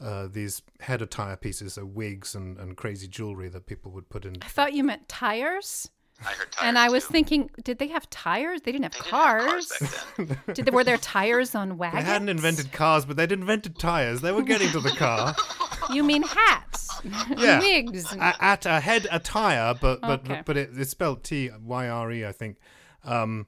uh, 0.00 0.28
these 0.28 0.62
head 0.80 1.02
of 1.02 1.10
tire 1.10 1.36
pieces, 1.36 1.74
so 1.74 1.84
wigs 1.84 2.34
and, 2.34 2.58
and 2.58 2.76
crazy 2.76 3.06
jewelry 3.06 3.48
that 3.50 3.66
people 3.66 3.92
would 3.92 4.08
put 4.08 4.24
in. 4.24 4.36
I 4.40 4.48
thought 4.48 4.72
you 4.72 4.82
meant 4.82 5.08
tires. 5.08 5.90
I 6.24 6.32
heard 6.32 6.52
tires 6.52 6.68
And 6.68 6.78
I 6.78 6.88
was 6.90 7.06
too. 7.06 7.12
thinking, 7.12 7.50
did 7.64 7.78
they 7.78 7.88
have 7.88 8.08
tires? 8.10 8.60
They 8.62 8.72
didn't 8.72 8.84
have 8.84 8.92
They 8.92 8.98
didn't 9.00 9.12
have 9.12 9.40
cars. 9.40 9.68
back 9.80 10.16
then. 10.16 10.38
Did 10.54 10.64
they, 10.66 10.70
were 10.70 10.84
there 10.84 10.96
tires 10.98 11.54
on 11.54 11.78
wagons? 11.78 12.04
They 12.04 12.10
hadn't 12.10 12.28
invented 12.28 12.72
cars, 12.72 13.04
but 13.06 13.16
they'd 13.16 13.32
invented 13.32 13.78
tires. 13.78 14.20
They 14.20 14.32
were 14.32 14.42
getting 14.42 14.68
to 14.70 14.80
the 14.80 14.90
car 14.90 15.34
You 15.92 16.04
mean 16.04 16.22
hats? 16.22 16.88
Yeah. 17.36 17.60
Wigs. 17.60 18.12
A- 18.12 18.34
at 18.44 18.66
a 18.66 18.78
head 18.80 19.06
a 19.10 19.18
tire, 19.18 19.74
but 19.80 20.02
but 20.02 20.20
Okay. 20.20 20.42
but 20.44 20.56
it, 20.58 20.70
it's 20.76 20.90
spelled 20.90 21.24
T 21.24 21.48
Y 21.64 21.88
R 21.88 22.12
E, 22.12 22.26
I 22.26 22.32
think. 22.32 22.58
Um, 23.04 23.46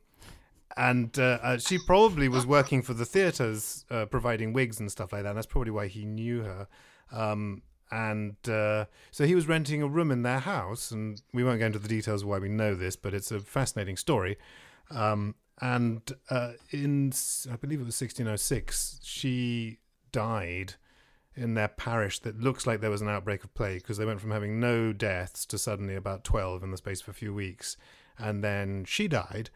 and 0.75 1.19
uh, 1.19 1.39
uh, 1.43 1.59
she 1.59 1.79
probably 1.87 2.29
was 2.31 2.47
working 2.47 2.81
for 2.81 2.95
the 2.95 3.05
theaters, 3.05 3.85
uh, 3.91 4.07
providing 4.07 4.55
wigs 4.55 4.81
and 4.81 4.91
stuff 4.91 5.13
like 5.13 5.25
that. 5.25 5.29
And 5.31 5.37
That's 5.37 5.47
probably 5.47 5.71
why 5.71 5.89
he 5.89 6.07
knew 6.07 6.41
her. 6.43 6.67
Um, 7.13 7.61
and 7.93 8.37
uh, 8.49 8.87
so 9.11 9.27
he 9.27 9.35
was 9.35 9.47
renting 9.47 9.83
a 9.83 9.87
room 9.87 10.11
in 10.11 10.23
their 10.23 10.39
house, 10.39 10.91
and 10.91 11.21
we 11.35 11.45
won't 11.45 11.61
go 11.61 11.67
into 11.67 11.79
the 11.79 11.89
details 11.89 12.23
of 12.23 12.29
why 12.29 12.39
we 12.39 12.49
know 12.49 12.75
this, 12.75 12.97
but 12.97 13.13
it's 13.13 13.31
a 13.31 13.39
fascinating 13.39 13.99
story. 13.99 14.39
Um, 14.91 15.35
and 15.61 16.01
uh, 16.31 16.53
in, 16.71 17.13
i 17.53 17.57
believe 17.57 17.81
it 17.81 17.85
was 17.85 18.01
1606, 18.01 18.99
she 19.03 19.79
died 20.11 20.75
in 21.35 21.53
their 21.53 21.69
parish 21.69 22.19
that 22.21 22.41
looks 22.41 22.67
like 22.67 22.81
there 22.81 22.91
was 22.91 23.03
an 23.03 23.11
outbreak 23.11 23.45
of 23.45 23.53
plague 23.53 23.83
because 23.83 23.99
they 23.99 24.07
went 24.07 24.23
from 24.23 24.31
having 24.31 24.59
no 24.59 24.95
deaths 24.95 25.45
to 25.47 25.59
suddenly 25.59 25.95
about 25.95 26.25
12 26.25 26.63
in 26.63 26.71
the 26.71 26.79
space 26.79 27.03
of 27.03 27.09
a 27.09 27.13
few 27.13 27.35
weeks. 27.35 27.77
And 28.19 28.43
then 28.43 28.85
she 28.87 29.07
died. 29.07 29.51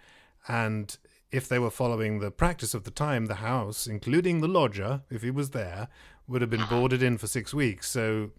And 0.46 0.96
if 1.30 1.48
they 1.48 1.58
were 1.58 1.70
following 1.70 2.18
the 2.18 2.30
practice 2.30 2.74
of 2.74 2.84
the 2.84 2.90
time, 2.90 3.26
the 3.26 3.36
house, 3.36 3.86
including 3.86 4.40
the 4.40 4.48
lodger, 4.48 5.02
if 5.10 5.22
he 5.22 5.30
was 5.30 5.50
there, 5.50 5.88
would 6.28 6.40
have 6.40 6.50
been 6.50 6.64
boarded 6.68 7.02
in 7.02 7.18
for 7.18 7.26
six 7.26 7.54
weeks. 7.54 7.88
So 7.90 8.30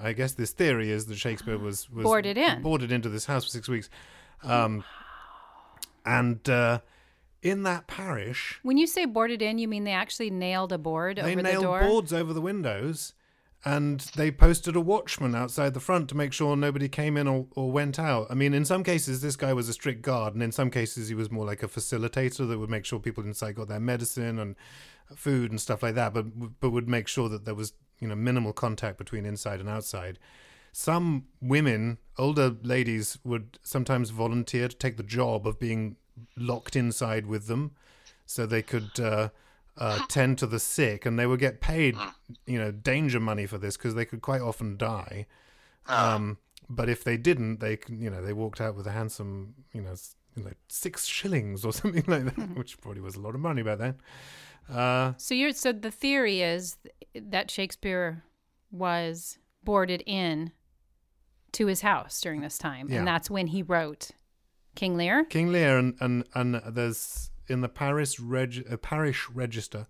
I 0.00 0.12
guess 0.12 0.32
this 0.32 0.52
theory 0.52 0.90
is 0.90 1.06
that 1.06 1.16
Shakespeare 1.16 1.58
was, 1.58 1.90
was 1.90 2.04
Boarded 2.04 2.38
in. 2.38 2.62
boarded 2.62 2.90
into 2.92 3.08
this 3.08 3.26
house 3.26 3.44
for 3.44 3.50
six 3.50 3.68
weeks. 3.68 3.90
Um, 4.42 4.84
and 6.06 6.48
uh, 6.48 6.80
in 7.42 7.62
that 7.64 7.86
parish, 7.86 8.58
When 8.62 8.78
you 8.78 8.86
say 8.86 9.04
boarded 9.04 9.42
in, 9.42 9.58
you 9.58 9.68
mean 9.68 9.84
they 9.84 9.92
actually 9.92 10.30
nailed 10.30 10.72
a 10.72 10.78
board 10.78 11.16
they 11.18 11.22
over 11.32 11.36
the 11.36 11.42
nailed 11.42 11.62
door? 11.64 11.80
boards 11.80 12.12
over 12.12 12.32
the 12.32 12.40
windows 12.40 13.12
and 13.64 14.00
they 14.16 14.30
posted 14.30 14.74
a 14.74 14.80
watchman 14.80 15.34
outside 15.34 15.74
the 15.74 15.80
front 15.80 16.08
to 16.08 16.16
make 16.16 16.32
sure 16.32 16.56
nobody 16.56 16.88
came 16.88 17.18
in 17.18 17.28
or, 17.28 17.46
or 17.54 17.70
went 17.70 17.98
out. 17.98 18.26
I 18.30 18.34
mean, 18.34 18.54
in 18.54 18.64
some 18.64 18.82
cases, 18.82 19.20
this 19.20 19.36
guy 19.36 19.52
was 19.52 19.68
a 19.68 19.74
strict 19.74 20.00
guard, 20.00 20.32
and 20.32 20.42
in 20.42 20.50
some 20.50 20.70
cases, 20.70 21.08
he 21.08 21.14
was 21.14 21.30
more 21.30 21.44
like 21.44 21.62
a 21.62 21.68
facilitator 21.68 22.48
that 22.48 22.58
would 22.58 22.70
make 22.70 22.86
sure 22.86 22.98
people 22.98 23.24
inside 23.24 23.56
got 23.56 23.68
their 23.68 23.80
medicine 23.80 24.38
and 24.38 24.56
food 25.14 25.50
and 25.50 25.60
stuff 25.60 25.82
like 25.82 25.94
that, 25.94 26.14
but 26.14 26.60
but 26.60 26.70
would 26.70 26.88
make 26.88 27.08
sure 27.08 27.28
that 27.28 27.44
there 27.44 27.54
was 27.54 27.74
you 28.00 28.08
know 28.08 28.14
minimal 28.14 28.52
contact 28.52 28.96
between 28.96 29.26
inside 29.26 29.60
and 29.60 29.68
outside. 29.68 30.18
Some 30.72 31.24
women, 31.40 31.98
older 32.16 32.54
ladies, 32.62 33.18
would 33.24 33.58
sometimes 33.62 34.10
volunteer 34.10 34.68
to 34.68 34.76
take 34.76 34.96
the 34.96 35.02
job 35.02 35.46
of 35.46 35.58
being 35.58 35.96
locked 36.36 36.76
inside 36.76 37.26
with 37.26 37.46
them, 37.46 37.72
so 38.24 38.46
they 38.46 38.62
could 38.62 38.98
uh, 39.00 39.30
uh, 39.80 39.98
tend 40.08 40.38
to 40.38 40.46
the 40.46 40.60
sick, 40.60 41.04
and 41.06 41.18
they 41.18 41.26
would 41.26 41.40
get 41.40 41.60
paid, 41.60 41.96
you 42.46 42.58
know, 42.58 42.70
danger 42.70 43.18
money 43.18 43.46
for 43.46 43.58
this 43.58 43.76
because 43.76 43.94
they 43.94 44.04
could 44.04 44.20
quite 44.20 44.40
often 44.42 44.76
die. 44.76 45.26
Um, 45.86 46.38
but 46.68 46.88
if 46.88 47.02
they 47.02 47.16
didn't, 47.16 47.58
they 47.60 47.78
you 47.88 48.10
know 48.10 48.22
they 48.22 48.32
walked 48.32 48.60
out 48.60 48.76
with 48.76 48.86
a 48.86 48.92
handsome, 48.92 49.54
you 49.72 49.80
know, 49.80 49.92
s- 49.92 50.14
like 50.36 50.58
six 50.68 51.06
shillings 51.06 51.64
or 51.64 51.72
something 51.80 52.04
like 52.06 52.24
that, 52.36 52.56
which 52.56 52.80
probably 52.80 53.00
was 53.00 53.16
a 53.16 53.20
lot 53.20 53.34
of 53.34 53.40
money 53.40 53.62
back 53.62 53.78
then. 53.78 53.96
Uh, 54.72 55.14
So 55.16 55.34
you're 55.34 55.52
so 55.52 55.72
the 55.72 55.90
theory 55.90 56.42
is 56.42 56.76
that 57.14 57.50
Shakespeare 57.50 58.22
was 58.70 59.38
boarded 59.64 60.02
in 60.06 60.52
to 61.52 61.66
his 61.66 61.80
house 61.80 62.20
during 62.20 62.40
this 62.42 62.58
time, 62.58 62.88
Yeah. 62.88 62.98
and 62.98 63.06
that's 63.08 63.28
when 63.30 63.48
he 63.48 63.62
wrote 63.62 64.10
King 64.76 64.96
Lear. 64.96 65.24
King 65.24 65.50
Lear 65.50 65.78
and 65.78 65.94
and 66.00 66.24
and 66.34 66.54
there's 66.68 67.29
in 67.50 67.60
the 67.60 67.68
Paris 67.68 68.18
reg, 68.20 68.64
uh, 68.70 68.76
parish 68.76 69.28
register. 69.30 69.86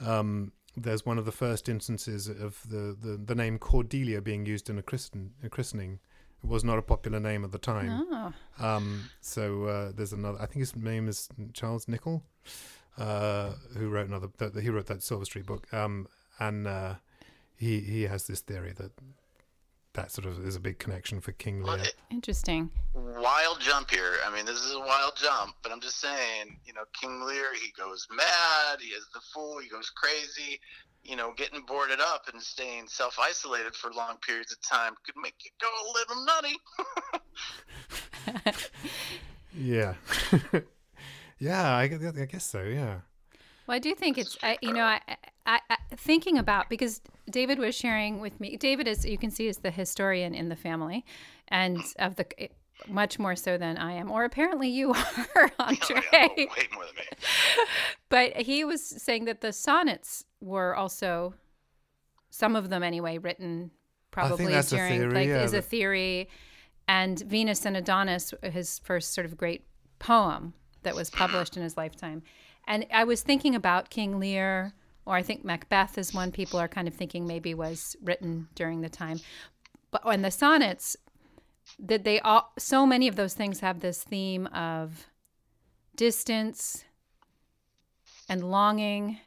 Um, 0.00 0.52
there's 0.76 1.06
one 1.06 1.18
of 1.18 1.24
the 1.24 1.32
first 1.32 1.68
instances 1.68 2.28
of 2.28 2.60
the, 2.68 2.96
the, 3.00 3.16
the 3.16 3.34
name 3.34 3.58
Cordelia 3.58 4.20
being 4.20 4.44
used 4.44 4.68
in 4.68 4.78
a, 4.78 4.82
christen, 4.82 5.32
a 5.42 5.48
christening. 5.48 6.00
It 6.44 6.50
was 6.50 6.64
not 6.64 6.78
a 6.78 6.82
popular 6.82 7.18
name 7.18 7.44
at 7.44 7.52
the 7.52 7.58
time. 7.58 8.06
Oh, 8.12 8.32
Um, 8.58 9.08
so 9.20 9.64
uh, 9.64 9.92
there's 9.94 10.12
another. 10.12 10.38
I 10.38 10.46
think 10.46 10.60
his 10.60 10.76
name 10.76 11.08
is 11.08 11.28
Charles 11.54 11.86
Nicholl, 11.86 12.22
uh, 12.98 13.52
who 13.76 13.88
wrote 13.88 14.08
another. 14.08 14.28
That, 14.36 14.54
he 14.56 14.68
wrote 14.68 14.86
that 14.86 15.02
Silver 15.02 15.24
Street 15.24 15.46
book. 15.46 15.72
Um, 15.72 16.08
and 16.38 16.66
uh, 16.66 16.94
he 17.56 17.80
he 17.80 18.02
has 18.02 18.26
this 18.26 18.40
theory 18.40 18.72
that 18.76 18.92
that 19.94 20.12
sort 20.12 20.26
of 20.26 20.46
is 20.46 20.56
a 20.56 20.60
big 20.60 20.78
connection 20.78 21.20
for 21.20 21.32
King 21.32 21.62
Lear. 21.62 21.84
interesting. 22.10 22.70
Wild 23.26 23.58
jump 23.60 23.90
here. 23.90 24.14
I 24.24 24.34
mean, 24.34 24.46
this 24.46 24.60
is 24.62 24.72
a 24.72 24.78
wild 24.78 25.14
jump, 25.16 25.56
but 25.62 25.72
I'm 25.72 25.80
just 25.80 26.00
saying, 26.00 26.60
you 26.64 26.72
know, 26.72 26.84
King 27.00 27.22
Lear, 27.26 27.54
he 27.54 27.72
goes 27.76 28.06
mad, 28.14 28.80
he 28.80 28.90
is 28.90 29.06
the 29.12 29.20
fool, 29.34 29.58
he 29.58 29.68
goes 29.68 29.90
crazy. 29.90 30.60
you 31.02 31.16
know, 31.16 31.32
getting 31.36 31.60
boarded 31.66 32.00
up 32.00 32.24
and 32.32 32.42
staying 32.42 32.88
self 32.88 33.16
isolated 33.20 33.74
for 33.74 33.92
long 33.92 34.16
periods 34.26 34.52
of 34.52 34.60
time 34.62 34.94
could 35.04 35.14
make 35.22 35.34
you 35.44 35.50
go 35.60 35.68
a 35.68 35.92
little 35.98 36.24
nutty. 36.24 36.56
Yeah. 39.58 39.94
yeah, 41.38 41.74
I, 41.74 41.84
I 41.84 42.24
guess 42.26 42.44
so. 42.44 42.62
Yeah. 42.62 43.00
Well, 43.66 43.76
I 43.76 43.78
do 43.78 43.94
think 43.94 44.18
it's 44.18 44.36
I, 44.42 44.58
you 44.60 44.72
know 44.72 44.84
I, 44.84 45.00
I, 45.46 45.60
I 45.70 45.76
thinking 45.96 46.38
about 46.38 46.68
because 46.68 47.00
David 47.30 47.58
was 47.58 47.74
sharing 47.74 48.20
with 48.20 48.38
me. 48.38 48.56
David 48.56 48.86
is 48.86 49.06
you 49.06 49.18
can 49.18 49.30
see 49.30 49.48
is 49.48 49.58
the 49.58 49.70
historian 49.70 50.34
in 50.34 50.50
the 50.50 50.56
family, 50.56 51.04
and 51.48 51.80
of 51.98 52.16
the 52.16 52.26
much 52.88 53.18
more 53.18 53.36
so 53.36 53.58
than 53.58 53.78
I 53.78 53.92
am, 53.92 54.10
or 54.10 54.24
apparently 54.24 54.68
you 54.68 54.92
are, 55.36 55.50
Andre. 55.58 55.96
Oh, 55.96 56.02
yeah, 56.12 56.26
way 56.36 56.68
more 56.74 56.84
than 56.84 56.96
me. 56.96 57.04
But 58.08 58.36
he 58.36 58.64
was 58.64 58.84
saying 58.84 59.24
that 59.24 59.40
the 59.40 59.52
sonnets 59.52 60.24
were 60.40 60.76
also 60.76 61.34
some 62.30 62.54
of 62.54 62.70
them 62.70 62.82
anyway 62.84 63.18
written 63.18 63.72
probably 64.12 64.52
that's 64.52 64.72
a 64.72 64.76
during 64.76 65.00
theory, 65.00 65.14
like 65.14 65.28
yeah, 65.28 65.42
is 65.42 65.52
a 65.52 65.60
theory 65.60 66.28
and 66.86 67.18
Venus 67.20 67.66
and 67.66 67.76
Adonis 67.76 68.32
his 68.42 68.78
first 68.78 69.12
sort 69.12 69.24
of 69.24 69.36
great 69.36 69.66
poem 69.98 70.54
that 70.84 70.94
was 70.94 71.10
published 71.10 71.56
in 71.56 71.62
his 71.64 71.76
lifetime. 71.76 72.22
And 72.68 72.86
I 72.92 73.04
was 73.04 73.22
thinking 73.22 73.56
about 73.56 73.90
King 73.90 74.20
Lear 74.20 74.72
or 75.04 75.14
I 75.16 75.22
think 75.22 75.44
Macbeth 75.44 75.98
is 75.98 76.12
one 76.12 76.32
people 76.32 76.60
are 76.60 76.68
kind 76.68 76.88
of 76.88 76.94
thinking 76.94 77.26
maybe 77.26 77.54
was 77.54 77.96
written 78.02 78.48
during 78.54 78.80
the 78.80 78.88
time. 78.88 79.20
But 79.90 80.02
and 80.04 80.24
the 80.24 80.30
sonnets 80.30 80.96
that 81.78 82.04
they 82.04 82.20
all 82.20 82.52
so 82.58 82.86
many 82.86 83.08
of 83.08 83.16
those 83.16 83.34
things 83.34 83.60
have 83.60 83.80
this 83.80 84.02
theme 84.02 84.46
of 84.48 85.06
distance 85.96 86.84
and 88.28 88.50
longing 88.50 89.18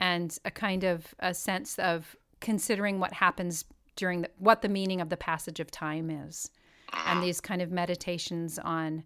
and 0.00 0.38
a 0.44 0.50
kind 0.50 0.84
of 0.84 1.14
a 1.18 1.32
sense 1.34 1.78
of 1.78 2.16
considering 2.40 2.98
what 2.98 3.12
happens 3.12 3.64
during 3.94 4.22
the, 4.22 4.30
what 4.38 4.62
the 4.62 4.68
meaning 4.68 5.00
of 5.00 5.08
the 5.10 5.16
passage 5.16 5.60
of 5.60 5.70
time 5.70 6.10
is. 6.10 6.50
And 7.06 7.22
these 7.22 7.40
kind 7.40 7.62
of 7.62 7.70
meditations 7.70 8.58
on 8.58 9.04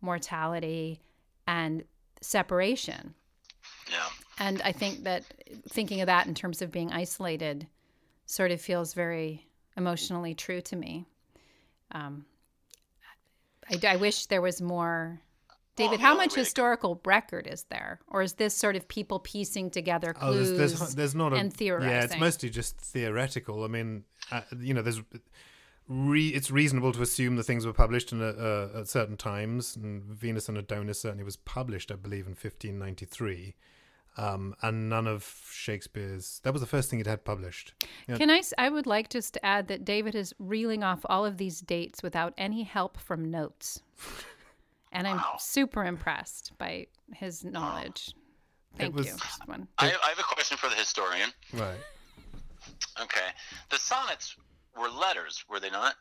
mortality 0.00 1.00
and 1.46 1.84
separation. 2.20 3.14
Yeah. 3.90 4.08
and 4.38 4.62
i 4.62 4.72
think 4.72 5.04
that 5.04 5.24
thinking 5.68 6.00
of 6.00 6.06
that 6.06 6.26
in 6.26 6.34
terms 6.34 6.62
of 6.62 6.70
being 6.70 6.92
isolated 6.92 7.66
sort 8.26 8.50
of 8.50 8.60
feels 8.60 8.94
very 8.94 9.46
emotionally 9.76 10.34
true 10.34 10.60
to 10.60 10.76
me 10.76 11.06
um, 11.92 12.24
I, 13.70 13.94
I 13.94 13.96
wish 13.96 14.26
there 14.26 14.42
was 14.42 14.60
more 14.60 15.20
David, 15.76 15.98
the 16.00 16.02
how 16.02 16.12
only 16.12 16.26
much 16.26 16.34
historical 16.34 17.00
record 17.04 17.46
is 17.46 17.64
there, 17.70 18.00
or 18.08 18.22
is 18.22 18.34
this 18.34 18.54
sort 18.54 18.74
of 18.76 18.88
people 18.88 19.20
piecing 19.20 19.70
together 19.70 20.14
Oh, 20.16 20.32
clues? 20.32 20.56
there's, 20.58 20.78
there's 20.78 20.94
there's 20.94 21.14
not 21.14 21.32
a 21.32 21.36
and 21.36 21.52
yeah. 21.58 22.04
It's 22.04 22.18
mostly 22.18 22.50
just 22.50 22.78
theoretical. 22.80 23.62
I 23.64 23.68
mean, 23.68 24.04
uh, 24.32 24.40
you 24.58 24.74
know, 24.74 24.82
there's 24.82 25.00
re, 25.88 26.28
it's 26.28 26.50
reasonable 26.50 26.92
to 26.92 27.02
assume 27.02 27.36
the 27.36 27.42
things 27.42 27.64
were 27.64 27.72
published 27.72 28.12
in 28.12 28.20
a, 28.20 28.26
uh, 28.26 28.80
at 28.80 28.88
certain 28.88 29.16
times. 29.16 29.76
And 29.76 30.02
Venus 30.04 30.48
and 30.48 30.58
Adonis 30.58 31.00
certainly 31.00 31.24
was 31.24 31.36
published, 31.36 31.90
I 31.90 31.96
believe, 31.96 32.26
in 32.26 32.32
1593. 32.32 33.54
Um, 34.18 34.56
and 34.62 34.88
none 34.88 35.06
of 35.06 35.46
Shakespeare's. 35.50 36.40
That 36.42 36.52
was 36.52 36.60
the 36.60 36.66
first 36.66 36.90
thing 36.90 36.98
he'd 36.98 37.06
had 37.06 37.24
published. 37.24 37.72
Yeah. 38.08 38.16
Can 38.16 38.30
I? 38.30 38.38
s- 38.38 38.52
I 38.58 38.68
would 38.68 38.84
like 38.86 39.10
just 39.10 39.32
to 39.34 39.46
add 39.46 39.68
that 39.68 39.84
David 39.84 40.16
is 40.16 40.34
reeling 40.40 40.82
off 40.82 41.00
all 41.04 41.24
of 41.24 41.36
these 41.38 41.60
dates 41.60 42.02
without 42.02 42.34
any 42.36 42.64
help 42.64 42.98
from 42.98 43.30
notes, 43.30 43.80
and 44.92 45.06
I'm 45.06 45.20
super 45.38 45.84
impressed 45.84 46.50
by 46.58 46.88
his 47.14 47.44
knowledge. 47.44 48.12
Thank 48.76 48.96
was- 48.96 49.06
you. 49.06 49.16
One. 49.46 49.68
I, 49.78 49.86
I 49.86 50.08
have 50.08 50.18
a 50.18 50.22
question 50.24 50.56
for 50.58 50.68
the 50.68 50.74
historian. 50.76 51.30
Right. 51.52 51.78
Okay. 53.00 53.28
The 53.70 53.78
sonnets 53.78 54.34
were 54.76 54.88
letters, 54.90 55.44
were 55.48 55.60
they 55.60 55.70
not? 55.70 55.94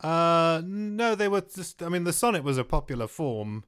Uh, 0.00 0.62
no, 0.64 1.14
they 1.14 1.28
were 1.28 1.42
just. 1.42 1.82
I 1.82 1.88
mean, 1.88 2.04
the 2.04 2.12
sonnet 2.12 2.42
was 2.42 2.58
a 2.58 2.64
popular 2.64 3.06
form 3.06 3.64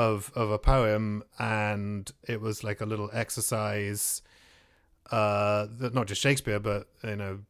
of 0.00 0.32
of 0.34 0.50
a 0.50 0.58
poem, 0.58 1.22
and 1.38 2.10
it 2.26 2.40
was 2.40 2.64
like 2.64 2.80
a 2.80 2.86
little 2.86 3.10
exercise. 3.12 4.22
Uh, 5.10 5.66
that 5.78 5.92
not 5.92 6.06
just 6.06 6.22
Shakespeare, 6.22 6.58
but 6.58 6.88
you 7.04 7.16
know, 7.16 7.40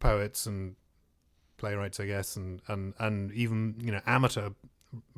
poets 0.00 0.46
and 0.46 0.74
playwrights, 1.58 2.00
I 2.00 2.06
guess, 2.06 2.36
and 2.36 2.60
and 2.66 2.94
and 2.98 3.32
even 3.32 3.76
you 3.78 3.92
know 3.92 4.00
amateur 4.04 4.50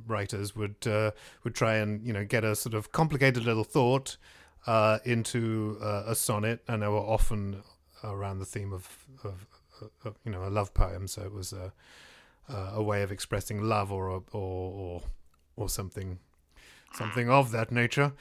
writers 0.06 0.54
would 0.54 0.86
uh, 0.86 1.12
would 1.42 1.54
try 1.54 1.76
and 1.76 2.06
you 2.06 2.12
know 2.12 2.24
get 2.24 2.44
a 2.44 2.54
sort 2.54 2.74
of 2.74 2.92
complicated 2.92 3.44
little 3.44 3.64
thought 3.64 4.18
uh, 4.66 4.98
into 5.06 5.78
uh, 5.80 6.02
a 6.06 6.14
sonnet, 6.14 6.60
and 6.68 6.82
they 6.82 6.88
were 6.88 6.98
often 7.16 7.62
around 8.04 8.40
the 8.40 8.44
theme 8.44 8.74
of, 8.74 9.06
of, 9.24 9.46
of 10.04 10.18
you 10.22 10.30
know 10.30 10.46
a 10.46 10.50
love 10.50 10.74
poem. 10.74 11.08
So 11.08 11.22
it 11.22 11.32
was 11.32 11.54
a 11.54 11.72
uh, 12.50 12.72
a 12.74 12.82
way 12.82 13.02
of 13.02 13.10
expressing 13.10 13.62
love 13.62 13.90
or 13.90 14.10
or 14.10 14.22
or 14.32 15.02
or 15.56 15.68
something 15.70 16.18
something 16.94 17.30
of 17.30 17.50
that 17.52 17.70
nature 17.70 18.12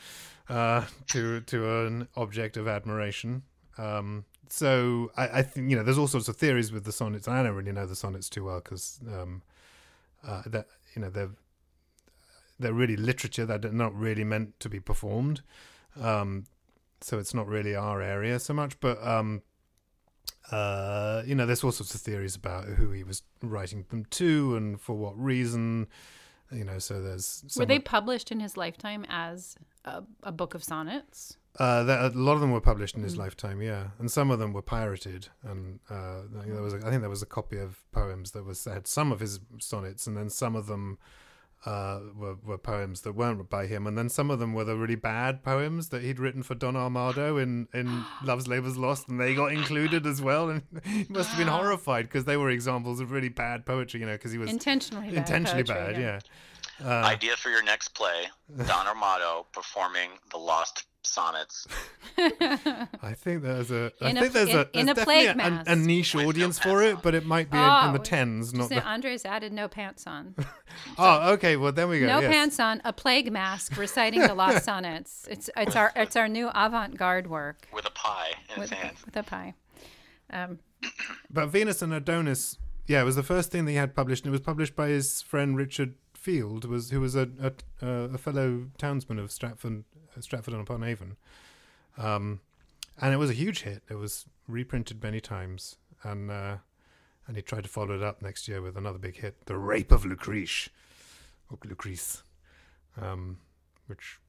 uh, 0.49 0.86
to 1.07 1.41
to 1.41 1.86
an 1.86 2.07
object 2.15 2.57
of 2.57 2.67
admiration. 2.67 3.43
Um, 3.77 4.25
so 4.49 5.12
I, 5.15 5.39
I 5.39 5.41
think 5.41 5.69
you 5.69 5.75
know 5.75 5.84
there's 5.84 5.97
all 5.97 6.07
sorts 6.07 6.27
of 6.27 6.36
theories 6.36 6.71
with 6.71 6.84
the 6.84 6.91
sonnets. 6.91 7.27
I 7.27 7.43
don't 7.43 7.55
really 7.55 7.71
know 7.71 7.86
the 7.86 7.95
sonnets 7.95 8.29
too 8.29 8.45
well 8.45 8.60
because 8.60 8.99
um, 9.07 9.41
uh, 10.27 10.43
that 10.47 10.67
you 10.95 11.01
know 11.01 11.10
they're 11.10 11.31
they're 12.60 12.73
really 12.73 12.97
literature 12.97 13.45
that 13.45 13.65
are 13.65 13.71
not 13.71 13.95
really 13.95 14.23
meant 14.23 14.60
to 14.60 14.69
be 14.69 14.79
performed. 14.79 15.41
Um, 15.99 16.45
so 17.01 17.17
it's 17.17 17.34
not 17.34 17.47
really 17.47 17.75
our 17.75 18.01
area 18.01 18.39
so 18.39 18.53
much, 18.53 18.79
but 18.79 19.05
um, 19.05 19.41
uh, 20.51 21.23
you 21.25 21.36
know, 21.36 21.45
there's 21.45 21.63
all 21.63 21.71
sorts 21.71 21.95
of 21.95 22.01
theories 22.01 22.36
about 22.36 22.65
who 22.65 22.91
he 22.91 23.03
was 23.03 23.23
writing 23.41 23.86
them 23.89 24.05
to 24.12 24.55
and 24.55 24.79
for 24.79 24.95
what 24.95 25.17
reason. 25.19 25.88
You 26.52 26.66
know, 26.66 26.80
so 26.80 27.02
there's 27.02 27.44
Were 27.58 27.66
they 27.66 27.80
published 27.80 28.32
in 28.32 28.40
his 28.40 28.58
lifetime 28.58 29.06
as 29.10 29.56
a, 29.86 30.04
a 30.24 30.32
book 30.32 30.54
of 30.54 30.64
sonnets? 30.64 31.38
uh, 31.60 31.84
there, 31.84 32.00
a 32.00 32.10
lot 32.10 32.34
of 32.34 32.42
them 32.42 32.52
were 32.52 32.62
published 32.62 32.96
in 32.96 33.04
his 33.04 33.18
lifetime, 33.18 33.62
yeah, 33.62 33.88
and 34.00 34.10
some 34.10 34.32
of 34.32 34.40
them 34.40 34.54
were 34.54 34.62
pirated. 34.62 35.28
And 35.44 35.80
uh, 35.90 36.22
there 36.32 36.62
was, 36.62 36.74
a, 36.74 36.78
I 36.78 36.90
think, 36.90 37.02
there 37.02 37.10
was 37.10 37.22
a 37.22 37.28
copy 37.28 37.58
of 37.58 37.84
poems 37.92 38.32
that 38.32 38.46
was 38.46 38.64
had 38.64 38.88
some 38.88 39.12
of 39.12 39.20
his 39.20 39.40
sonnets, 39.60 40.08
and 40.08 40.16
then 40.16 40.30
some 40.30 40.56
of 40.56 40.68
them 40.68 40.98
uh, 41.65 42.00
were, 42.15 42.36
were 42.43 42.58
poems 42.58 43.02
that 43.02 43.13
weren't 43.13 43.50
by 43.50 43.67
him, 43.67 43.86
and 43.86 43.97
then 43.97 44.10
some 44.10 44.32
of 44.32 44.39
them 44.39 44.54
were 44.54 44.63
the 44.63 44.76
really 44.76 44.95
bad 44.95 45.43
poems 45.43 45.89
that 45.89 46.02
he'd 46.02 46.19
written 46.19 46.41
for 46.43 46.56
Don 46.56 46.76
Armado 46.76 47.38
in, 47.41 47.67
in 47.74 48.04
Love's 48.24 48.47
Labour's 48.47 48.78
Lost, 48.78 49.08
and 49.10 49.19
they 49.19 49.36
got 49.36 49.52
included 49.52 50.06
as 50.06 50.21
well. 50.21 50.50
And 50.50 50.63
he 50.84 51.06
must 51.10 51.30
have 51.30 51.38
been 51.38 51.47
horrified 51.54 52.06
because 52.06 52.26
they 52.26 52.38
were 52.38 52.50
examples 52.50 53.00
of 53.00 53.12
really 53.12 53.30
bad 53.30 53.65
poetry, 53.65 54.00
you 54.00 54.06
know, 54.06 54.13
because 54.13 54.32
he 54.32 54.38
was 54.38 54.50
Intentionally 54.50 55.10
bad. 55.10 55.17
intentionally 55.17 55.63
poetry, 55.63 55.93
bad, 55.93 56.02
yeah. 56.02 56.19
Uh, 56.84 57.06
Idea 57.06 57.36
for 57.36 57.50
your 57.50 57.63
next 57.63 57.89
play: 57.89 58.24
Don 58.58 58.88
Armado 58.88 59.45
performing 59.52 60.10
the 60.32 60.38
Lost 60.38 60.86
Sonnets. 61.04 61.68
I 62.18 63.14
think 63.16 63.42
there's 63.42 63.72
a. 63.72 63.92
I 64.02 64.10
In 64.10 64.18
a- 64.18 64.22
think 64.22 64.34
there's 64.34 64.50
in- 64.50 64.58
a. 64.58 64.68
in 64.74 64.86
there's 64.86 64.98
a 64.98 65.04
plague 65.04 65.26
definitely 65.28 65.48
a, 65.48 65.52
mask. 65.52 65.70
a 65.70 65.76
niche 65.76 66.14
With 66.16 66.24
no 66.24 66.30
audience 66.30 66.60
pants 66.60 66.72
for 66.72 66.84
it, 66.84 66.96
on. 66.96 67.02
but 67.02 67.16
it 67.16 67.26
might 67.26 67.50
be 67.50 67.58
in, 67.58 67.64
in 67.64 67.94
the 67.94 68.00
Oh, 68.00 68.04
tens, 68.04 68.54
not 68.54 68.70
Say 68.70 68.76
the. 68.76 68.86
Andres 68.88 69.26
added 69.26 69.52
no 69.54 69.68
pants 69.68 70.06
on. 70.08 70.36
Oh, 70.98 71.32
okay. 71.34 71.58
Well, 71.58 71.72
then 71.74 71.90
we 71.90 72.00
go. 72.00 72.08
No 72.08 72.20
yes. 72.22 72.32
pants 72.32 72.60
on. 72.60 72.82
A 72.86 72.94
plague 72.94 73.32
mask 73.32 73.76
reciting 73.78 74.22
the 74.22 74.34
lost 74.34 74.64
sonnets. 74.64 75.28
It's 75.30 75.50
it's 75.58 75.76
our 75.76 75.92
it's 75.96 76.16
our 76.16 76.28
new 76.30 76.50
avant-garde 76.54 77.28
work 77.28 77.68
with 77.74 77.86
a 77.86 77.92
pie 77.92 78.32
in 78.54 78.60
with, 78.62 78.70
his 78.70 78.80
hand. 78.80 78.96
with 79.06 79.16
a 79.18 79.24
pie. 79.24 79.54
Um, 80.32 80.60
But 81.30 81.48
Venus 81.48 81.82
and 81.82 81.94
Adonis, 81.94 82.58
yeah, 82.88 83.02
it 83.02 83.06
was 83.06 83.16
the 83.16 83.24
first 83.24 83.52
thing 83.52 83.66
that 83.66 83.72
he 83.72 83.78
had 83.78 83.96
published, 83.96 84.24
and 84.26 84.30
it 84.30 84.38
was 84.38 84.42
published 84.42 84.76
by 84.76 84.88
his 84.90 85.22
friend 85.22 85.56
Richard 85.58 85.96
Field, 86.14 86.66
was 86.66 86.92
who 86.92 87.02
was 87.02 87.16
a 87.16 87.30
a, 87.82 87.88
a 87.88 88.18
fellow 88.18 88.68
townsman 88.78 89.20
of 89.20 89.32
Stratford, 89.32 89.84
Stratford 90.19 90.54
upon 90.54 90.84
Avon, 90.84 91.15
um, 91.97 92.41
and 93.00 93.13
it 93.13 93.17
was 93.17 93.30
a 93.30 93.34
huge 93.34 93.62
hit. 93.62 93.82
It 93.89 93.95
was 93.95 94.26
reprinted 94.47 95.02
many 95.02 95.21
times, 95.21 95.78
and 96.04 96.30
uh, 96.30 96.58
and 97.28 97.36
he 97.36 97.41
tried 97.41 97.63
to 97.63 97.69
follow 97.69 97.95
it 97.95 98.04
up 98.04 98.21
next 98.21 98.47
year 98.47 98.62
with 98.62 98.76
another 98.78 99.00
big 99.00 99.17
hit, 99.17 99.45
"The 99.45 99.58
Rape 99.58 99.91
of 99.91 100.04
Lucrece," 100.04 100.69
or 101.50 101.58
Lucrece, 101.58 102.21
um, 103.02 103.38
which. 103.88 104.19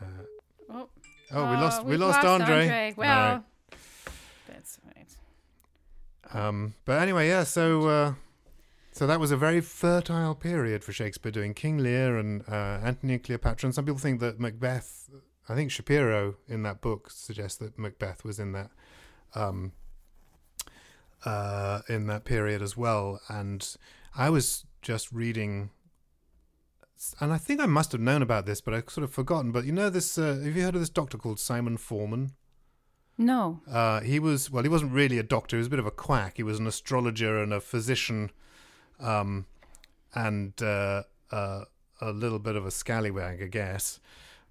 Uh, 0.00 0.04
oh, 0.70 0.88
oh, 1.32 1.50
we 1.50 1.56
lost. 1.56 1.84
we 1.84 1.90
we've 1.90 2.00
lost, 2.00 2.24
Andre. 2.24 2.94
Well, 2.96 3.10
All 3.10 3.34
right. 3.34 3.42
that's 4.48 4.78
right. 4.86 5.16
Um, 6.34 6.74
but 6.84 7.00
anyway, 7.02 7.28
yeah. 7.28 7.44
So, 7.44 7.88
uh, 7.88 8.14
so 8.92 9.06
that 9.06 9.18
was 9.18 9.30
a 9.30 9.36
very 9.36 9.60
fertile 9.60 10.34
period 10.34 10.84
for 10.84 10.92
Shakespeare, 10.92 11.32
doing 11.32 11.54
King 11.54 11.78
Lear 11.78 12.18
and 12.18 12.42
uh, 12.48 12.78
Antony 12.82 13.14
and 13.14 13.24
Cleopatra. 13.24 13.66
And 13.66 13.74
some 13.74 13.86
people 13.86 13.98
think 13.98 14.20
that 14.20 14.38
Macbeth. 14.38 15.08
I 15.48 15.54
think 15.54 15.70
Shapiro 15.70 16.36
in 16.46 16.62
that 16.62 16.80
book 16.80 17.10
suggests 17.10 17.58
that 17.58 17.78
Macbeth 17.78 18.24
was 18.24 18.38
in 18.38 18.52
that, 18.52 18.70
um, 19.34 19.72
uh, 21.24 21.80
in 21.88 22.06
that 22.06 22.24
period 22.24 22.62
as 22.62 22.76
well. 22.76 23.20
And 23.28 23.66
I 24.14 24.30
was 24.30 24.66
just 24.82 25.10
reading. 25.10 25.70
And 27.18 27.32
I 27.32 27.38
think 27.38 27.60
I 27.60 27.66
must 27.66 27.90
have 27.92 28.00
known 28.00 28.22
about 28.22 28.46
this, 28.46 28.60
but 28.60 28.72
I've 28.74 28.88
sort 28.88 29.04
of 29.04 29.12
forgotten. 29.12 29.50
But 29.50 29.64
you 29.64 29.72
know 29.72 29.90
this? 29.90 30.16
Uh, 30.16 30.40
have 30.44 30.56
you 30.56 30.62
heard 30.62 30.74
of 30.74 30.80
this 30.80 30.90
doctor 30.90 31.18
called 31.18 31.40
Simon 31.40 31.76
Forman? 31.76 32.32
No. 33.18 33.60
Uh, 33.70 34.00
he 34.00 34.18
was 34.18 34.50
well. 34.50 34.62
He 34.62 34.68
wasn't 34.68 34.92
really 34.92 35.18
a 35.18 35.22
doctor. 35.22 35.56
He 35.56 35.58
was 35.58 35.66
a 35.66 35.70
bit 35.70 35.78
of 35.78 35.86
a 35.86 35.90
quack. 35.90 36.36
He 36.36 36.42
was 36.42 36.58
an 36.58 36.66
astrologer 36.66 37.42
and 37.42 37.52
a 37.52 37.60
physician, 37.60 38.30
um, 39.02 39.46
and 40.14 40.52
uh, 40.62 41.02
uh, 41.30 41.64
a 42.00 42.12
little 42.12 42.38
bit 42.38 42.56
of 42.56 42.66
a 42.66 42.70
scallywag, 42.70 43.42
I 43.42 43.46
guess. 43.46 44.00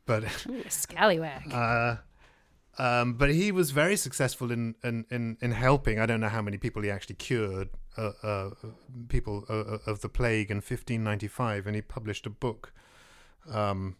But 0.06 0.24
Ooh, 0.50 0.62
a 0.66 0.70
scallywag. 0.70 1.54
uh, 1.54 1.98
um, 2.78 3.14
but 3.14 3.30
he 3.32 3.52
was 3.52 3.72
very 3.72 3.96
successful 3.96 4.52
in, 4.52 4.76
in, 4.84 5.06
in, 5.12 5.38
in 5.42 5.52
helping. 5.52 6.00
I 6.00 6.06
don't 6.06 6.22
know 6.22 6.30
how 6.30 6.42
many 6.42 6.58
people 6.58 6.82
he 6.82 6.90
actually 6.90 7.16
cured, 7.16 7.70
uh, 7.98 8.12
uh, 8.24 8.50
people 9.10 9.46
uh, 9.50 9.78
of 9.86 10.02
the 10.02 10.10
plague 10.10 10.50
in 10.50 10.58
1595, 10.58 11.68
and 11.68 11.76
he 11.76 11.82
published 11.82 12.26
a 12.26 12.30
book, 12.30 12.74
um, 13.52 13.98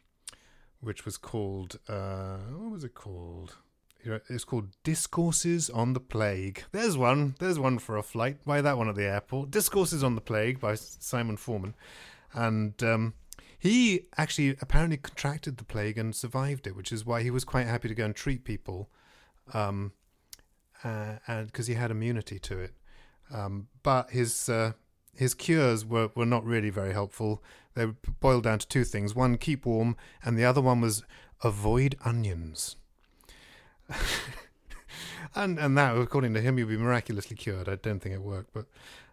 which 0.80 1.06
was 1.06 1.18
called 1.18 1.78
uh, 1.88 2.38
what 2.56 2.72
was 2.72 2.84
it 2.84 2.96
called? 2.96 3.58
It's 4.04 4.44
called 4.44 4.70
Discourses 4.84 5.70
on 5.70 5.94
the 5.94 6.00
Plague. 6.00 6.64
There's 6.72 6.98
one. 6.98 7.36
There's 7.40 7.60
one 7.60 7.80
for 7.80 7.98
a 7.98 8.04
flight. 8.04 8.38
Why 8.44 8.62
that 8.62 8.78
one 8.78 8.90
at 8.90 8.96
the 8.96 9.06
airport? 9.06 9.52
Discourses 9.52 10.04
on 10.04 10.16
the 10.16 10.22
Plague 10.22 10.60
by 10.60 10.76
Simon 10.76 11.38
Forman, 11.38 11.76
and 12.34 12.82
um, 12.84 13.14
he 13.58 14.08
actually 14.18 14.58
apparently 14.60 14.98
contracted 14.98 15.58
the 15.58 15.64
plague 15.64 15.98
and 15.98 16.16
survived 16.16 16.66
it, 16.66 16.76
which 16.76 16.92
is 16.92 17.06
why 17.06 17.22
he 17.22 17.30
was 17.30 17.44
quite 17.44 17.68
happy 17.68 17.88
to 17.88 17.94
go 17.94 18.06
and 18.06 18.16
treat 18.16 18.44
people, 18.44 18.90
um, 19.54 19.92
uh, 20.84 21.18
and 21.28 21.46
because 21.46 21.68
he 21.68 21.76
had 21.76 21.92
immunity 21.92 22.40
to 22.40 22.60
it. 22.60 22.74
Um, 23.32 23.68
but 23.84 24.10
his 24.10 24.50
uh, 24.50 24.74
his 25.16 25.36
cures 25.36 25.86
were, 25.86 26.10
were 26.16 26.26
not 26.26 26.44
really 26.44 26.72
very 26.72 26.94
helpful. 26.94 27.44
They 27.76 27.86
boiled 28.20 28.44
down 28.44 28.60
to 28.60 28.68
two 28.68 28.84
things: 28.84 29.14
one, 29.14 29.38
keep 29.38 29.66
warm, 29.68 29.96
and 30.24 30.38
the 30.40 30.46
other 30.46 30.62
one 30.62 30.82
was 30.82 31.04
avoid 31.44 31.96
onions. 32.04 32.78
and 35.36 35.60
and 35.60 35.78
that, 35.78 35.98
according 35.98 36.34
to 36.34 36.42
him, 36.42 36.58
you'd 36.58 36.70
be 36.70 36.78
miraculously 36.78 37.36
cured. 37.36 37.70
I 37.70 37.76
don't 37.76 38.00
think 38.00 38.16
it 38.16 38.22
worked, 38.22 38.54
but 38.54 38.66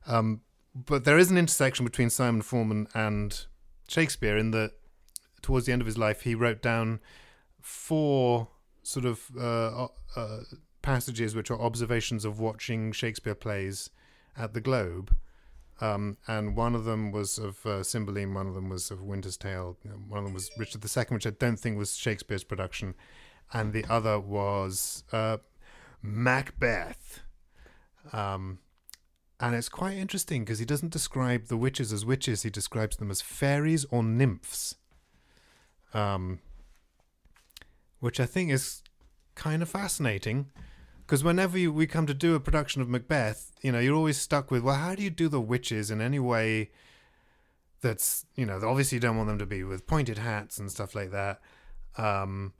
um, 0.06 0.40
but 0.74 1.04
there 1.04 1.18
is 1.18 1.30
an 1.30 1.38
intersection 1.38 1.84
between 1.84 2.10
Simon 2.10 2.42
Forman 2.42 2.88
and 2.94 3.46
Shakespeare 3.88 4.36
in 4.36 4.50
that 4.52 4.72
towards 5.42 5.66
the 5.66 5.72
end 5.72 5.80
of 5.80 5.86
his 5.86 5.98
life 5.98 6.22
he 6.22 6.34
wrote 6.34 6.60
down 6.60 7.00
four 7.60 8.48
sort 8.82 9.04
of 9.04 9.30
uh, 9.38 9.86
uh, 10.16 10.40
passages 10.82 11.34
which 11.34 11.50
are 11.50 11.60
observations 11.60 12.24
of 12.24 12.40
watching 12.40 12.92
Shakespeare 12.92 13.34
plays 13.34 13.90
at 14.36 14.54
the 14.54 14.60
Globe. 14.60 15.14
Um, 15.80 16.16
and 16.26 16.56
one 16.56 16.74
of 16.74 16.84
them 16.84 17.12
was 17.12 17.38
of 17.38 17.64
uh, 17.64 17.82
Cymbeline, 17.84 18.34
one 18.34 18.48
of 18.48 18.54
them 18.54 18.68
was 18.68 18.90
of 18.90 19.02
Winter's 19.02 19.36
Tale, 19.36 19.76
one 20.08 20.18
of 20.18 20.24
them 20.24 20.34
was 20.34 20.50
Richard 20.58 20.84
II, 20.84 21.04
which 21.10 21.26
I 21.26 21.30
don't 21.30 21.58
think 21.58 21.78
was 21.78 21.96
Shakespeare's 21.96 22.42
production, 22.42 22.94
and 23.52 23.72
the 23.72 23.84
other 23.88 24.18
was 24.18 25.04
uh, 25.12 25.38
Macbeth. 26.02 27.20
Um, 28.12 28.58
and 29.40 29.54
it's 29.54 29.68
quite 29.68 29.96
interesting 29.96 30.44
because 30.44 30.58
he 30.58 30.64
doesn't 30.64 30.92
describe 30.92 31.46
the 31.46 31.56
witches 31.56 31.92
as 31.92 32.04
witches, 32.04 32.42
he 32.42 32.50
describes 32.50 32.96
them 32.96 33.10
as 33.10 33.20
fairies 33.20 33.84
or 33.90 34.02
nymphs. 34.02 34.74
Um, 35.94 36.40
which 38.00 38.20
I 38.20 38.26
think 38.26 38.50
is 38.50 38.82
kind 39.34 39.62
of 39.62 39.68
fascinating 39.68 40.50
because 41.08 41.24
whenever 41.24 41.56
you, 41.56 41.72
we 41.72 41.86
come 41.86 42.06
to 42.06 42.12
do 42.12 42.34
a 42.34 42.40
production 42.40 42.82
of 42.82 42.88
Macbeth, 42.88 43.52
you 43.62 43.72
know, 43.72 43.78
you're 43.78 43.96
always 43.96 44.20
stuck 44.20 44.50
with, 44.50 44.62
well, 44.62 44.74
how 44.74 44.94
do 44.94 45.02
you 45.02 45.08
do 45.08 45.28
the 45.28 45.40
witches 45.40 45.90
in 45.90 46.02
any 46.02 46.18
way 46.18 46.70
that's, 47.80 48.26
you 48.34 48.44
know, 48.44 48.60
obviously 48.62 48.96
you 48.96 49.00
don't 49.00 49.16
want 49.16 49.28
them 49.28 49.38
to 49.38 49.46
be 49.46 49.64
with 49.64 49.86
pointed 49.86 50.18
hats 50.18 50.58
and 50.58 50.70
stuff 50.70 50.94
like 50.94 51.10
that. 51.12 51.40
Um, 51.96 52.52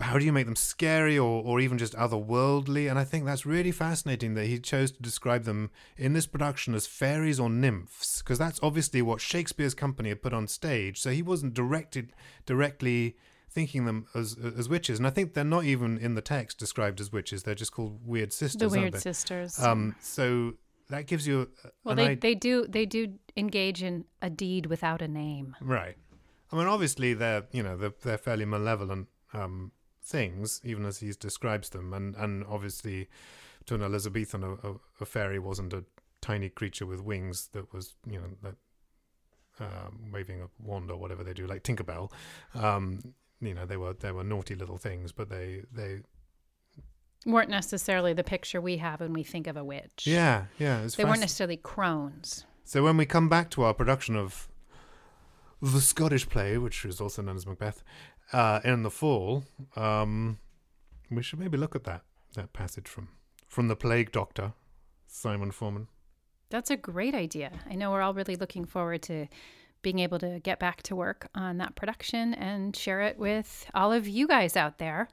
how 0.00 0.18
do 0.18 0.24
you 0.24 0.32
make 0.32 0.46
them 0.46 0.56
scary 0.56 1.16
or, 1.16 1.42
or 1.44 1.60
even 1.60 1.78
just 1.78 1.94
otherworldly? 1.94 2.90
And 2.90 2.98
I 2.98 3.04
think 3.04 3.24
that's 3.24 3.46
really 3.46 3.70
fascinating 3.70 4.34
that 4.34 4.46
he 4.46 4.58
chose 4.58 4.90
to 4.92 5.02
describe 5.02 5.44
them 5.44 5.70
in 5.96 6.12
this 6.12 6.26
production 6.26 6.74
as 6.74 6.86
fairies 6.86 7.38
or 7.38 7.48
nymphs, 7.48 8.20
because 8.20 8.38
that's 8.38 8.58
obviously 8.62 9.00
what 9.00 9.20
Shakespeare's 9.20 9.74
company 9.74 10.08
had 10.08 10.22
put 10.22 10.32
on 10.32 10.48
stage. 10.48 11.00
So 11.00 11.10
he 11.10 11.22
wasn't 11.22 11.54
directed 11.54 12.12
directly 12.46 13.16
thinking 13.48 13.84
them 13.86 14.06
as 14.14 14.36
as 14.58 14.68
witches. 14.68 14.98
And 14.98 15.06
I 15.06 15.10
think 15.10 15.34
they're 15.34 15.44
not 15.44 15.64
even 15.64 15.98
in 15.98 16.14
the 16.14 16.20
text 16.20 16.58
described 16.58 17.00
as 17.00 17.12
witches. 17.12 17.44
They're 17.44 17.54
just 17.54 17.72
called 17.72 18.00
weird 18.04 18.32
sisters. 18.32 18.58
The 18.58 18.68
weird 18.68 19.00
sisters. 19.00 19.58
Um, 19.58 19.94
so 20.00 20.54
that 20.90 21.06
gives 21.06 21.26
you 21.26 21.48
a- 21.64 21.68
well, 21.84 21.94
they, 21.94 22.08
idea. 22.08 22.16
they 22.20 22.34
do 22.34 22.66
they 22.68 22.86
do 22.86 23.14
engage 23.36 23.82
in 23.82 24.04
a 24.20 24.30
deed 24.30 24.66
without 24.66 25.00
a 25.00 25.08
name. 25.08 25.54
Right. 25.60 25.96
I 26.52 26.56
mean, 26.56 26.66
obviously 26.66 27.14
they're 27.14 27.44
you 27.52 27.62
know 27.62 27.76
they're, 27.76 27.94
they're 28.02 28.18
fairly 28.18 28.44
malevolent 28.44 29.08
um, 29.32 29.72
things, 30.02 30.60
even 30.64 30.84
as 30.84 30.98
he 30.98 31.12
describes 31.12 31.70
them, 31.70 31.92
and 31.92 32.14
and 32.16 32.44
obviously 32.48 33.08
to 33.66 33.74
an 33.74 33.82
Elizabethan, 33.82 34.44
a, 34.44 34.52
a, 34.52 34.74
a 35.00 35.04
fairy 35.04 35.38
wasn't 35.38 35.72
a 35.72 35.84
tiny 36.20 36.48
creature 36.48 36.86
with 36.86 37.00
wings 37.00 37.48
that 37.52 37.72
was 37.72 37.94
you 38.08 38.18
know 38.18 38.28
that 38.42 38.54
um, 39.60 40.10
waving 40.12 40.40
a 40.42 40.48
wand 40.62 40.90
or 40.90 40.96
whatever 40.96 41.24
they 41.24 41.32
do, 41.34 41.46
like 41.46 41.62
Tinkerbell. 41.62 42.10
Um, 42.54 43.14
you 43.40 43.54
know, 43.54 43.66
they 43.66 43.76
were 43.76 43.94
they 43.94 44.12
were 44.12 44.24
naughty 44.24 44.54
little 44.54 44.78
things, 44.78 45.12
but 45.12 45.28
they 45.28 45.62
they 45.72 46.00
Weren't 47.24 47.50
necessarily 47.50 48.12
the 48.12 48.22
picture 48.22 48.60
we 48.60 48.76
have 48.76 49.00
when 49.00 49.12
we 49.12 49.24
think 49.24 49.48
of 49.48 49.56
a 49.56 49.64
witch. 49.64 50.06
yeah 50.06 50.44
yeah. 50.58 50.86
They 50.96 51.04
weren't 51.04 51.20
necessarily 51.20 51.56
crones. 51.56 52.46
So 52.64 52.82
when 52.84 52.96
we 52.96 53.06
come 53.06 53.28
back 53.28 53.50
to 53.50 53.62
our 53.62 53.74
production 53.74 54.16
of 54.16 54.48
the 55.62 55.80
Scottish 55.80 56.28
play, 56.28 56.58
which 56.58 56.84
is 56.84 57.00
also 57.00 57.22
known 57.22 57.36
as 57.36 57.46
Macbeth, 57.46 57.82
uh, 58.32 58.60
in 58.64 58.82
the 58.82 58.90
fall, 58.90 59.44
um, 59.76 60.38
we 61.10 61.22
should 61.22 61.38
maybe 61.38 61.56
look 61.56 61.74
at 61.74 61.84
that 61.84 62.02
that 62.34 62.52
passage 62.52 62.88
from 62.88 63.08
from 63.46 63.68
the 63.68 63.76
Plague 63.76 64.12
Doctor, 64.12 64.52
Simon 65.06 65.50
Forman. 65.50 65.88
That's 66.50 66.70
a 66.70 66.76
great 66.76 67.14
idea. 67.14 67.50
I 67.68 67.74
know 67.74 67.90
we're 67.90 68.02
all 68.02 68.14
really 68.14 68.36
looking 68.36 68.64
forward 68.64 69.02
to 69.02 69.26
being 69.82 69.98
able 70.00 70.18
to 70.18 70.40
get 70.40 70.58
back 70.58 70.82
to 70.82 70.96
work 70.96 71.28
on 71.34 71.58
that 71.58 71.76
production 71.76 72.34
and 72.34 72.74
share 72.74 73.02
it 73.02 73.18
with 73.18 73.66
all 73.74 73.92
of 73.92 74.08
you 74.08 74.26
guys 74.26 74.56
out 74.56 74.78
there 74.78 75.08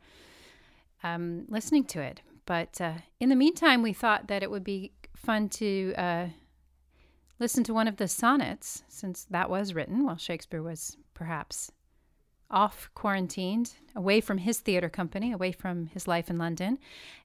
um, 1.03 1.45
listening 1.47 1.85
to 1.85 2.01
it. 2.01 2.21
But 2.45 2.79
uh, 2.81 2.93
in 3.19 3.29
the 3.29 3.35
meantime, 3.35 3.81
we 3.81 3.93
thought 3.93 4.27
that 4.27 4.43
it 4.43 4.51
would 4.51 4.63
be 4.63 4.91
fun 5.15 5.49
to 5.49 5.93
uh, 5.97 6.27
listen 7.39 7.63
to 7.65 7.73
one 7.73 7.87
of 7.87 7.97
the 7.97 8.07
sonnets, 8.07 8.83
since 8.87 9.25
that 9.25 9.49
was 9.49 9.73
written 9.73 10.05
while 10.05 10.17
Shakespeare 10.17 10.61
was 10.61 10.97
perhaps 11.13 11.71
off 12.49 12.89
quarantined, 12.93 13.73
away 13.95 14.21
from 14.21 14.37
his 14.37 14.59
theater 14.59 14.89
company, 14.89 15.31
away 15.31 15.51
from 15.51 15.87
his 15.87 16.07
life 16.07 16.29
in 16.29 16.37
London. 16.37 16.77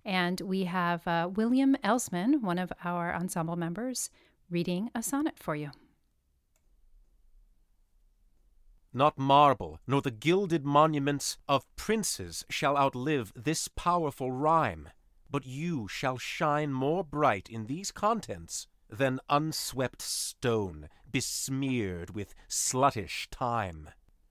And 0.05 0.41
we 0.41 0.65
have 0.65 1.07
uh, 1.07 1.29
William 1.33 1.77
Elsman, 1.85 2.41
one 2.41 2.59
of 2.59 2.73
our 2.83 3.15
ensemble 3.15 3.57
members, 3.57 4.11
reading 4.51 4.91
a 4.95 5.03
sonnet 5.03 5.39
for 5.39 5.55
you. 5.55 5.71
Not 8.93 9.19
marble, 9.19 9.81
nor 9.87 10.01
the 10.01 10.11
gilded 10.11 10.65
monuments 10.65 11.37
of 11.47 11.67
princes 11.77 12.45
shall 12.49 12.79
outlive 12.79 13.33
this 13.37 13.69
powerful 13.69 14.33
rhyme, 14.33 14.89
but 15.31 15.45
you 15.45 15.87
shall 15.89 16.17
shine 16.17 16.73
more 16.73 17.05
bright 17.05 17.51
in 17.51 17.67
these 17.67 17.93
contents 17.93 18.67
than 18.91 19.21
unswept 19.29 20.01
stone 20.03 20.89
besmeared 21.11 22.15
with 22.15 22.35
sluttish 22.49 23.29
time. 23.31 23.91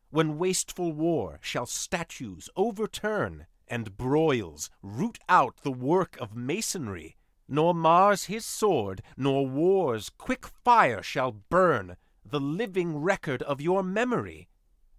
When 0.10 0.38
wasteful 0.38 0.94
war 0.94 1.40
shall 1.42 1.66
statues 1.66 2.50
overturn, 2.56 3.46
and 3.68 3.98
broils 3.98 4.70
root 4.82 5.20
out 5.28 5.58
the 5.58 5.72
work 5.72 6.18
of 6.20 6.36
masonry, 6.36 7.18
nor 7.48 7.74
Mars 7.74 8.26
his 8.26 8.46
sword, 8.46 9.02
nor 9.16 9.48
war's 9.48 10.10
quick 10.10 10.48
fire 10.48 11.02
shall 11.02 11.32
burn 11.32 11.98
the 12.26 12.40
living 12.40 12.98
record 12.98 13.42
of 13.44 13.62
your 13.62 13.84
memory. 13.84 14.50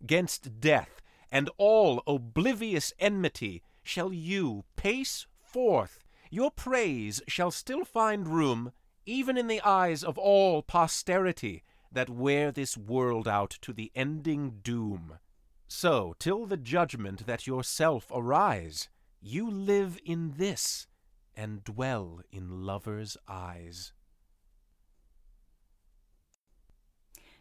Gainst 0.07 0.61
death 0.61 1.01
and 1.31 1.51
all 1.59 2.03
oblivious 2.07 2.93
enmity 2.99 3.63
shall 3.83 4.13
you 4.13 4.65
pace 4.77 5.27
forth. 5.39 5.99
Your 6.31 6.51
praise 6.51 7.23
shall 7.27 7.51
still 7.51 7.85
find 7.85 8.29
room, 8.29 8.73
even 9.09 9.39
in 9.39 9.47
the 9.47 9.63
eyes 9.63 10.05
of 10.05 10.19
all 10.19 10.63
posterity 10.63 11.63
that 11.91 12.11
wear 12.11 12.53
this 12.53 12.77
world 12.77 13.27
out 13.27 13.57
to 13.63 13.73
the 13.73 13.91
ending 13.95 14.59
doom. 14.63 15.15
So, 15.67 16.15
till 16.19 16.45
the 16.45 16.59
judgment 16.59 17.27
that 17.27 17.47
yourself 17.47 18.07
arise, 18.15 18.89
you 19.21 19.51
live 19.51 19.99
in 20.05 20.35
this 20.37 20.87
and 21.35 21.65
dwell 21.65 22.21
in 22.31 22.67
lovers' 22.67 23.17
eyes. 23.27 23.93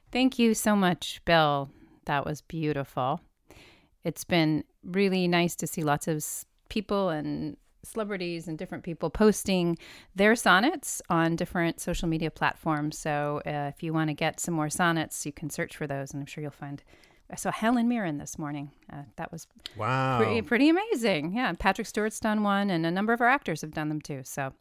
Thank 0.09 0.39
you 0.39 0.53
so 0.53 0.75
much, 0.75 1.21
Bill. 1.25 1.69
That 2.05 2.25
was 2.25 2.41
beautiful. 2.41 3.19
It's 4.05 4.23
been 4.23 4.63
really 4.83 5.27
nice 5.27 5.55
to 5.57 5.67
see 5.67 5.83
lots 5.83 6.07
of 6.07 6.25
people 6.69 7.09
and 7.09 7.57
celebrities 7.87 8.47
and 8.47 8.57
different 8.57 8.83
people 8.83 9.09
posting 9.09 9.77
their 10.15 10.35
sonnets 10.35 11.01
on 11.09 11.35
different 11.35 11.79
social 11.79 12.07
media 12.07 12.29
platforms. 12.31 12.97
So 12.97 13.41
uh, 13.45 13.71
if 13.73 13.81
you 13.83 13.93
want 13.93 14.09
to 14.09 14.13
get 14.13 14.39
some 14.39 14.53
more 14.53 14.69
sonnets, 14.69 15.25
you 15.25 15.31
can 15.31 15.49
search 15.49 15.75
for 15.75 15.87
those, 15.87 16.11
and 16.11 16.21
I'm 16.21 16.27
sure 16.27 16.41
you'll 16.41 16.51
find 16.51 16.83
I 17.29 17.35
saw 17.35 17.51
Helen 17.51 17.89
Mirren 17.89 18.17
this 18.19 18.39
morning. 18.39 18.71
Uh, 18.91 19.03
that 19.17 19.31
was 19.31 19.47
Wow. 19.75 20.17
pretty, 20.17 20.41
pretty 20.41 20.69
amazing. 20.69 21.33
Yeah, 21.33 21.51
Patrick 21.59 21.87
Stewart's 21.87 22.19
done 22.19 22.41
one, 22.43 22.69
and 22.69 22.85
a 22.85 22.91
number 22.91 23.11
of 23.11 23.19
our 23.21 23.27
actors 23.27 23.61
have 23.61 23.73
done 23.73 23.89
them 23.89 24.01
too. 24.01 24.21
So 24.23 24.53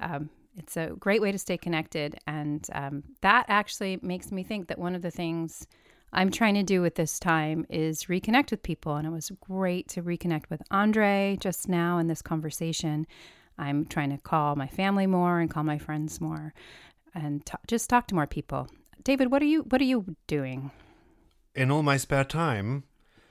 um, 0.00 0.28
it's 0.56 0.76
a 0.76 0.88
great 0.98 1.22
way 1.22 1.30
to 1.30 1.38
stay 1.38 1.56
connected. 1.56 2.18
And 2.26 2.66
um, 2.72 3.04
that 3.20 3.46
actually 3.48 4.00
makes 4.02 4.32
me 4.32 4.42
think 4.42 4.66
that 4.68 4.78
one 4.78 4.94
of 4.96 5.02
the 5.02 5.10
things 5.10 5.66
I'm 6.12 6.30
trying 6.30 6.54
to 6.54 6.62
do 6.62 6.82
with 6.82 6.96
this 6.96 7.18
time 7.18 7.66
is 7.68 8.04
reconnect 8.04 8.50
with 8.50 8.62
people. 8.62 8.96
And 8.96 9.06
it 9.06 9.10
was 9.10 9.30
great 9.40 9.88
to 9.88 10.02
reconnect 10.02 10.50
with 10.50 10.62
Andre 10.70 11.38
just 11.40 11.68
now 11.68 11.98
in 11.98 12.06
this 12.08 12.22
conversation. 12.22 13.06
I'm 13.58 13.84
trying 13.86 14.10
to 14.10 14.18
call 14.18 14.56
my 14.56 14.66
family 14.66 15.06
more 15.06 15.38
and 15.38 15.50
call 15.50 15.64
my 15.64 15.78
friends 15.78 16.20
more 16.20 16.54
and 17.14 17.44
t- 17.44 17.54
just 17.66 17.90
talk 17.90 18.06
to 18.08 18.14
more 18.14 18.26
people. 18.26 18.68
David, 19.04 19.30
what 19.30 19.42
are 19.42 19.46
you 19.46 19.62
what 19.62 19.80
are 19.80 19.84
you 19.84 20.16
doing? 20.26 20.70
in 21.54 21.70
all 21.70 21.82
my 21.82 21.96
spare 21.96 22.24
time 22.24 22.84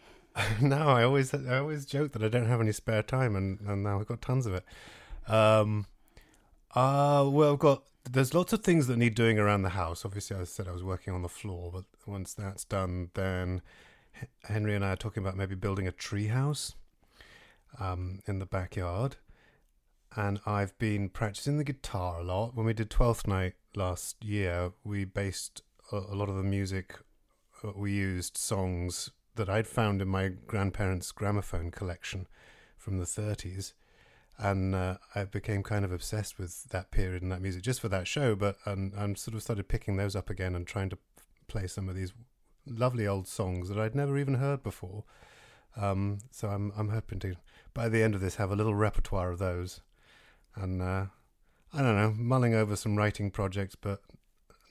now 0.61 0.89
i 0.89 1.03
always 1.03 1.33
i 1.33 1.57
always 1.57 1.85
joke 1.85 2.11
that 2.11 2.23
i 2.23 2.27
don't 2.27 2.47
have 2.47 2.61
any 2.61 2.71
spare 2.71 3.03
time 3.03 3.35
and, 3.35 3.59
and 3.61 3.83
now 3.83 3.99
i've 3.99 4.07
got 4.07 4.21
tons 4.21 4.45
of 4.45 4.53
it 4.53 4.63
um 5.27 5.85
uh 6.75 7.27
well 7.27 7.53
i've 7.53 7.59
got 7.59 7.83
there's 8.11 8.33
lots 8.33 8.53
of 8.53 8.63
things 8.63 8.87
that 8.87 8.97
need 8.97 9.15
doing 9.15 9.37
around 9.37 9.61
the 9.61 9.69
house. 9.69 10.05
Obviously 10.05 10.37
i 10.37 10.43
said 10.43 10.67
i 10.67 10.71
was 10.71 10.83
working 10.83 11.13
on 11.13 11.21
the 11.21 11.29
floor 11.29 11.71
but 11.71 11.85
once 12.05 12.33
that's 12.33 12.63
done 12.65 13.09
then 13.13 13.61
henry 14.43 14.75
and 14.75 14.83
i 14.83 14.91
are 14.91 14.95
talking 14.95 15.23
about 15.23 15.37
maybe 15.37 15.55
building 15.55 15.87
a 15.87 15.91
tree 15.91 16.27
house 16.27 16.75
um 17.79 18.19
in 18.25 18.39
the 18.39 18.45
backyard. 18.45 19.17
And 20.15 20.39
i've 20.45 20.77
been 20.79 21.09
practicing 21.09 21.57
the 21.57 21.63
guitar 21.63 22.19
a 22.19 22.23
lot. 22.23 22.55
When 22.55 22.65
we 22.65 22.73
did 22.73 22.89
12th 22.89 23.27
night 23.27 23.53
last 23.75 24.23
year 24.23 24.71
we 24.83 25.05
based 25.05 25.61
a, 25.91 25.97
a 25.97 26.15
lot 26.15 26.29
of 26.29 26.35
the 26.35 26.43
music 26.43 26.95
uh, 27.63 27.71
we 27.75 27.91
used 27.91 28.37
songs 28.37 29.11
that 29.35 29.49
I'd 29.49 29.67
found 29.67 30.01
in 30.01 30.07
my 30.07 30.29
grandparents' 30.47 31.11
gramophone 31.11 31.71
collection 31.71 32.27
from 32.77 32.97
the 32.97 33.05
30s. 33.05 33.73
And 34.41 34.73
uh, 34.73 34.97
I 35.13 35.25
became 35.25 35.63
kind 35.63 35.83
of 35.83 35.91
obsessed 35.91 36.39
with 36.39 36.63
that 36.69 36.91
period 36.91 37.21
and 37.21 37.31
that 37.31 37.41
music 37.41 37.61
just 37.61 37.81
for 37.81 37.89
that 37.89 38.07
show. 38.07 38.35
But 38.35 38.57
and, 38.65 38.93
and 38.93 39.17
sort 39.17 39.35
of 39.35 39.41
started 39.41 39.67
picking 39.67 39.97
those 39.97 40.15
up 40.15 40.29
again 40.29 40.55
and 40.55 40.65
trying 40.65 40.89
to 40.89 40.97
play 41.47 41.67
some 41.67 41.89
of 41.89 41.95
these 41.95 42.13
lovely 42.65 43.05
old 43.05 43.27
songs 43.27 43.69
that 43.69 43.77
I'd 43.77 43.95
never 43.95 44.17
even 44.17 44.35
heard 44.35 44.63
before. 44.63 45.03
Um, 45.75 46.19
so 46.31 46.47
I'm 46.47 46.71
I'm 46.77 46.89
hoping 46.89 47.19
to 47.19 47.35
by 47.73 47.89
the 47.89 48.01
end 48.01 48.15
of 48.15 48.21
this 48.21 48.35
have 48.35 48.51
a 48.51 48.55
little 48.55 48.75
repertoire 48.75 49.31
of 49.31 49.39
those, 49.39 49.81
and 50.55 50.81
uh, 50.81 51.05
I 51.73 51.81
don't 51.81 51.95
know, 51.95 52.13
mulling 52.17 52.53
over 52.55 52.75
some 52.75 52.95
writing 52.95 53.31
projects, 53.31 53.75
but 53.75 54.01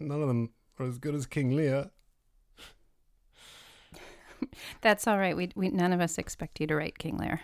none 0.01 0.21
of 0.21 0.29
them 0.29 0.51
are 0.79 0.87
as 0.87 0.99
good 0.99 1.14
as 1.14 1.27
King 1.27 1.55
Lear. 1.55 1.91
That's 4.81 5.07
all 5.07 5.19
right. 5.19 5.37
We, 5.37 5.51
we 5.55 5.69
none 5.71 5.93
of 5.93 6.01
us 6.01 6.19
expect 6.19 6.61
you 6.61 6.66
to 6.66 6.77
write 6.77 6.99
King 6.99 7.19
Lear. 7.19 7.41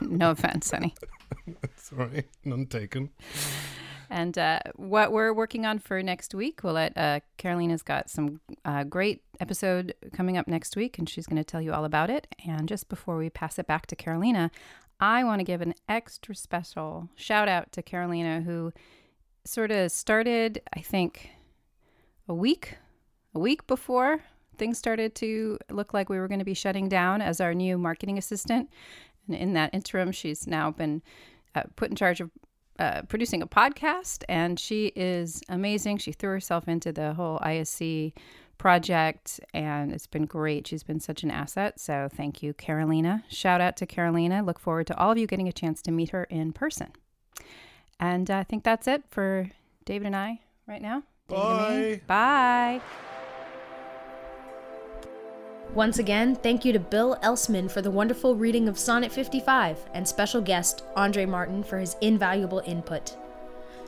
No 0.00 0.30
offense, 0.30 0.70
honey. 0.70 0.94
Sorry, 1.76 2.24
none 2.44 2.66
taken. 2.66 3.10
And 4.10 4.36
uh, 4.36 4.60
what 4.74 5.12
we're 5.12 5.32
working 5.32 5.64
on 5.64 5.78
for 5.78 6.02
next 6.02 6.34
week, 6.34 6.64
we'll 6.64 6.72
let 6.72 6.96
uh, 6.98 7.20
Carolina's 7.36 7.82
got 7.82 8.10
some 8.10 8.40
uh, 8.64 8.82
great 8.82 9.22
episode 9.38 9.94
coming 10.12 10.36
up 10.36 10.48
next 10.48 10.74
week, 10.74 10.98
and 10.98 11.08
she's 11.08 11.26
going 11.26 11.36
to 11.36 11.44
tell 11.44 11.62
you 11.62 11.72
all 11.72 11.84
about 11.84 12.10
it. 12.10 12.26
And 12.44 12.68
just 12.68 12.88
before 12.88 13.16
we 13.16 13.30
pass 13.30 13.58
it 13.58 13.68
back 13.68 13.86
to 13.86 13.96
Carolina, 13.96 14.50
I 14.98 15.22
want 15.22 15.38
to 15.38 15.44
give 15.44 15.60
an 15.60 15.74
extra 15.88 16.34
special 16.34 17.08
shout 17.14 17.48
out 17.48 17.70
to 17.72 17.82
Carolina, 17.82 18.40
who 18.40 18.72
sort 19.44 19.70
of 19.70 19.92
started, 19.92 20.60
I 20.74 20.80
think, 20.80 21.30
a 22.28 22.34
week, 22.34 22.78
a 23.32 23.38
week 23.38 23.66
before 23.68 24.24
things 24.60 24.76
started 24.76 25.14
to 25.14 25.58
look 25.70 25.94
like 25.94 26.10
we 26.10 26.18
were 26.18 26.28
going 26.28 26.38
to 26.38 26.44
be 26.44 26.54
shutting 26.54 26.86
down 26.86 27.22
as 27.22 27.40
our 27.40 27.54
new 27.54 27.78
marketing 27.78 28.18
assistant. 28.18 28.68
And 29.30 29.38
in 29.38 29.52
that 29.54 29.70
interim, 29.72 30.12
she's 30.12 30.46
now 30.46 30.70
been 30.70 31.02
uh, 31.54 31.62
put 31.76 31.90
in 31.90 31.96
charge 31.96 32.20
of 32.20 32.30
uh, 32.78 33.02
producing 33.02 33.42
a 33.42 33.46
podcast, 33.46 34.24
and 34.28 34.58
she 34.58 34.86
is 34.96 35.42
amazing. 35.48 35.98
She 35.98 36.12
threw 36.12 36.30
herself 36.30 36.66
into 36.66 36.92
the 36.92 37.14
whole 37.14 37.38
ISC 37.40 38.12
project, 38.58 39.40
and 39.52 39.92
it's 39.92 40.06
been 40.06 40.26
great. 40.26 40.66
She's 40.66 40.82
been 40.82 41.00
such 41.00 41.22
an 41.22 41.30
asset. 41.30 41.78
So 41.78 42.08
thank 42.14 42.42
you, 42.42 42.52
Carolina. 42.54 43.24
Shout 43.28 43.60
out 43.60 43.76
to 43.78 43.86
Carolina. 43.86 44.42
Look 44.42 44.58
forward 44.58 44.86
to 44.88 44.98
all 44.98 45.10
of 45.12 45.18
you 45.18 45.26
getting 45.26 45.48
a 45.48 45.52
chance 45.52 45.82
to 45.82 45.90
meet 45.90 46.10
her 46.10 46.24
in 46.24 46.52
person. 46.52 46.92
And 47.98 48.30
I 48.30 48.44
think 48.44 48.64
that's 48.64 48.88
it 48.88 49.02
for 49.10 49.50
David 49.84 50.06
and 50.06 50.16
I 50.16 50.40
right 50.66 50.82
now. 50.82 51.02
David 51.28 51.42
and. 51.42 52.06
Bye. 52.06 52.80
Once 55.74 56.00
again, 56.00 56.34
thank 56.34 56.64
you 56.64 56.72
to 56.72 56.80
Bill 56.80 57.16
Elsman 57.22 57.70
for 57.70 57.80
the 57.80 57.90
wonderful 57.90 58.34
reading 58.34 58.66
of 58.66 58.76
Sonnet 58.76 59.12
55 59.12 59.78
and 59.94 60.06
special 60.06 60.40
guest 60.40 60.82
Andre 60.96 61.24
Martin 61.24 61.62
for 61.62 61.78
his 61.78 61.94
invaluable 62.00 62.60
input. 62.66 63.16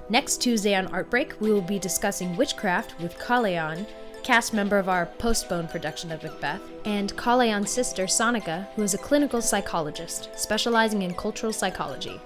Next 0.09 0.37
Tuesday 0.37 0.77
on 0.77 0.87
Art 0.89 1.11
Break, 1.11 1.41
we 1.41 1.53
will 1.53 1.61
be 1.61 1.81
discussing 1.81 2.37
witchcraft 2.37 3.01
with 3.01 3.19
Kaleon, 3.19 3.85
cast 4.23 4.55
member 4.55 4.79
of 4.79 4.89
our 4.89 5.07
postponed 5.07 5.71
production 5.71 6.13
of 6.13 6.23
Macbeth, 6.23 6.61
and 6.85 7.17
Kaleon's 7.17 7.73
sister 7.73 8.05
Sonika, 8.05 8.69
who 8.77 8.83
is 8.83 8.95
a 8.95 8.99
clinical 8.99 9.43
psychologist 9.43 10.29
specializing 10.37 11.03
in 11.03 11.15
cultural 11.15 11.53
psychology. 11.53 12.21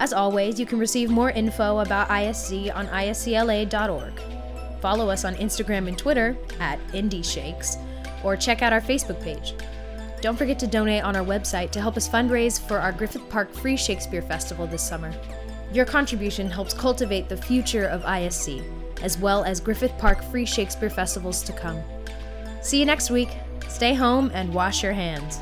As 0.00 0.12
always, 0.12 0.60
you 0.60 0.66
can 0.66 0.78
receive 0.78 1.08
more 1.08 1.30
info 1.30 1.78
about 1.78 2.10
ISC 2.10 2.76
on 2.76 2.86
iscla.org. 2.88 4.12
Follow 4.82 5.08
us 5.08 5.24
on 5.24 5.34
Instagram 5.36 5.88
and 5.88 5.96
Twitter 5.96 6.36
at 6.60 6.78
IndieShakes 6.88 7.82
or 8.24 8.36
check 8.36 8.62
out 8.62 8.72
our 8.72 8.80
Facebook 8.80 9.22
page. 9.22 9.54
Don't 10.20 10.36
forget 10.36 10.58
to 10.58 10.66
donate 10.66 11.04
on 11.04 11.14
our 11.14 11.24
website 11.24 11.70
to 11.70 11.80
help 11.80 11.96
us 11.96 12.08
fundraise 12.08 12.60
for 12.60 12.78
our 12.78 12.92
Griffith 12.92 13.28
Park 13.28 13.52
Free 13.52 13.76
Shakespeare 13.76 14.22
Festival 14.22 14.66
this 14.66 14.82
summer. 14.82 15.12
Your 15.72 15.84
contribution 15.84 16.50
helps 16.50 16.74
cultivate 16.74 17.28
the 17.28 17.36
future 17.36 17.86
of 17.86 18.02
ISC, 18.02 18.64
as 19.02 19.18
well 19.18 19.44
as 19.44 19.60
Griffith 19.60 19.96
Park 19.98 20.22
Free 20.24 20.46
Shakespeare 20.46 20.90
Festivals 20.90 21.42
to 21.42 21.52
come. 21.52 21.80
See 22.62 22.80
you 22.80 22.86
next 22.86 23.10
week. 23.10 23.28
Stay 23.68 23.94
home 23.94 24.30
and 24.34 24.52
wash 24.52 24.82
your 24.82 24.92
hands. 24.92 25.40